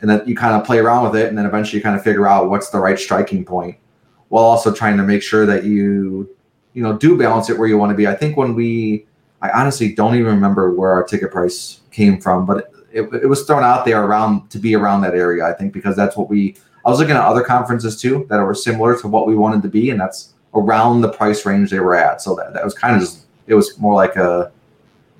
and 0.00 0.08
then 0.08 0.22
you 0.24 0.36
kind 0.36 0.54
of 0.54 0.64
play 0.64 0.78
around 0.78 1.04
with 1.04 1.16
it, 1.20 1.26
and 1.28 1.36
then 1.36 1.44
eventually 1.44 1.78
you 1.78 1.82
kind 1.82 1.96
of 1.96 2.02
figure 2.04 2.28
out 2.28 2.48
what's 2.48 2.70
the 2.70 2.78
right 2.78 2.98
striking 2.98 3.44
point, 3.44 3.76
while 4.28 4.44
also 4.44 4.72
trying 4.72 4.96
to 4.96 5.02
make 5.02 5.22
sure 5.22 5.46
that 5.46 5.64
you 5.64 6.32
you 6.78 6.84
know 6.84 6.96
do 6.96 7.18
balance 7.18 7.50
it 7.50 7.58
where 7.58 7.66
you 7.66 7.76
want 7.76 7.90
to 7.90 7.96
be. 7.96 8.06
I 8.06 8.14
think 8.14 8.36
when 8.36 8.54
we, 8.54 9.04
I 9.42 9.50
honestly 9.50 9.92
don't 9.92 10.14
even 10.14 10.26
remember 10.26 10.72
where 10.72 10.92
our 10.92 11.02
ticket 11.02 11.32
price 11.32 11.80
came 11.90 12.20
from, 12.20 12.46
but 12.46 12.70
it, 12.92 13.02
it, 13.12 13.28
was 13.28 13.42
thrown 13.42 13.64
out 13.64 13.84
there 13.84 14.04
around 14.04 14.48
to 14.50 14.60
be 14.60 14.76
around 14.76 15.00
that 15.00 15.16
area. 15.16 15.44
I 15.44 15.52
think 15.54 15.72
because 15.72 15.96
that's 15.96 16.16
what 16.16 16.30
we. 16.30 16.54
I 16.86 16.90
was 16.90 17.00
looking 17.00 17.16
at 17.16 17.24
other 17.24 17.42
conferences 17.42 18.00
too 18.00 18.26
that 18.30 18.38
were 18.38 18.54
similar 18.54 18.96
to 19.00 19.08
what 19.08 19.26
we 19.26 19.34
wanted 19.34 19.60
to 19.62 19.68
be, 19.68 19.90
and 19.90 20.00
that's 20.00 20.34
around 20.54 21.00
the 21.00 21.08
price 21.08 21.44
range 21.44 21.70
they 21.70 21.80
were 21.80 21.96
at. 21.96 22.22
So 22.22 22.36
that, 22.36 22.54
that 22.54 22.64
was 22.64 22.74
kind 22.74 22.94
of 22.94 23.00
just 23.00 23.26
it 23.48 23.54
was 23.54 23.76
more 23.80 23.94
like 23.94 24.14
a 24.14 24.52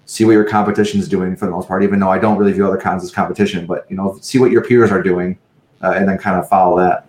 see 0.07 0.25
what 0.25 0.33
your 0.33 0.45
competition 0.45 1.01
is 1.01 1.09
doing 1.09 1.35
for 1.35 1.47
the 1.47 1.51
most 1.51 1.67
part. 1.67 1.83
Even 1.83 1.99
though 1.99 2.11
I 2.11 2.21
don't 2.21 2.39
really 2.39 2.53
view 2.53 2.69
other 2.69 2.77
cons 2.77 3.03
as 3.03 3.11
competition, 3.11 3.67
but 3.67 3.85
you 3.91 3.97
know 3.97 4.17
see 4.21 4.39
what 4.39 4.53
your 4.53 4.63
peers 4.63 4.93
are 4.93 5.03
doing, 5.03 5.37
uh, 5.83 5.95
and 5.97 6.09
then 6.09 6.19
kind 6.19 6.39
of 6.39 6.49
follow 6.49 6.79
that. 6.79 7.08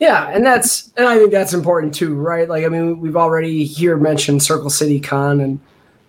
Yeah, 0.00 0.30
and 0.30 0.44
that's 0.44 0.90
and 0.96 1.06
I 1.06 1.18
think 1.18 1.30
that's 1.30 1.52
important 1.52 1.94
too, 1.94 2.14
right? 2.14 2.48
Like 2.48 2.64
I 2.64 2.68
mean, 2.68 3.00
we've 3.00 3.16
already 3.16 3.66
here 3.66 3.98
mentioned 3.98 4.42
Circle 4.42 4.70
City 4.70 4.98
Con, 4.98 5.40
and 5.40 5.60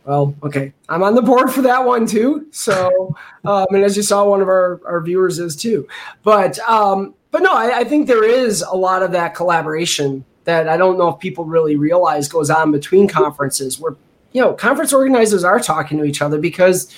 well, 0.05 0.33
okay, 0.43 0.71
I'm 0.87 1.03
on 1.03 1.13
the 1.13 1.21
board 1.21 1.51
for 1.51 1.61
that 1.63 1.85
one 1.85 2.07
too. 2.07 2.47
So, 2.51 3.15
um, 3.45 3.67
and 3.71 3.83
as 3.83 3.97
you 3.97 4.03
saw, 4.03 4.27
one 4.27 4.41
of 4.41 4.47
our 4.47 4.79
our 4.85 5.01
viewers 5.01 5.39
is 5.39 5.57
too. 5.57 5.89
But 6.23 6.57
um, 6.59 7.13
but 7.31 7.43
no, 7.43 7.53
I, 7.53 7.79
I 7.79 7.83
think 7.83 8.07
there 8.07 8.23
is 8.23 8.61
a 8.61 8.75
lot 8.75 9.03
of 9.03 9.11
that 9.11 9.35
collaboration 9.35 10.23
that 10.45 10.69
I 10.69 10.77
don't 10.77 10.97
know 10.97 11.09
if 11.09 11.19
people 11.19 11.43
really 11.43 11.75
realize 11.75 12.29
goes 12.29 12.49
on 12.49 12.71
between 12.71 13.09
conferences, 13.09 13.77
where 13.77 13.97
you 14.31 14.41
know 14.41 14.53
conference 14.53 14.93
organizers 14.93 15.43
are 15.43 15.59
talking 15.59 15.97
to 15.97 16.05
each 16.05 16.21
other 16.21 16.39
because. 16.39 16.93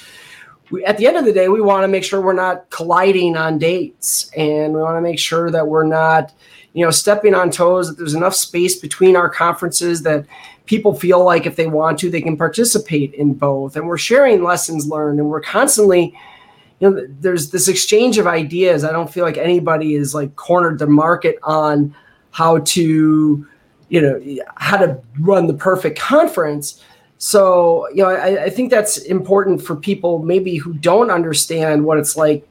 We, 0.71 0.84
at 0.86 0.97
the 0.97 1.06
end 1.06 1.17
of 1.17 1.25
the 1.25 1.34
day, 1.34 1.49
we 1.49 1.62
want 1.62 1.84
to 1.84 1.89
make 1.89 2.06
sure 2.06 2.21
we're 2.21 2.32
not 2.32 2.69
colliding 2.69 3.36
on 3.36 3.60
dates, 3.60 4.32
and 4.36 4.73
we 4.73 4.82
want 4.82 4.97
to 4.97 5.01
make 5.01 5.19
sure 5.19 5.51
that 5.51 5.67
we're 5.67 5.86
not, 5.86 6.34
you 6.73 6.83
know, 6.83 6.91
stepping 6.91 7.36
on 7.36 7.51
toes, 7.51 7.88
that 7.88 7.97
there's 7.97 8.15
enough 8.15 8.36
space 8.36 8.79
between 8.79 9.15
our 9.15 9.29
conferences 9.29 10.01
that 10.03 10.25
people 10.65 10.93
feel 10.93 11.23
like 11.23 11.45
if 11.45 11.55
they 11.55 11.67
want 11.67 11.99
to, 11.99 12.09
they 12.09 12.21
can 12.21 12.38
participate 12.38 13.13
in 13.13 13.33
both. 13.33 13.75
And 13.75 13.88
we're 13.88 13.97
sharing 13.97 14.43
lessons 14.43 14.88
learned 14.88 15.19
and 15.19 15.29
we're 15.29 15.41
constantly, 15.41 16.17
you 16.79 16.89
know, 16.89 17.05
there's 17.19 17.51
this 17.51 17.67
exchange 17.67 18.17
of 18.17 18.27
ideas. 18.27 18.83
I 18.83 18.91
don't 18.91 19.12
feel 19.12 19.23
like 19.23 19.38
anybody 19.38 19.95
is 19.95 20.15
like 20.15 20.36
cornered 20.36 20.79
the 20.79 20.88
market 20.88 21.38
on 21.43 21.95
how 22.31 22.59
to, 22.59 23.47
you 23.89 24.01
know, 24.01 24.21
how 24.55 24.77
to 24.77 24.99
run 25.19 25.45
the 25.47 25.53
perfect 25.53 25.99
conference. 25.99 26.81
So, 27.19 27.88
you 27.89 28.03
know, 28.03 28.09
I, 28.09 28.45
I 28.45 28.49
think 28.49 28.71
that's 28.71 28.97
important 28.97 29.62
for 29.62 29.75
people 29.75 30.19
maybe 30.23 30.57
who 30.57 30.73
don't 30.73 31.12
understand 31.12 31.86
what 31.86 31.99
it's 31.99 32.17
like, 32.17 32.47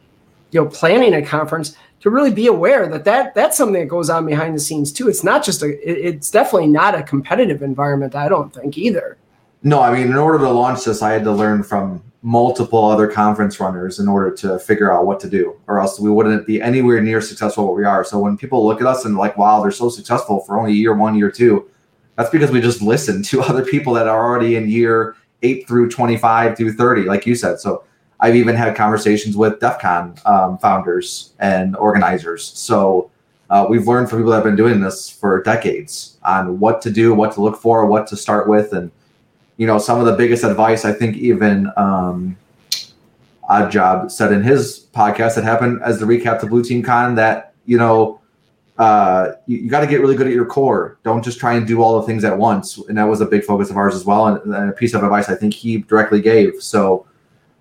you 0.52 0.62
know, 0.62 0.68
planning 0.68 1.14
a 1.14 1.22
conference 1.22 1.76
to 2.02 2.10
really 2.10 2.32
be 2.32 2.48
aware 2.48 2.88
that, 2.88 3.04
that 3.04 3.34
that's 3.34 3.56
something 3.56 3.80
that 3.80 3.88
goes 3.88 4.10
on 4.10 4.26
behind 4.26 4.54
the 4.54 4.60
scenes 4.60 4.92
too. 4.92 5.08
It's 5.08 5.22
not 5.22 5.44
just 5.44 5.62
a, 5.62 5.68
it's 5.88 6.30
definitely 6.30 6.66
not 6.66 6.96
a 6.96 7.02
competitive 7.02 7.62
environment. 7.62 8.14
I 8.16 8.28
don't 8.28 8.52
think 8.52 8.76
either. 8.76 9.16
No, 9.62 9.80
I 9.80 9.94
mean, 9.94 10.08
in 10.08 10.16
order 10.16 10.38
to 10.38 10.50
launch 10.50 10.84
this, 10.84 11.00
I 11.00 11.12
had 11.12 11.22
to 11.24 11.32
learn 11.32 11.62
from 11.62 12.02
multiple 12.22 12.84
other 12.84 13.06
conference 13.06 13.60
runners 13.60 14.00
in 14.00 14.08
order 14.08 14.32
to 14.32 14.58
figure 14.58 14.92
out 14.92 15.06
what 15.06 15.20
to 15.20 15.30
do, 15.30 15.56
or 15.68 15.80
else 15.80 16.00
we 16.00 16.10
wouldn't 16.10 16.44
be 16.44 16.60
anywhere 16.60 17.00
near 17.00 17.20
successful 17.20 17.66
what 17.66 17.76
we 17.76 17.84
are. 17.84 18.04
So 18.04 18.18
when 18.18 18.36
people 18.36 18.66
look 18.66 18.80
at 18.80 18.86
us 18.86 19.04
and 19.04 19.16
like, 19.16 19.36
wow, 19.36 19.62
they're 19.62 19.70
so 19.70 19.88
successful 19.88 20.40
for 20.40 20.58
only 20.58 20.72
year 20.72 20.94
one, 20.94 21.16
year 21.16 21.30
two, 21.30 21.70
that's 22.16 22.30
because 22.30 22.50
we 22.50 22.60
just 22.60 22.82
listen 22.82 23.22
to 23.30 23.42
other 23.42 23.64
people 23.64 23.92
that 23.94 24.08
are 24.08 24.26
already 24.26 24.56
in 24.56 24.68
year 24.68 25.14
eight 25.42 25.68
through 25.68 25.88
25 25.88 26.56
through 26.56 26.72
30, 26.72 27.02
like 27.02 27.26
you 27.26 27.36
said. 27.36 27.60
So 27.60 27.84
I've 28.22 28.36
even 28.36 28.54
had 28.54 28.76
conversations 28.76 29.36
with 29.36 29.58
DEF 29.58 29.80
CON 29.80 30.14
um, 30.24 30.56
founders 30.58 31.32
and 31.40 31.74
organizers. 31.74 32.44
So 32.44 33.10
uh, 33.50 33.66
we've 33.68 33.88
learned 33.88 34.08
from 34.08 34.20
people 34.20 34.30
that 34.30 34.36
have 34.36 34.44
been 34.44 34.54
doing 34.54 34.80
this 34.80 35.10
for 35.10 35.42
decades 35.42 36.18
on 36.24 36.60
what 36.60 36.80
to 36.82 36.90
do, 36.90 37.12
what 37.14 37.32
to 37.32 37.42
look 37.42 37.60
for, 37.60 37.84
what 37.84 38.06
to 38.06 38.16
start 38.16 38.48
with. 38.48 38.74
And, 38.74 38.92
you 39.56 39.66
know, 39.66 39.76
some 39.76 39.98
of 39.98 40.06
the 40.06 40.12
biggest 40.12 40.44
advice 40.44 40.84
I 40.84 40.92
think 40.92 41.16
even 41.16 41.68
um, 41.76 42.36
said 44.08 44.32
in 44.32 44.42
his 44.42 44.86
podcast 44.94 45.34
that 45.34 45.42
happened 45.42 45.80
as 45.82 45.98
the 45.98 46.06
recap 46.06 46.38
to 46.40 46.46
Blue 46.46 46.62
Team 46.62 46.80
Con 46.80 47.16
that, 47.16 47.54
you 47.66 47.76
know, 47.76 48.20
uh, 48.78 49.32
you, 49.48 49.58
you 49.58 49.68
got 49.68 49.80
to 49.80 49.86
get 49.88 50.00
really 50.00 50.14
good 50.14 50.28
at 50.28 50.32
your 50.32 50.46
core. 50.46 50.96
Don't 51.02 51.24
just 51.24 51.40
try 51.40 51.54
and 51.54 51.66
do 51.66 51.82
all 51.82 52.00
the 52.00 52.06
things 52.06 52.22
at 52.22 52.38
once. 52.38 52.78
And 52.88 52.96
that 52.98 53.04
was 53.08 53.20
a 53.20 53.26
big 53.26 53.42
focus 53.42 53.68
of 53.68 53.76
ours 53.76 53.96
as 53.96 54.04
well. 54.04 54.28
And, 54.28 54.54
and 54.54 54.70
a 54.70 54.72
piece 54.72 54.94
of 54.94 55.02
advice 55.02 55.28
I 55.28 55.34
think 55.34 55.54
he 55.54 55.78
directly 55.78 56.20
gave. 56.20 56.62
So, 56.62 57.04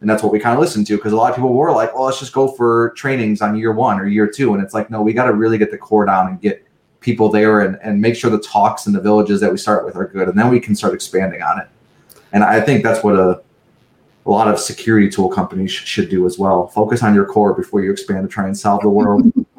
and 0.02 0.10
that's 0.10 0.24
what 0.24 0.32
we 0.32 0.40
kind 0.40 0.54
of 0.54 0.60
listened 0.60 0.88
to 0.88 0.98
because 0.98 1.14
a 1.14 1.16
lot 1.16 1.30
of 1.30 1.36
people 1.36 1.54
were 1.54 1.72
like, 1.72 1.94
well, 1.94 2.06
let's 2.06 2.20
just 2.20 2.34
go 2.34 2.48
for 2.48 2.90
trainings 2.98 3.40
on 3.40 3.56
year 3.56 3.72
one 3.72 4.00
or 4.00 4.08
year 4.08 4.28
two. 4.28 4.54
And 4.54 4.62
it's 4.62 4.74
like, 4.74 4.90
no, 4.90 5.02
we 5.02 5.14
got 5.14 5.26
to 5.26 5.34
really 5.34 5.60
get 5.60 5.70
the 5.70 5.78
core 5.78 6.06
down 6.06 6.28
and 6.28 6.42
get 6.42 6.66
people 7.02 7.30
there 7.30 7.62
and, 7.62 7.78
and 7.84 8.02
make 8.02 8.16
sure 8.16 8.32
the 8.32 8.40
talks 8.40 8.88
and 8.88 8.96
the 8.96 9.00
villages 9.00 9.40
that 9.42 9.52
we 9.52 9.58
start 9.58 9.86
with 9.86 9.96
are 9.96 10.08
good. 10.08 10.28
And 10.28 10.38
then 10.38 10.50
we 10.50 10.60
can 10.60 10.76
start 10.76 10.96
expanding 10.96 11.44
on 11.44 11.60
it. 11.60 11.68
And 12.34 12.44
I 12.44 12.62
think 12.62 12.84
that's 12.84 13.04
what 13.04 13.16
a, 13.16 13.44
a 14.26 14.30
lot 14.30 14.48
of 14.48 14.60
security 14.60 15.08
tool 15.08 15.30
companies 15.30 15.72
sh- 15.72 15.86
should 15.86 16.10
do 16.10 16.26
as 16.26 16.40
well. 16.40 16.68
Focus 16.68 17.04
on 17.04 17.14
your 17.14 17.26
core 17.26 17.54
before 17.54 17.84
you 17.84 17.92
expand 17.92 18.28
to 18.28 18.28
try 18.28 18.46
and 18.46 18.58
solve 18.58 18.82
the 18.82 18.90
world. 18.90 19.32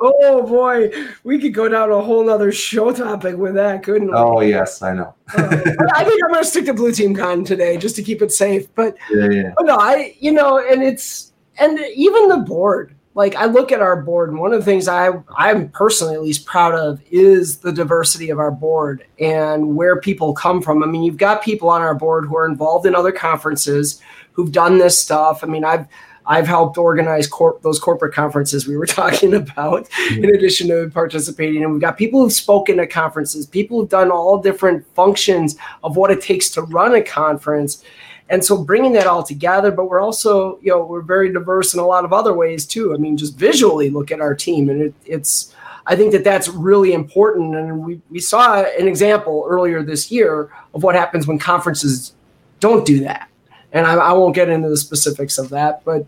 oh 0.00 0.44
boy, 0.46 0.90
we 1.24 1.38
could 1.38 1.54
go 1.54 1.68
down 1.68 1.90
a 1.90 2.00
whole 2.00 2.28
other 2.28 2.52
show 2.52 2.92
topic 2.92 3.36
with 3.36 3.54
that, 3.54 3.82
couldn't 3.82 4.08
we? 4.08 4.14
Oh 4.14 4.40
yes, 4.40 4.82
I 4.82 4.94
know. 4.94 5.14
uh, 5.36 5.64
I 5.94 6.04
think 6.04 6.22
I'm 6.24 6.32
gonna 6.32 6.44
stick 6.44 6.66
to 6.66 6.74
Blue 6.74 6.92
Team 6.92 7.14
Con 7.14 7.44
today 7.44 7.76
just 7.76 7.96
to 7.96 8.02
keep 8.02 8.22
it 8.22 8.32
safe. 8.32 8.72
But, 8.74 8.96
yeah, 9.10 9.30
yeah. 9.30 9.52
but 9.56 9.66
no, 9.66 9.76
I 9.76 10.14
you 10.18 10.32
know, 10.32 10.58
and 10.58 10.82
it's 10.82 11.32
and 11.58 11.78
even 11.94 12.28
the 12.28 12.38
board. 12.38 12.94
Like 13.14 13.34
I 13.34 13.46
look 13.46 13.72
at 13.72 13.82
our 13.82 14.00
board, 14.00 14.30
and 14.30 14.38
one 14.38 14.52
of 14.52 14.60
the 14.60 14.64
things 14.64 14.86
I 14.86 15.10
I'm 15.36 15.68
personally 15.70 16.14
at 16.14 16.22
least 16.22 16.46
proud 16.46 16.74
of 16.74 17.02
is 17.10 17.58
the 17.58 17.72
diversity 17.72 18.30
of 18.30 18.38
our 18.38 18.52
board 18.52 19.04
and 19.18 19.74
where 19.74 20.00
people 20.00 20.32
come 20.32 20.62
from. 20.62 20.82
I 20.82 20.86
mean, 20.86 21.02
you've 21.02 21.16
got 21.16 21.42
people 21.42 21.68
on 21.68 21.82
our 21.82 21.94
board 21.94 22.26
who 22.26 22.36
are 22.36 22.46
involved 22.46 22.86
in 22.86 22.94
other 22.94 23.10
conferences 23.10 24.00
who've 24.32 24.52
done 24.52 24.78
this 24.78 24.96
stuff. 24.96 25.42
I 25.42 25.48
mean, 25.48 25.64
I've 25.64 25.86
I've 26.26 26.46
helped 26.46 26.78
organize 26.78 27.26
corp- 27.26 27.62
those 27.62 27.78
corporate 27.78 28.14
conferences 28.14 28.66
we 28.66 28.76
were 28.76 28.86
talking 29.00 29.34
about, 29.34 29.88
mm-hmm. 29.88 30.24
in 30.24 30.34
addition 30.34 30.68
to 30.68 30.90
participating. 30.90 31.62
And 31.62 31.72
we've 31.72 31.80
got 31.80 31.96
people 31.96 32.20
who've 32.20 32.32
spoken 32.32 32.80
at 32.80 32.90
conferences, 32.90 33.46
people 33.46 33.80
who've 33.80 33.88
done 33.88 34.10
all 34.10 34.38
different 34.38 34.86
functions 34.94 35.56
of 35.82 35.96
what 35.96 36.10
it 36.10 36.20
takes 36.20 36.48
to 36.50 36.62
run 36.62 36.94
a 36.94 37.02
conference. 37.02 37.84
And 38.28 38.44
so 38.44 38.62
bringing 38.62 38.92
that 38.92 39.06
all 39.06 39.24
together, 39.24 39.72
but 39.72 39.86
we're 39.86 40.00
also, 40.00 40.58
you 40.62 40.70
know, 40.70 40.84
we're 40.84 41.02
very 41.02 41.32
diverse 41.32 41.74
in 41.74 41.80
a 41.80 41.86
lot 41.86 42.04
of 42.04 42.12
other 42.12 42.32
ways 42.32 42.64
too. 42.64 42.94
I 42.94 42.96
mean, 42.96 43.16
just 43.16 43.36
visually 43.36 43.90
look 43.90 44.12
at 44.12 44.20
our 44.20 44.34
team, 44.34 44.68
and 44.68 44.82
it, 44.82 44.94
it's, 45.04 45.52
I 45.86 45.96
think 45.96 46.12
that 46.12 46.22
that's 46.22 46.46
really 46.46 46.92
important. 46.92 47.56
And 47.56 47.84
we, 47.84 48.00
we 48.08 48.20
saw 48.20 48.62
an 48.62 48.86
example 48.86 49.44
earlier 49.48 49.82
this 49.82 50.12
year 50.12 50.52
of 50.74 50.84
what 50.84 50.94
happens 50.94 51.26
when 51.26 51.40
conferences 51.40 52.14
don't 52.60 52.86
do 52.86 53.00
that 53.00 53.29
and 53.72 53.86
I, 53.86 53.94
I, 53.94 54.12
won't 54.12 54.34
get 54.34 54.48
into 54.48 54.68
the 54.68 54.76
specifics 54.76 55.38
of 55.38 55.48
that, 55.50 55.84
but 55.84 56.04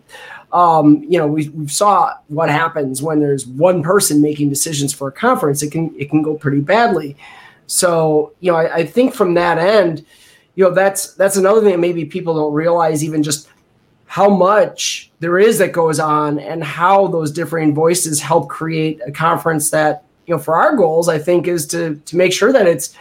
um, 0.52 1.02
you 1.08 1.18
know, 1.18 1.26
we, 1.26 1.48
we 1.50 1.66
saw 1.68 2.14
what 2.28 2.50
happens 2.50 3.02
when 3.02 3.20
there's 3.20 3.46
one 3.46 3.82
person 3.82 4.20
making 4.20 4.50
decisions 4.50 4.92
for 4.92 5.08
a 5.08 5.12
conference. 5.12 5.62
It 5.62 5.72
can 5.72 5.94
it 5.98 6.10
can 6.10 6.22
go 6.22 6.34
pretty 6.34 6.60
badly. 6.60 7.16
So 7.66 8.32
you 8.40 8.52
know, 8.52 8.58
I, 8.58 8.76
I 8.76 8.86
think 8.86 9.14
from 9.14 9.34
that 9.34 9.58
end, 9.58 10.04
you 10.54 10.64
know, 10.64 10.70
that's 10.72 11.14
that's 11.14 11.36
another 11.36 11.60
thing 11.60 11.70
that 11.70 11.78
maybe 11.78 12.04
people 12.04 12.34
don't 12.34 12.52
realize, 12.52 13.02
even 13.02 13.22
just 13.22 13.48
how 14.06 14.28
much 14.28 15.10
there 15.20 15.38
is 15.38 15.56
that 15.58 15.72
goes 15.72 15.98
on, 15.98 16.38
and 16.38 16.62
how 16.62 17.06
those 17.06 17.30
differing 17.30 17.74
voices 17.74 18.20
help 18.20 18.48
create 18.48 19.00
a 19.06 19.12
conference 19.12 19.70
that 19.70 20.04
you 20.26 20.34
know, 20.34 20.40
for 20.40 20.56
our 20.56 20.76
goals, 20.76 21.08
I 21.08 21.18
think 21.18 21.48
is 21.48 21.66
to 21.68 21.96
to 21.96 22.16
make 22.16 22.32
sure 22.32 22.52
that 22.52 22.66
it's 22.66 22.94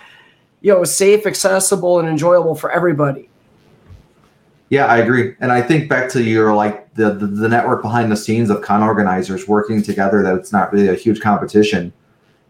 you 0.62 0.72
know 0.72 0.86
safe, 0.86 1.26
accessible, 1.26 1.99
and 1.99 2.07
enjoyable 2.07 2.55
for 2.55 2.72
everybody 2.72 3.28
yeah, 4.72 4.86
I 4.86 4.99
agree. 4.99 5.36
And 5.41 5.51
I 5.51 5.61
think 5.61 5.89
back 5.89 6.09
to 6.11 6.24
your 6.24 6.55
like 6.55 6.93
the, 6.93 7.13
the, 7.13 7.28
the 7.28 7.49
network 7.49 7.82
behind 7.82 8.09
the 8.09 8.15
scenes 8.15 8.49
of 8.49 8.61
con 8.61 8.82
organizers 8.82 9.45
working 9.45 9.84
together 9.84 10.24
that 10.24 10.34
it's 10.34 10.53
not 10.53 10.72
really 10.72 10.88
a 10.88 10.95
huge 10.95 11.19
competition. 11.19 11.91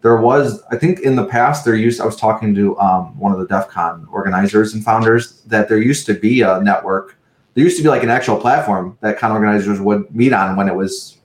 There 0.02 0.16
was, 0.16 0.62
I 0.70 0.76
think 0.76 1.00
in 1.00 1.16
the 1.16 1.26
past 1.26 1.64
there 1.64 1.74
used 1.74 2.00
I 2.00 2.06
was 2.06 2.14
talking 2.14 2.54
to 2.54 2.78
um, 2.78 3.18
one 3.18 3.32
of 3.32 3.40
the 3.40 3.46
DEF 3.46 3.68
CON 3.68 4.06
organizers 4.12 4.72
and 4.72 4.84
founders 4.84 5.40
that 5.42 5.68
there 5.68 5.78
used 5.78 6.06
to 6.06 6.14
be 6.14 6.42
a 6.42 6.60
network. 6.60 7.18
There 7.54 7.64
used 7.64 7.76
to 7.78 7.82
be 7.82 7.88
like 7.88 8.04
an 8.04 8.10
actual 8.10 8.40
platform 8.40 8.96
that 9.00 9.18
con 9.18 9.32
organizers 9.32 9.80
would 9.80 10.14
meet 10.14 10.32
on 10.32 10.54
when 10.54 10.68
it 10.68 10.76
was 10.76 11.18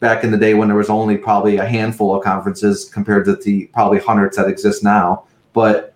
back 0.00 0.24
in 0.24 0.32
the 0.32 0.36
day 0.36 0.54
when 0.54 0.66
there 0.66 0.76
was 0.76 0.90
only 0.90 1.16
probably 1.16 1.58
a 1.58 1.64
handful 1.64 2.16
of 2.16 2.24
conferences 2.24 2.86
compared 2.86 3.24
to 3.26 3.36
the 3.36 3.66
probably 3.66 4.00
hundreds 4.00 4.36
that 4.36 4.48
exist 4.48 4.82
now. 4.82 5.26
But 5.52 5.89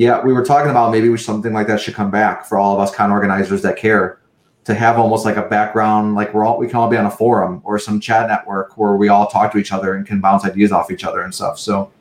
yeah, 0.00 0.18
we 0.24 0.32
were 0.32 0.42
talking 0.42 0.70
about 0.70 0.92
maybe 0.92 1.14
something 1.18 1.52
like 1.52 1.66
that 1.66 1.78
should 1.78 1.92
come 1.92 2.10
back 2.10 2.46
for 2.46 2.58
all 2.58 2.72
of 2.72 2.80
us 2.80 2.90
con 2.90 3.10
organizers 3.10 3.60
that 3.60 3.76
care 3.76 4.18
to 4.64 4.72
have 4.72 4.98
almost 4.98 5.26
like 5.26 5.36
a 5.36 5.42
background, 5.42 6.14
like 6.14 6.32
we're 6.32 6.42
all 6.42 6.56
we 6.56 6.68
can 6.68 6.76
all 6.76 6.88
be 6.88 6.96
on 6.96 7.04
a 7.04 7.10
forum 7.10 7.60
or 7.64 7.78
some 7.78 8.00
chat 8.00 8.26
network 8.26 8.78
where 8.78 8.96
we 8.96 9.08
all 9.08 9.26
talk 9.26 9.52
to 9.52 9.58
each 9.58 9.72
other 9.72 9.96
and 9.96 10.06
can 10.06 10.18
bounce 10.18 10.42
ideas 10.42 10.72
off 10.72 10.90
each 10.90 11.04
other 11.04 11.20
and 11.20 11.34
stuff. 11.34 11.58
So 11.58 11.92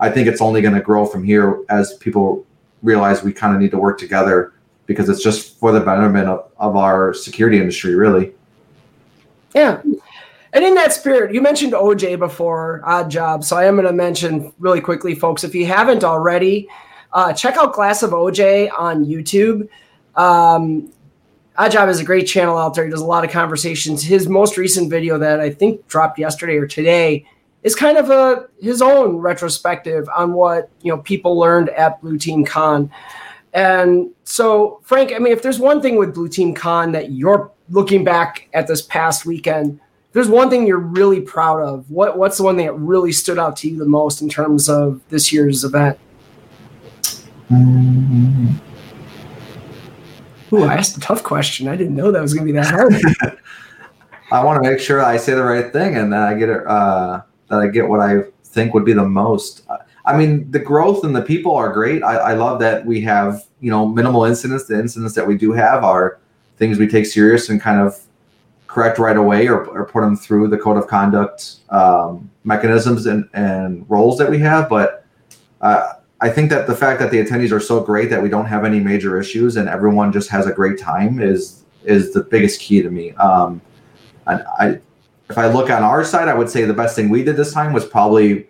I 0.00 0.08
think 0.10 0.26
it's 0.26 0.40
only 0.40 0.62
going 0.62 0.72
to 0.72 0.80
grow 0.80 1.04
from 1.04 1.22
here 1.22 1.62
as 1.68 1.92
people 1.98 2.46
realize 2.82 3.22
we 3.22 3.34
kind 3.34 3.54
of 3.54 3.60
need 3.60 3.72
to 3.72 3.78
work 3.78 3.98
together 3.98 4.54
because 4.86 5.10
it's 5.10 5.22
just 5.22 5.58
for 5.58 5.70
the 5.70 5.80
betterment 5.80 6.28
of, 6.28 6.50
of 6.56 6.76
our 6.76 7.12
security 7.12 7.58
industry, 7.58 7.94
really. 7.94 8.32
Yeah. 9.54 9.82
And 10.54 10.64
in 10.64 10.74
that 10.76 10.94
spirit, 10.94 11.34
you 11.34 11.42
mentioned 11.42 11.74
OJ 11.74 12.18
before, 12.18 12.80
Odd 12.86 13.10
Job. 13.10 13.44
So 13.44 13.58
I 13.58 13.66
am 13.66 13.74
going 13.74 13.86
to 13.86 13.92
mention 13.92 14.50
really 14.58 14.80
quickly, 14.80 15.14
folks, 15.14 15.44
if 15.44 15.54
you 15.54 15.66
haven't 15.66 16.04
already, 16.04 16.70
uh, 17.14 17.32
check 17.32 17.56
out 17.56 17.72
Glass 17.72 18.02
of 18.02 18.10
OJ 18.10 18.68
on 18.76 19.06
YouTube. 19.06 19.68
Um, 20.16 20.92
Oddjob 21.56 21.88
is 21.88 22.00
a 22.00 22.04
great 22.04 22.26
channel 22.26 22.58
out 22.58 22.74
there. 22.74 22.84
He 22.84 22.90
does 22.90 23.00
a 23.00 23.06
lot 23.06 23.24
of 23.24 23.30
conversations. 23.30 24.02
His 24.02 24.28
most 24.28 24.56
recent 24.56 24.90
video 24.90 25.16
that 25.18 25.38
I 25.38 25.50
think 25.50 25.86
dropped 25.86 26.18
yesterday 26.18 26.56
or 26.56 26.66
today 26.66 27.24
is 27.62 27.76
kind 27.76 27.96
of 27.96 28.10
a 28.10 28.48
his 28.60 28.82
own 28.82 29.16
retrospective 29.16 30.08
on 30.14 30.32
what 30.32 30.68
you 30.82 30.90
know 30.90 30.98
people 30.98 31.38
learned 31.38 31.70
at 31.70 32.00
Blue 32.00 32.18
Team 32.18 32.44
Con. 32.44 32.90
And 33.52 34.10
so, 34.24 34.80
Frank, 34.82 35.12
I 35.12 35.18
mean, 35.18 35.32
if 35.32 35.40
there's 35.40 35.60
one 35.60 35.80
thing 35.80 35.96
with 35.96 36.12
Blue 36.12 36.28
Team 36.28 36.52
Con 36.52 36.90
that 36.92 37.12
you're 37.12 37.52
looking 37.70 38.02
back 38.02 38.48
at 38.52 38.66
this 38.66 38.82
past 38.82 39.24
weekend, 39.24 39.78
there's 40.12 40.28
one 40.28 40.50
thing 40.50 40.66
you're 40.66 40.78
really 40.78 41.20
proud 41.20 41.60
of. 41.60 41.88
What 41.88 42.18
what's 42.18 42.38
the 42.38 42.42
one 42.42 42.56
thing 42.56 42.66
that 42.66 42.72
really 42.72 43.12
stood 43.12 43.38
out 43.38 43.56
to 43.58 43.70
you 43.70 43.78
the 43.78 43.84
most 43.84 44.20
in 44.20 44.28
terms 44.28 44.68
of 44.68 45.00
this 45.08 45.32
year's 45.32 45.62
event? 45.62 46.00
Ooh, 50.52 50.64
I 50.64 50.74
asked 50.74 50.96
a 50.96 51.00
tough 51.00 51.22
question. 51.22 51.68
I 51.68 51.76
didn't 51.76 51.94
know 51.94 52.10
that 52.10 52.22
was 52.22 52.32
going 52.32 52.46
to 52.46 52.52
be 52.52 52.58
that 52.58 52.70
hard. 52.70 52.94
I 54.32 54.42
want 54.42 54.62
to 54.62 54.70
make 54.70 54.80
sure 54.80 55.04
I 55.04 55.16
say 55.16 55.34
the 55.34 55.44
right 55.44 55.72
thing 55.72 55.96
and 55.96 56.12
that 56.12 56.22
I 56.22 56.34
get 56.34 56.48
it. 56.48 56.66
Uh, 56.66 57.22
that 57.48 57.60
I 57.60 57.68
get 57.68 57.88
what 57.88 58.00
I 58.00 58.22
think 58.44 58.72
would 58.74 58.84
be 58.84 58.92
the 58.92 59.04
most. 59.04 59.66
I 60.06 60.16
mean, 60.16 60.50
the 60.50 60.58
growth 60.58 61.04
and 61.04 61.14
the 61.14 61.22
people 61.22 61.54
are 61.54 61.72
great. 61.72 62.02
I, 62.02 62.16
I 62.16 62.34
love 62.34 62.60
that 62.60 62.84
we 62.84 63.00
have 63.02 63.44
you 63.60 63.70
know 63.70 63.86
minimal 63.86 64.24
incidents. 64.24 64.66
The 64.66 64.78
incidents 64.78 65.14
that 65.14 65.26
we 65.26 65.36
do 65.36 65.52
have 65.52 65.84
are 65.84 66.18
things 66.56 66.78
we 66.78 66.86
take 66.86 67.06
serious 67.06 67.48
and 67.48 67.60
kind 67.60 67.80
of 67.80 68.00
correct 68.66 68.98
right 68.98 69.16
away 69.16 69.48
or, 69.48 69.64
or 69.66 69.84
put 69.86 70.00
them 70.00 70.16
through 70.16 70.48
the 70.48 70.58
code 70.58 70.76
of 70.76 70.88
conduct 70.88 71.56
um, 71.70 72.28
mechanisms 72.42 73.06
and, 73.06 73.28
and 73.32 73.88
roles 73.88 74.18
that 74.18 74.28
we 74.28 74.38
have. 74.40 74.68
But 74.68 75.04
uh, 75.60 75.94
I 76.24 76.30
think 76.30 76.48
that 76.48 76.66
the 76.66 76.74
fact 76.74 77.00
that 77.00 77.10
the 77.10 77.22
attendees 77.22 77.52
are 77.52 77.60
so 77.60 77.80
great 77.82 78.08
that 78.08 78.22
we 78.22 78.30
don't 78.30 78.46
have 78.46 78.64
any 78.64 78.80
major 78.80 79.20
issues 79.20 79.56
and 79.56 79.68
everyone 79.68 80.10
just 80.10 80.30
has 80.30 80.46
a 80.46 80.52
great 80.52 80.78
time 80.78 81.20
is 81.20 81.64
is 81.84 82.14
the 82.14 82.22
biggest 82.22 82.62
key 82.62 82.80
to 82.80 82.90
me. 82.90 83.12
Um, 83.16 83.60
and 84.26 84.42
I, 84.58 84.80
if 85.28 85.36
I 85.36 85.48
look 85.48 85.68
on 85.68 85.82
our 85.82 86.02
side, 86.02 86.28
I 86.28 86.34
would 86.34 86.48
say 86.48 86.64
the 86.64 86.72
best 86.72 86.96
thing 86.96 87.10
we 87.10 87.22
did 87.22 87.36
this 87.36 87.52
time 87.52 87.74
was 87.74 87.84
probably 87.84 88.48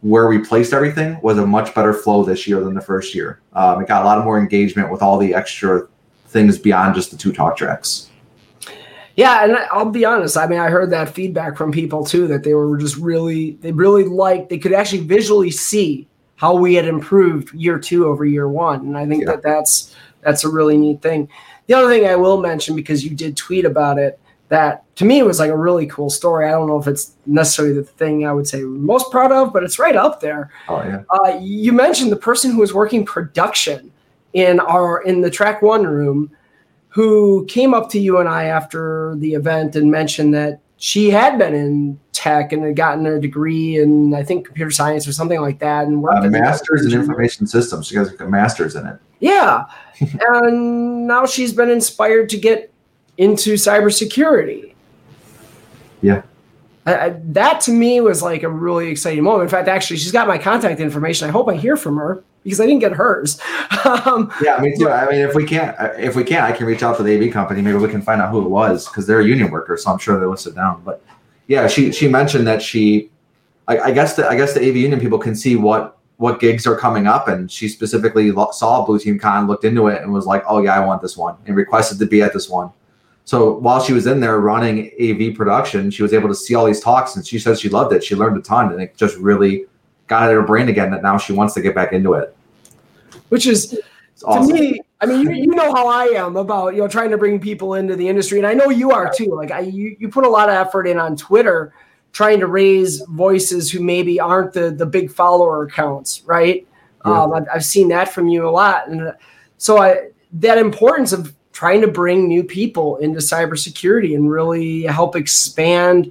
where 0.00 0.26
we 0.26 0.40
placed 0.40 0.72
everything 0.72 1.20
was 1.22 1.38
a 1.38 1.46
much 1.46 1.72
better 1.76 1.94
flow 1.94 2.24
this 2.24 2.48
year 2.48 2.58
than 2.58 2.74
the 2.74 2.80
first 2.80 3.14
year. 3.14 3.40
Um, 3.52 3.80
it 3.80 3.86
got 3.86 4.02
a 4.02 4.04
lot 4.04 4.24
more 4.24 4.36
engagement 4.36 4.90
with 4.90 5.00
all 5.00 5.16
the 5.16 5.32
extra 5.32 5.86
things 6.26 6.58
beyond 6.58 6.96
just 6.96 7.12
the 7.12 7.16
two 7.16 7.32
talk 7.32 7.56
tracks. 7.56 8.10
Yeah, 9.14 9.44
and 9.44 9.56
I'll 9.70 9.90
be 9.90 10.04
honest. 10.04 10.36
I 10.36 10.48
mean, 10.48 10.58
I 10.58 10.70
heard 10.70 10.90
that 10.90 11.14
feedback 11.14 11.56
from 11.56 11.70
people 11.70 12.04
too 12.04 12.26
that 12.26 12.42
they 12.42 12.54
were 12.54 12.76
just 12.78 12.96
really, 12.96 13.52
they 13.60 13.70
really 13.70 14.02
liked, 14.02 14.48
they 14.48 14.58
could 14.58 14.72
actually 14.72 15.02
visually 15.02 15.52
see 15.52 16.08
how 16.40 16.54
we 16.54 16.72
had 16.72 16.88
improved 16.88 17.52
year 17.52 17.78
two 17.78 18.06
over 18.06 18.24
year 18.24 18.48
one. 18.48 18.80
And 18.80 18.96
I 18.96 19.06
think 19.06 19.24
yeah. 19.24 19.32
that 19.32 19.42
that's 19.42 19.94
that's 20.22 20.42
a 20.42 20.48
really 20.48 20.78
neat 20.78 21.02
thing. 21.02 21.28
The 21.66 21.74
other 21.74 21.88
thing 21.90 22.06
I 22.06 22.16
will 22.16 22.40
mention 22.40 22.74
because 22.74 23.04
you 23.04 23.14
did 23.14 23.36
tweet 23.36 23.66
about 23.66 23.98
it 23.98 24.18
that 24.48 24.82
to 24.96 25.04
me 25.04 25.22
was 25.22 25.38
like 25.38 25.50
a 25.50 25.56
really 25.56 25.86
cool 25.86 26.08
story. 26.08 26.48
I 26.48 26.52
don't 26.52 26.66
know 26.66 26.78
if 26.78 26.86
it's 26.86 27.14
necessarily 27.26 27.74
the 27.74 27.84
thing 27.84 28.26
I 28.26 28.32
would 28.32 28.48
say 28.48 28.62
most 28.62 29.10
proud 29.10 29.32
of, 29.32 29.52
but 29.52 29.64
it's 29.64 29.78
right 29.78 29.94
up 29.94 30.22
there. 30.22 30.50
Oh 30.70 30.82
yeah. 30.82 31.02
Uh, 31.10 31.38
you 31.42 31.74
mentioned 31.74 32.10
the 32.10 32.16
person 32.16 32.52
who 32.52 32.60
was 32.60 32.72
working 32.72 33.04
production 33.04 33.92
in 34.32 34.60
our 34.60 35.02
in 35.02 35.20
the 35.20 35.30
track 35.30 35.60
one 35.60 35.86
room, 35.86 36.30
who 36.88 37.44
came 37.50 37.74
up 37.74 37.90
to 37.90 38.00
you 38.00 38.16
and 38.16 38.30
I 38.30 38.44
after 38.44 39.14
the 39.18 39.34
event 39.34 39.76
and 39.76 39.90
mentioned 39.90 40.32
that 40.32 40.60
she 40.80 41.10
had 41.10 41.38
been 41.38 41.54
in 41.54 42.00
tech 42.12 42.52
and 42.52 42.64
had 42.64 42.74
gotten 42.74 43.06
a 43.06 43.20
degree 43.20 43.78
in 43.78 44.14
I 44.14 44.24
think 44.24 44.46
computer 44.46 44.70
science 44.70 45.06
or 45.06 45.12
something 45.12 45.40
like 45.40 45.58
that, 45.60 45.86
and 45.86 46.02
worked. 46.02 46.24
Uh, 46.24 46.30
masters 46.30 46.86
in 46.86 46.98
information 46.98 47.46
systems. 47.46 47.86
She 47.86 47.96
has 47.96 48.12
a 48.18 48.26
master's 48.26 48.74
in 48.74 48.86
it. 48.86 48.98
Yeah, 49.20 49.66
and 50.00 51.06
now 51.06 51.26
she's 51.26 51.52
been 51.52 51.70
inspired 51.70 52.30
to 52.30 52.38
get 52.38 52.72
into 53.18 53.54
cybersecurity. 53.54 54.74
Yeah. 56.00 56.22
I, 56.86 56.94
I, 56.94 57.08
that 57.24 57.60
to 57.62 57.72
me 57.72 58.00
was 58.00 58.22
like 58.22 58.42
a 58.42 58.48
really 58.48 58.88
exciting 58.88 59.22
moment. 59.22 59.42
In 59.42 59.48
fact, 59.50 59.68
actually, 59.68 59.98
she's 59.98 60.12
got 60.12 60.26
my 60.26 60.38
contact 60.38 60.80
information. 60.80 61.28
I 61.28 61.30
hope 61.30 61.46
I 61.46 61.56
hear 61.56 61.76
from 61.76 61.98
her 61.98 62.24
because 62.44 62.60
I 62.60 62.66
didn't 62.66 62.80
get 62.80 62.92
hers. 62.92 63.40
um, 63.84 64.32
yeah, 64.42 64.58
me 64.58 64.74
too. 64.76 64.88
I 64.88 65.10
mean, 65.10 65.20
if 65.20 65.34
we 65.34 65.44
can't, 65.44 65.76
if 65.98 66.16
we 66.16 66.24
can't, 66.24 66.44
I 66.44 66.52
can 66.52 66.66
reach 66.66 66.82
out 66.82 66.96
to 66.96 67.02
the 67.02 67.16
AV 67.16 67.32
company. 67.32 67.62
Maybe 67.62 67.76
we 67.76 67.88
can 67.88 68.02
find 68.02 68.20
out 68.20 68.30
who 68.30 68.44
it 68.44 68.48
was 68.48 68.86
because 68.86 69.06
they're 69.06 69.20
a 69.20 69.26
union 69.26 69.50
worker, 69.50 69.76
so 69.76 69.90
I'm 69.90 69.98
sure 69.98 70.18
they 70.18 70.26
listed 70.26 70.54
down. 70.54 70.82
But 70.84 71.02
yeah, 71.46 71.66
she 71.66 71.92
she 71.92 72.08
mentioned 72.08 72.46
that 72.46 72.62
she, 72.62 73.10
I, 73.68 73.78
I 73.78 73.90
guess 73.92 74.16
the 74.16 74.28
I 74.28 74.36
guess 74.36 74.54
the 74.54 74.60
AV 74.60 74.76
Union 74.76 75.00
people 75.00 75.18
can 75.18 75.34
see 75.34 75.56
what 75.56 75.98
what 76.16 76.38
gigs 76.38 76.66
are 76.66 76.76
coming 76.76 77.06
up, 77.06 77.28
and 77.28 77.50
she 77.50 77.68
specifically 77.68 78.32
saw 78.52 78.84
Blue 78.84 78.98
Team 78.98 79.18
Con, 79.18 79.46
looked 79.46 79.64
into 79.64 79.88
it, 79.88 80.02
and 80.02 80.12
was 80.12 80.26
like, 80.26 80.44
"Oh 80.48 80.62
yeah, 80.62 80.74
I 80.74 80.84
want 80.84 81.02
this 81.02 81.16
one," 81.16 81.36
and 81.46 81.56
requested 81.56 81.98
to 81.98 82.06
be 82.06 82.22
at 82.22 82.32
this 82.32 82.48
one. 82.48 82.70
So 83.24 83.58
while 83.58 83.80
she 83.80 83.92
was 83.92 84.06
in 84.06 84.20
there 84.20 84.40
running 84.40 84.90
AV 85.00 85.36
production, 85.36 85.90
she 85.90 86.02
was 86.02 86.12
able 86.12 86.28
to 86.28 86.34
see 86.34 86.54
all 86.54 86.66
these 86.66 86.80
talks, 86.80 87.16
and 87.16 87.26
she 87.26 87.38
says 87.38 87.60
she 87.60 87.68
loved 87.68 87.92
it. 87.92 88.02
She 88.02 88.16
learned 88.16 88.36
a 88.36 88.42
ton, 88.42 88.72
and 88.72 88.80
it 88.80 88.96
just 88.96 89.16
really 89.18 89.66
got 90.10 90.28
in 90.28 90.36
her 90.36 90.42
brain 90.42 90.68
again 90.68 90.90
that 90.90 91.02
now 91.02 91.16
she 91.16 91.32
wants 91.32 91.54
to 91.54 91.62
get 91.62 91.74
back 91.74 91.92
into 91.92 92.14
it. 92.14 92.36
Which 93.28 93.46
is 93.46 93.80
awesome. 94.24 94.54
to 94.54 94.60
me, 94.60 94.80
I 95.00 95.06
mean, 95.06 95.22
you, 95.22 95.30
you 95.30 95.46
know 95.46 95.72
how 95.72 95.86
I 95.86 96.06
am 96.06 96.36
about 96.36 96.74
you 96.74 96.80
know 96.80 96.88
trying 96.88 97.10
to 97.10 97.16
bring 97.16 97.40
people 97.40 97.74
into 97.74 97.94
the 97.96 98.08
industry, 98.08 98.38
and 98.38 98.46
I 98.46 98.52
know 98.52 98.68
you 98.68 98.90
are 98.90 99.10
too. 99.10 99.32
Like 99.34 99.52
I, 99.52 99.60
you, 99.60 99.96
you 99.98 100.08
put 100.08 100.26
a 100.26 100.28
lot 100.28 100.48
of 100.48 100.56
effort 100.56 100.86
in 100.86 100.98
on 100.98 101.16
Twitter, 101.16 101.72
trying 102.12 102.40
to 102.40 102.48
raise 102.48 103.00
voices 103.02 103.70
who 103.70 103.80
maybe 103.80 104.18
aren't 104.18 104.52
the 104.52 104.72
the 104.72 104.84
big 104.84 105.12
follower 105.12 105.62
accounts, 105.62 106.22
right? 106.24 106.66
Yeah. 107.06 107.22
Um, 107.22 107.32
I've, 107.32 107.46
I've 107.54 107.64
seen 107.64 107.88
that 107.88 108.12
from 108.12 108.28
you 108.28 108.46
a 108.48 108.50
lot, 108.50 108.88
and 108.88 109.14
so 109.58 109.78
I 109.78 110.08
that 110.32 110.58
importance 110.58 111.12
of 111.12 111.34
trying 111.52 111.80
to 111.82 111.88
bring 111.88 112.26
new 112.26 112.42
people 112.42 112.96
into 112.96 113.20
cybersecurity 113.20 114.14
and 114.14 114.30
really 114.30 114.82
help 114.82 115.14
expand, 115.14 116.06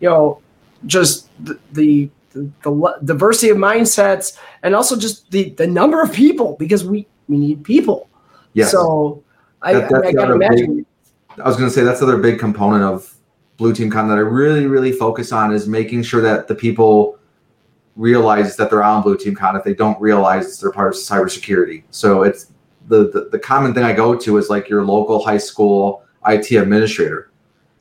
you 0.00 0.08
know, 0.08 0.40
just 0.86 1.28
the, 1.44 1.58
the 1.72 2.08
the, 2.34 2.50
the, 2.62 2.98
diversity 3.04 3.50
of 3.50 3.56
mindsets 3.56 4.38
and 4.62 4.74
also 4.74 4.96
just 4.96 5.30
the, 5.30 5.50
the 5.50 5.66
number 5.66 6.02
of 6.02 6.12
people 6.12 6.56
because 6.58 6.84
we, 6.84 7.06
we 7.28 7.38
need 7.38 7.64
people. 7.64 8.08
Yes. 8.52 8.70
So 8.70 9.22
I, 9.62 9.74
that, 9.74 9.94
I, 9.94 10.08
I 10.08 10.12
can 10.12 10.30
imagine. 10.30 10.76
Big, 10.76 10.86
I 11.42 11.48
was 11.48 11.56
going 11.56 11.68
to 11.68 11.74
say 11.74 11.82
that's 11.82 12.00
another 12.02 12.18
big 12.18 12.38
component 12.38 12.84
of 12.84 13.14
Blue 13.56 13.72
Team 13.72 13.90
Con 13.90 14.08
that 14.08 14.18
I 14.18 14.22
really, 14.22 14.66
really 14.66 14.92
focus 14.92 15.32
on 15.32 15.52
is 15.52 15.68
making 15.68 16.02
sure 16.02 16.20
that 16.20 16.48
the 16.48 16.54
people 16.54 17.18
realize 17.96 18.56
that 18.56 18.70
they're 18.70 18.82
on 18.82 19.02
Blue 19.02 19.16
Team 19.16 19.34
Con 19.34 19.56
if 19.56 19.64
they 19.64 19.74
don't 19.74 20.00
realize 20.00 20.60
they're 20.60 20.72
part 20.72 20.88
of 20.88 20.94
cybersecurity. 20.94 21.84
So 21.90 22.22
it's 22.22 22.52
the, 22.88 23.10
the, 23.10 23.28
the 23.30 23.38
common 23.38 23.72
thing 23.72 23.84
I 23.84 23.92
go 23.92 24.16
to 24.16 24.36
is 24.38 24.50
like 24.50 24.68
your 24.68 24.84
local 24.84 25.24
high 25.24 25.38
school 25.38 26.02
IT 26.26 26.50
administrator. 26.50 27.30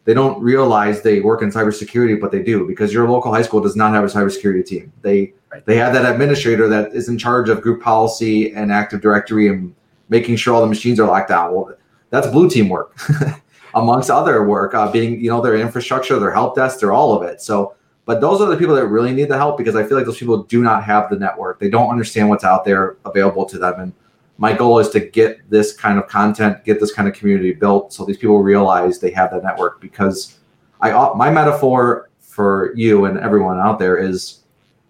They 0.05 0.13
don't 0.13 0.41
realize 0.41 1.01
they 1.01 1.21
work 1.21 1.41
in 1.41 1.49
cybersecurity, 1.49 2.19
but 2.19 2.31
they 2.31 2.43
do 2.43 2.67
because 2.67 2.91
your 2.91 3.09
local 3.09 3.33
high 3.33 3.41
school 3.41 3.61
does 3.61 3.75
not 3.75 3.93
have 3.93 4.03
a 4.03 4.07
cybersecurity 4.07 4.65
team. 4.65 4.91
They 5.01 5.33
right. 5.51 5.65
they 5.65 5.77
have 5.77 5.93
that 5.93 6.11
administrator 6.11 6.67
that 6.67 6.93
is 6.93 7.07
in 7.07 7.17
charge 7.17 7.47
of 7.47 7.61
group 7.61 7.81
policy 7.81 8.51
and 8.53 8.71
Active 8.71 9.01
Directory 9.01 9.47
and 9.47 9.73
making 10.09 10.35
sure 10.35 10.53
all 10.53 10.61
the 10.61 10.67
machines 10.67 10.99
are 10.99 11.07
locked 11.07 11.29
down. 11.29 11.53
Well, 11.53 11.73
that's 12.09 12.27
blue 12.27 12.49
team 12.49 12.69
work, 12.69 12.97
amongst 13.75 14.09
other 14.09 14.45
work, 14.45 14.75
uh, 14.75 14.91
being 14.91 15.21
you 15.21 15.29
know 15.29 15.41
their 15.41 15.55
infrastructure, 15.55 16.19
their 16.19 16.33
help 16.33 16.55
desk, 16.55 16.79
they're 16.79 16.91
all 16.91 17.15
of 17.15 17.23
it. 17.23 17.41
So, 17.41 17.75
but 18.05 18.19
those 18.19 18.41
are 18.41 18.49
the 18.49 18.57
people 18.57 18.75
that 18.75 18.87
really 18.87 19.13
need 19.13 19.29
the 19.29 19.37
help 19.37 19.57
because 19.57 19.75
I 19.75 19.83
feel 19.83 19.97
like 19.97 20.05
those 20.05 20.19
people 20.19 20.43
do 20.43 20.61
not 20.61 20.83
have 20.83 21.09
the 21.09 21.17
network. 21.17 21.59
They 21.59 21.69
don't 21.69 21.89
understand 21.89 22.27
what's 22.27 22.43
out 22.43 22.65
there 22.65 22.97
available 23.05 23.45
to 23.45 23.57
them, 23.57 23.79
and 23.79 23.93
my 24.37 24.53
goal 24.53 24.79
is 24.79 24.89
to 24.89 24.99
get 24.99 25.49
this 25.49 25.73
kind 25.73 25.99
of 25.99 26.07
content, 26.07 26.63
get 26.65 26.79
this 26.79 26.93
kind 26.93 27.07
of 27.07 27.13
community 27.13 27.53
built, 27.53 27.93
so 27.93 28.05
these 28.05 28.17
people 28.17 28.39
realize 28.41 28.99
they 28.99 29.11
have 29.11 29.31
that 29.31 29.43
network. 29.43 29.79
Because 29.79 30.39
I, 30.81 30.91
uh, 30.91 31.13
my 31.13 31.29
metaphor 31.29 32.09
for 32.19 32.73
you 32.75 33.05
and 33.05 33.19
everyone 33.19 33.59
out 33.59 33.77
there 33.77 33.97
is 33.97 34.39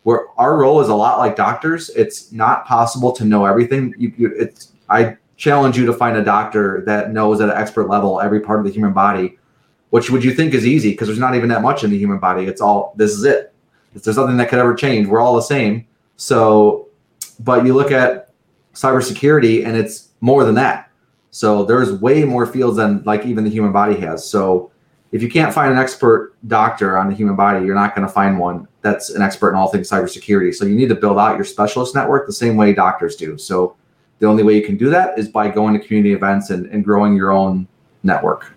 where 0.04 0.28
our 0.38 0.58
role 0.58 0.80
is 0.82 0.90
a 0.90 0.96
lot 0.96 1.20
like 1.20 1.36
doctors. 1.36 1.90
It's 1.90 2.32
not 2.32 2.66
possible 2.66 3.12
to 3.14 3.26
know 3.26 3.46
everything. 3.46 3.94
You, 3.98 4.14
you, 4.18 4.34
it's 4.38 4.72
I 4.90 5.18
challenge 5.36 5.78
you 5.78 5.86
to 5.86 5.94
find 5.94 6.16
a 6.18 6.24
doctor 6.24 6.84
that 6.86 7.12
knows 7.12 7.42
at 7.42 7.50
an 7.50 7.58
expert 7.58 7.90
level 7.90 8.22
every 8.22 8.40
part 8.40 8.60
of 8.60 8.66
the 8.66 8.72
human 8.72 8.94
body, 8.94 9.38
which 9.90 10.10
would 10.10 10.24
you 10.24 10.34
think 10.34 10.54
is 10.54 10.66
easy 10.66 10.92
because 10.92 11.08
there's 11.08 11.20
not 11.20 11.36
even 11.36 11.50
that 11.50 11.62
much 11.62 11.84
in 11.84 11.90
the 11.90 11.98
human 11.98 12.20
body. 12.20 12.46
It's 12.46 12.62
all 12.62 12.94
this 12.96 13.12
is 13.12 13.24
it. 13.24 13.54
If 13.94 14.04
there's 14.04 14.18
nothing 14.18 14.38
that 14.38 14.50
could 14.50 14.60
ever 14.60 14.74
change, 14.74 15.08
we're 15.08 15.20
all 15.20 15.36
the 15.36 15.42
same. 15.42 15.86
So, 16.16 16.88
but 17.40 17.66
you 17.66 17.74
look 17.74 17.92
at 17.92 18.23
cybersecurity 18.74 19.66
and 19.66 19.76
it's 19.76 20.10
more 20.22 20.44
than 20.44 20.56
that. 20.56 20.90
So 21.32 21.66
there's 21.66 21.92
way 21.92 22.24
more 22.24 22.46
fields 22.46 22.78
than 22.78 23.04
like 23.04 23.26
even 23.26 23.44
the 23.44 23.50
human 23.50 23.72
body 23.72 23.96
has. 24.02 24.28
So 24.28 24.72
if 25.12 25.22
you 25.22 25.30
can't 25.30 25.54
find 25.54 25.72
an 25.72 25.80
expert 25.80 26.34
doctor 26.48 26.98
on 26.98 27.10
the 27.10 27.16
human 27.16 27.36
body, 27.36 27.66
you're 27.66 27.76
not 27.76 27.96
going 27.96 28.08
to 28.08 28.14
find 28.14 28.40
one 28.40 28.68
that's 28.82 29.12
an 29.12 29.22
expert 29.22 29.50
in 29.50 29.56
all 29.56 29.68
things 29.70 29.90
cybersecurity. 29.90 30.54
So 30.54 30.66
you 30.66 30.76
need 30.76 30.90
to 30.90 30.96
build 30.96 31.18
out 31.18 31.36
your 31.36 31.46
specialist 31.46 31.96
network 31.96 32.28
the 32.28 32.34
same 32.34 32.58
way 32.58 32.74
doctors 32.74 33.16
do. 33.16 33.38
So 33.38 33.76
the 34.20 34.28
only 34.28 34.44
way 34.44 34.56
you 34.56 34.64
can 34.64 34.78
do 34.78 34.90
that 34.90 35.18
is 35.18 35.28
by 35.28 35.50
going 35.50 35.74
to 35.80 35.86
community 35.86 36.14
events 36.14 36.50
and, 36.50 36.66
and 36.68 36.84
growing 36.84 37.16
your 37.16 37.32
own 37.32 37.68
network. 38.04 38.56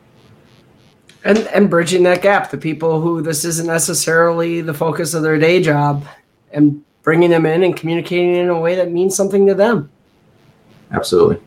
And, 1.25 1.39
and 1.49 1.69
bridging 1.69 2.05
that 2.05 2.23
gap, 2.23 2.51
the 2.51 2.59
people 2.59 3.01
who 3.01 3.21
this 3.21 3.45
isn't 3.45 3.67
necessarily 3.67 4.61
the 4.61 4.75
focus 4.75 5.13
of 5.13 5.23
their 5.23 5.39
day 5.39 5.61
job, 5.61 6.05
and 6.53 6.85
bringing 7.03 7.31
them 7.31 7.47
in 7.47 7.63
and 7.63 7.77
communicating 7.77 8.35
in 8.37 8.49
a 8.49 8.61
way 8.61 8.77
that 8.77 8.93
means 8.93 9.17
something 9.17 9.47
to 9.47 9.55
them. 9.55 9.91
Absolutely. 10.91 11.39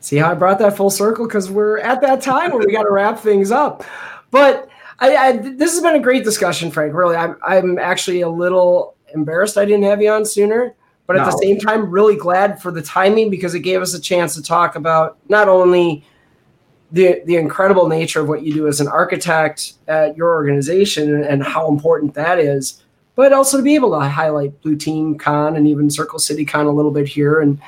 See 0.00 0.16
how 0.16 0.30
I 0.30 0.34
brought 0.34 0.58
that 0.58 0.76
full 0.76 0.90
circle? 0.90 1.26
Because 1.26 1.50
we're 1.50 1.78
at 1.78 2.00
that 2.02 2.20
time 2.20 2.50
where 2.50 2.60
we 2.60 2.72
got 2.72 2.82
to 2.82 2.92
wrap 2.92 3.18
things 3.18 3.50
up. 3.50 3.84
But 4.30 4.68
I, 5.00 5.16
I, 5.16 5.36
this 5.36 5.72
has 5.72 5.80
been 5.80 5.94
a 5.94 6.00
great 6.00 6.24
discussion, 6.24 6.70
Frank. 6.70 6.94
Really, 6.94 7.16
I'm, 7.16 7.36
I'm 7.42 7.78
actually 7.78 8.20
a 8.20 8.28
little 8.28 8.96
embarrassed 9.14 9.56
I 9.56 9.64
didn't 9.64 9.84
have 9.84 10.02
you 10.02 10.10
on 10.10 10.24
sooner. 10.24 10.74
But 11.06 11.16
at 11.16 11.26
no. 11.26 11.30
the 11.30 11.38
same 11.38 11.58
time, 11.58 11.90
really 11.90 12.16
glad 12.16 12.62
for 12.62 12.70
the 12.70 12.80
timing 12.80 13.30
because 13.30 13.54
it 13.54 13.60
gave 13.60 13.82
us 13.82 13.92
a 13.94 14.00
chance 14.00 14.34
to 14.34 14.42
talk 14.42 14.74
about 14.74 15.18
not 15.28 15.48
only 15.48 16.04
the 16.92 17.22
the 17.26 17.36
incredible 17.36 17.88
nature 17.88 18.20
of 18.20 18.28
what 18.28 18.42
you 18.42 18.54
do 18.54 18.66
as 18.66 18.80
an 18.80 18.88
architect 18.88 19.74
at 19.88 20.16
your 20.16 20.32
organization 20.32 21.22
and 21.24 21.42
how 21.42 21.68
important 21.68 22.14
that 22.14 22.38
is, 22.38 22.82
but 23.16 23.32
also 23.32 23.58
to 23.58 23.62
be 23.62 23.74
able 23.74 23.90
to 23.90 24.08
highlight 24.08 24.60
Blue 24.62 24.76
Team 24.76 25.18
Con 25.18 25.56
and 25.56 25.68
even 25.68 25.90
Circle 25.90 26.20
City 26.20 26.44
Con 26.44 26.66
a 26.66 26.72
little 26.72 26.90
bit 26.90 27.06
here 27.06 27.40
and 27.40 27.60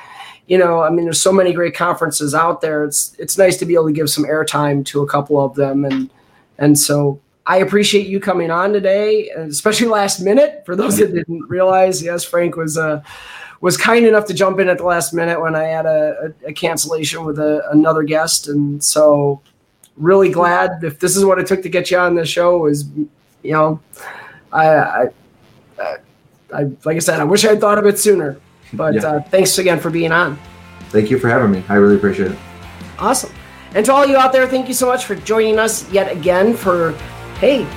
you 0.47 0.57
know, 0.57 0.81
I 0.81 0.89
mean, 0.89 1.03
there's 1.03 1.21
so 1.21 1.33
many 1.33 1.53
great 1.53 1.75
conferences 1.75 2.33
out 2.33 2.61
there. 2.61 2.85
It's 2.85 3.13
it's 3.19 3.37
nice 3.37 3.57
to 3.57 3.65
be 3.65 3.73
able 3.73 3.87
to 3.87 3.93
give 3.93 4.09
some 4.09 4.23
airtime 4.23 4.85
to 4.87 5.01
a 5.01 5.07
couple 5.07 5.43
of 5.43 5.55
them, 5.55 5.83
and 5.85 6.09
and 6.57 6.79
so 6.79 7.19
I 7.45 7.57
appreciate 7.57 8.07
you 8.07 8.19
coming 8.19 8.49
on 8.49 8.71
today, 8.71 9.29
especially 9.29 9.87
last 9.99 10.21
minute. 10.21 10.63
For 10.65 10.75
those 10.75 10.97
that 10.97 11.13
didn't 11.13 11.47
realize, 11.49 12.01
yes, 12.01 12.23
Frank 12.23 12.55
was 12.55 12.77
uh, 12.77 13.03
was 13.59 13.75
kind 13.75 14.05
enough 14.05 14.25
to 14.25 14.33
jump 14.33 14.59
in 14.59 14.69
at 14.69 14.77
the 14.77 14.85
last 14.85 15.13
minute 15.13 15.41
when 15.41 15.53
I 15.55 15.63
had 15.63 15.85
a, 15.85 16.33
a, 16.45 16.49
a 16.49 16.53
cancellation 16.53 17.25
with 17.25 17.39
a, 17.39 17.69
another 17.71 18.03
guest, 18.03 18.47
and 18.47 18.81
so 18.81 19.41
really 19.97 20.29
glad 20.29 20.83
if 20.83 20.99
this 20.99 21.17
is 21.17 21.25
what 21.25 21.39
it 21.39 21.47
took 21.47 21.61
to 21.63 21.69
get 21.69 21.91
you 21.91 21.97
on 21.97 22.15
the 22.15 22.25
show. 22.25 22.57
Was 22.57 22.85
you 23.43 23.51
know, 23.51 23.81
I, 24.53 24.67
I, 24.67 25.07
I 26.53 26.63
like 26.85 26.95
I 26.95 26.99
said, 26.99 27.19
I 27.19 27.25
wish 27.25 27.43
I 27.43 27.49
had 27.49 27.59
thought 27.59 27.77
of 27.77 27.85
it 27.85 27.99
sooner. 27.99 28.39
But 28.73 28.95
yeah. 28.95 29.01
uh, 29.03 29.21
thanks 29.21 29.57
again 29.57 29.79
for 29.79 29.89
being 29.89 30.11
on. 30.11 30.37
Thank 30.89 31.09
you 31.09 31.19
for 31.19 31.29
having 31.29 31.51
me. 31.51 31.63
I 31.69 31.75
really 31.75 31.95
appreciate 31.95 32.31
it. 32.31 32.37
Awesome. 32.99 33.31
And 33.73 33.85
to 33.85 33.93
all 33.93 34.05
you 34.05 34.17
out 34.17 34.31
there, 34.31 34.47
thank 34.47 34.67
you 34.67 34.73
so 34.73 34.87
much 34.87 35.05
for 35.05 35.15
joining 35.15 35.59
us 35.59 35.89
yet 35.91 36.11
again 36.11 36.55
for, 36.55 36.93
hey, 37.39 37.67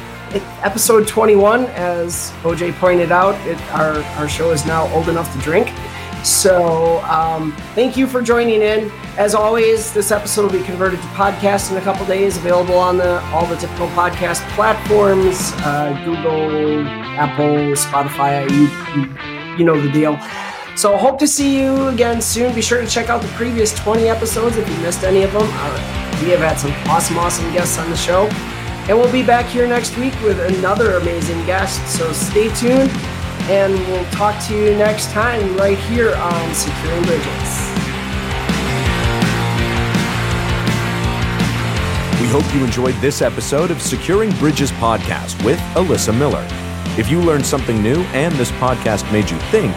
episode 0.63 1.07
21. 1.09 1.67
As 1.67 2.31
OJ 2.43 2.73
pointed 2.75 3.13
out, 3.13 3.35
it, 3.47 3.61
our, 3.73 4.03
our 4.19 4.29
show 4.29 4.51
is 4.51 4.65
now 4.67 4.93
old 4.95 5.09
enough 5.09 5.33
to 5.35 5.39
drink. 5.41 5.69
So 6.23 7.01
um, 7.05 7.53
thank 7.75 7.97
you 7.97 8.07
for 8.07 8.21
joining 8.21 8.61
in. 8.61 8.91
As 9.17 9.35
always, 9.35 9.93
this 9.93 10.11
episode 10.11 10.53
will 10.53 10.59
be 10.59 10.65
converted 10.65 11.01
to 11.01 11.07
podcast 11.09 11.71
in 11.71 11.79
a 11.79 11.81
couple 11.81 12.05
days, 12.07 12.37
available 12.37 12.77
on 12.77 12.99
the 12.99 13.21
all 13.33 13.47
the 13.47 13.57
typical 13.57 13.89
podcast 13.89 14.47
platforms: 14.51 15.53
uh, 15.65 15.99
Google, 16.05 16.87
Apple, 17.19 17.73
Spotify. 17.75 18.49
You, 18.51 19.01
you, 19.01 19.59
you 19.59 19.65
know 19.65 19.81
the 19.81 19.91
deal. 19.91 20.19
So 20.81 20.97
hope 20.97 21.19
to 21.19 21.27
see 21.27 21.61
you 21.61 21.89
again 21.89 22.23
soon. 22.23 22.55
Be 22.55 22.63
sure 22.63 22.81
to 22.81 22.87
check 22.87 23.11
out 23.11 23.21
the 23.21 23.29
previous 23.29 23.75
20 23.75 24.09
episodes 24.09 24.57
if 24.57 24.67
you 24.67 24.79
missed 24.79 25.05
any 25.05 25.25
of 25.25 25.31
them. 25.31 25.43
Uh, 25.45 26.19
we 26.23 26.31
have 26.31 26.41
had 26.41 26.55
some 26.55 26.73
awesome, 26.89 27.19
awesome 27.19 27.53
guests 27.53 27.77
on 27.77 27.91
the 27.91 27.97
show. 27.99 28.29
And 28.89 28.97
we'll 28.97 29.13
be 29.13 29.23
back 29.23 29.45
here 29.45 29.69
next 29.69 29.99
week 29.99 30.15
with 30.23 30.41
another 30.41 30.97
amazing 30.97 31.45
guest. 31.45 31.87
So 31.87 32.11
stay 32.15 32.49
tuned 32.55 32.91
and 33.51 33.75
we'll 33.89 34.07
talk 34.07 34.43
to 34.47 34.57
you 34.57 34.75
next 34.75 35.11
time 35.11 35.55
right 35.59 35.77
here 35.77 36.15
on 36.15 36.55
Securing 36.55 37.03
Bridges. 37.03 37.27
We 42.23 42.27
hope 42.29 42.55
you 42.55 42.65
enjoyed 42.65 42.95
this 43.03 43.21
episode 43.21 43.71
of 43.71 43.83
Securing 43.83 44.31
Bridges 44.39 44.73
podcast 44.73 45.45
with 45.45 45.59
Alyssa 45.75 46.19
Miller. 46.19 46.47
If 46.99 47.11
you 47.11 47.21
learned 47.21 47.45
something 47.45 47.83
new 47.83 48.01
and 48.15 48.35
this 48.37 48.51
podcast 48.53 49.13
made 49.13 49.29
you 49.29 49.39
think, 49.51 49.77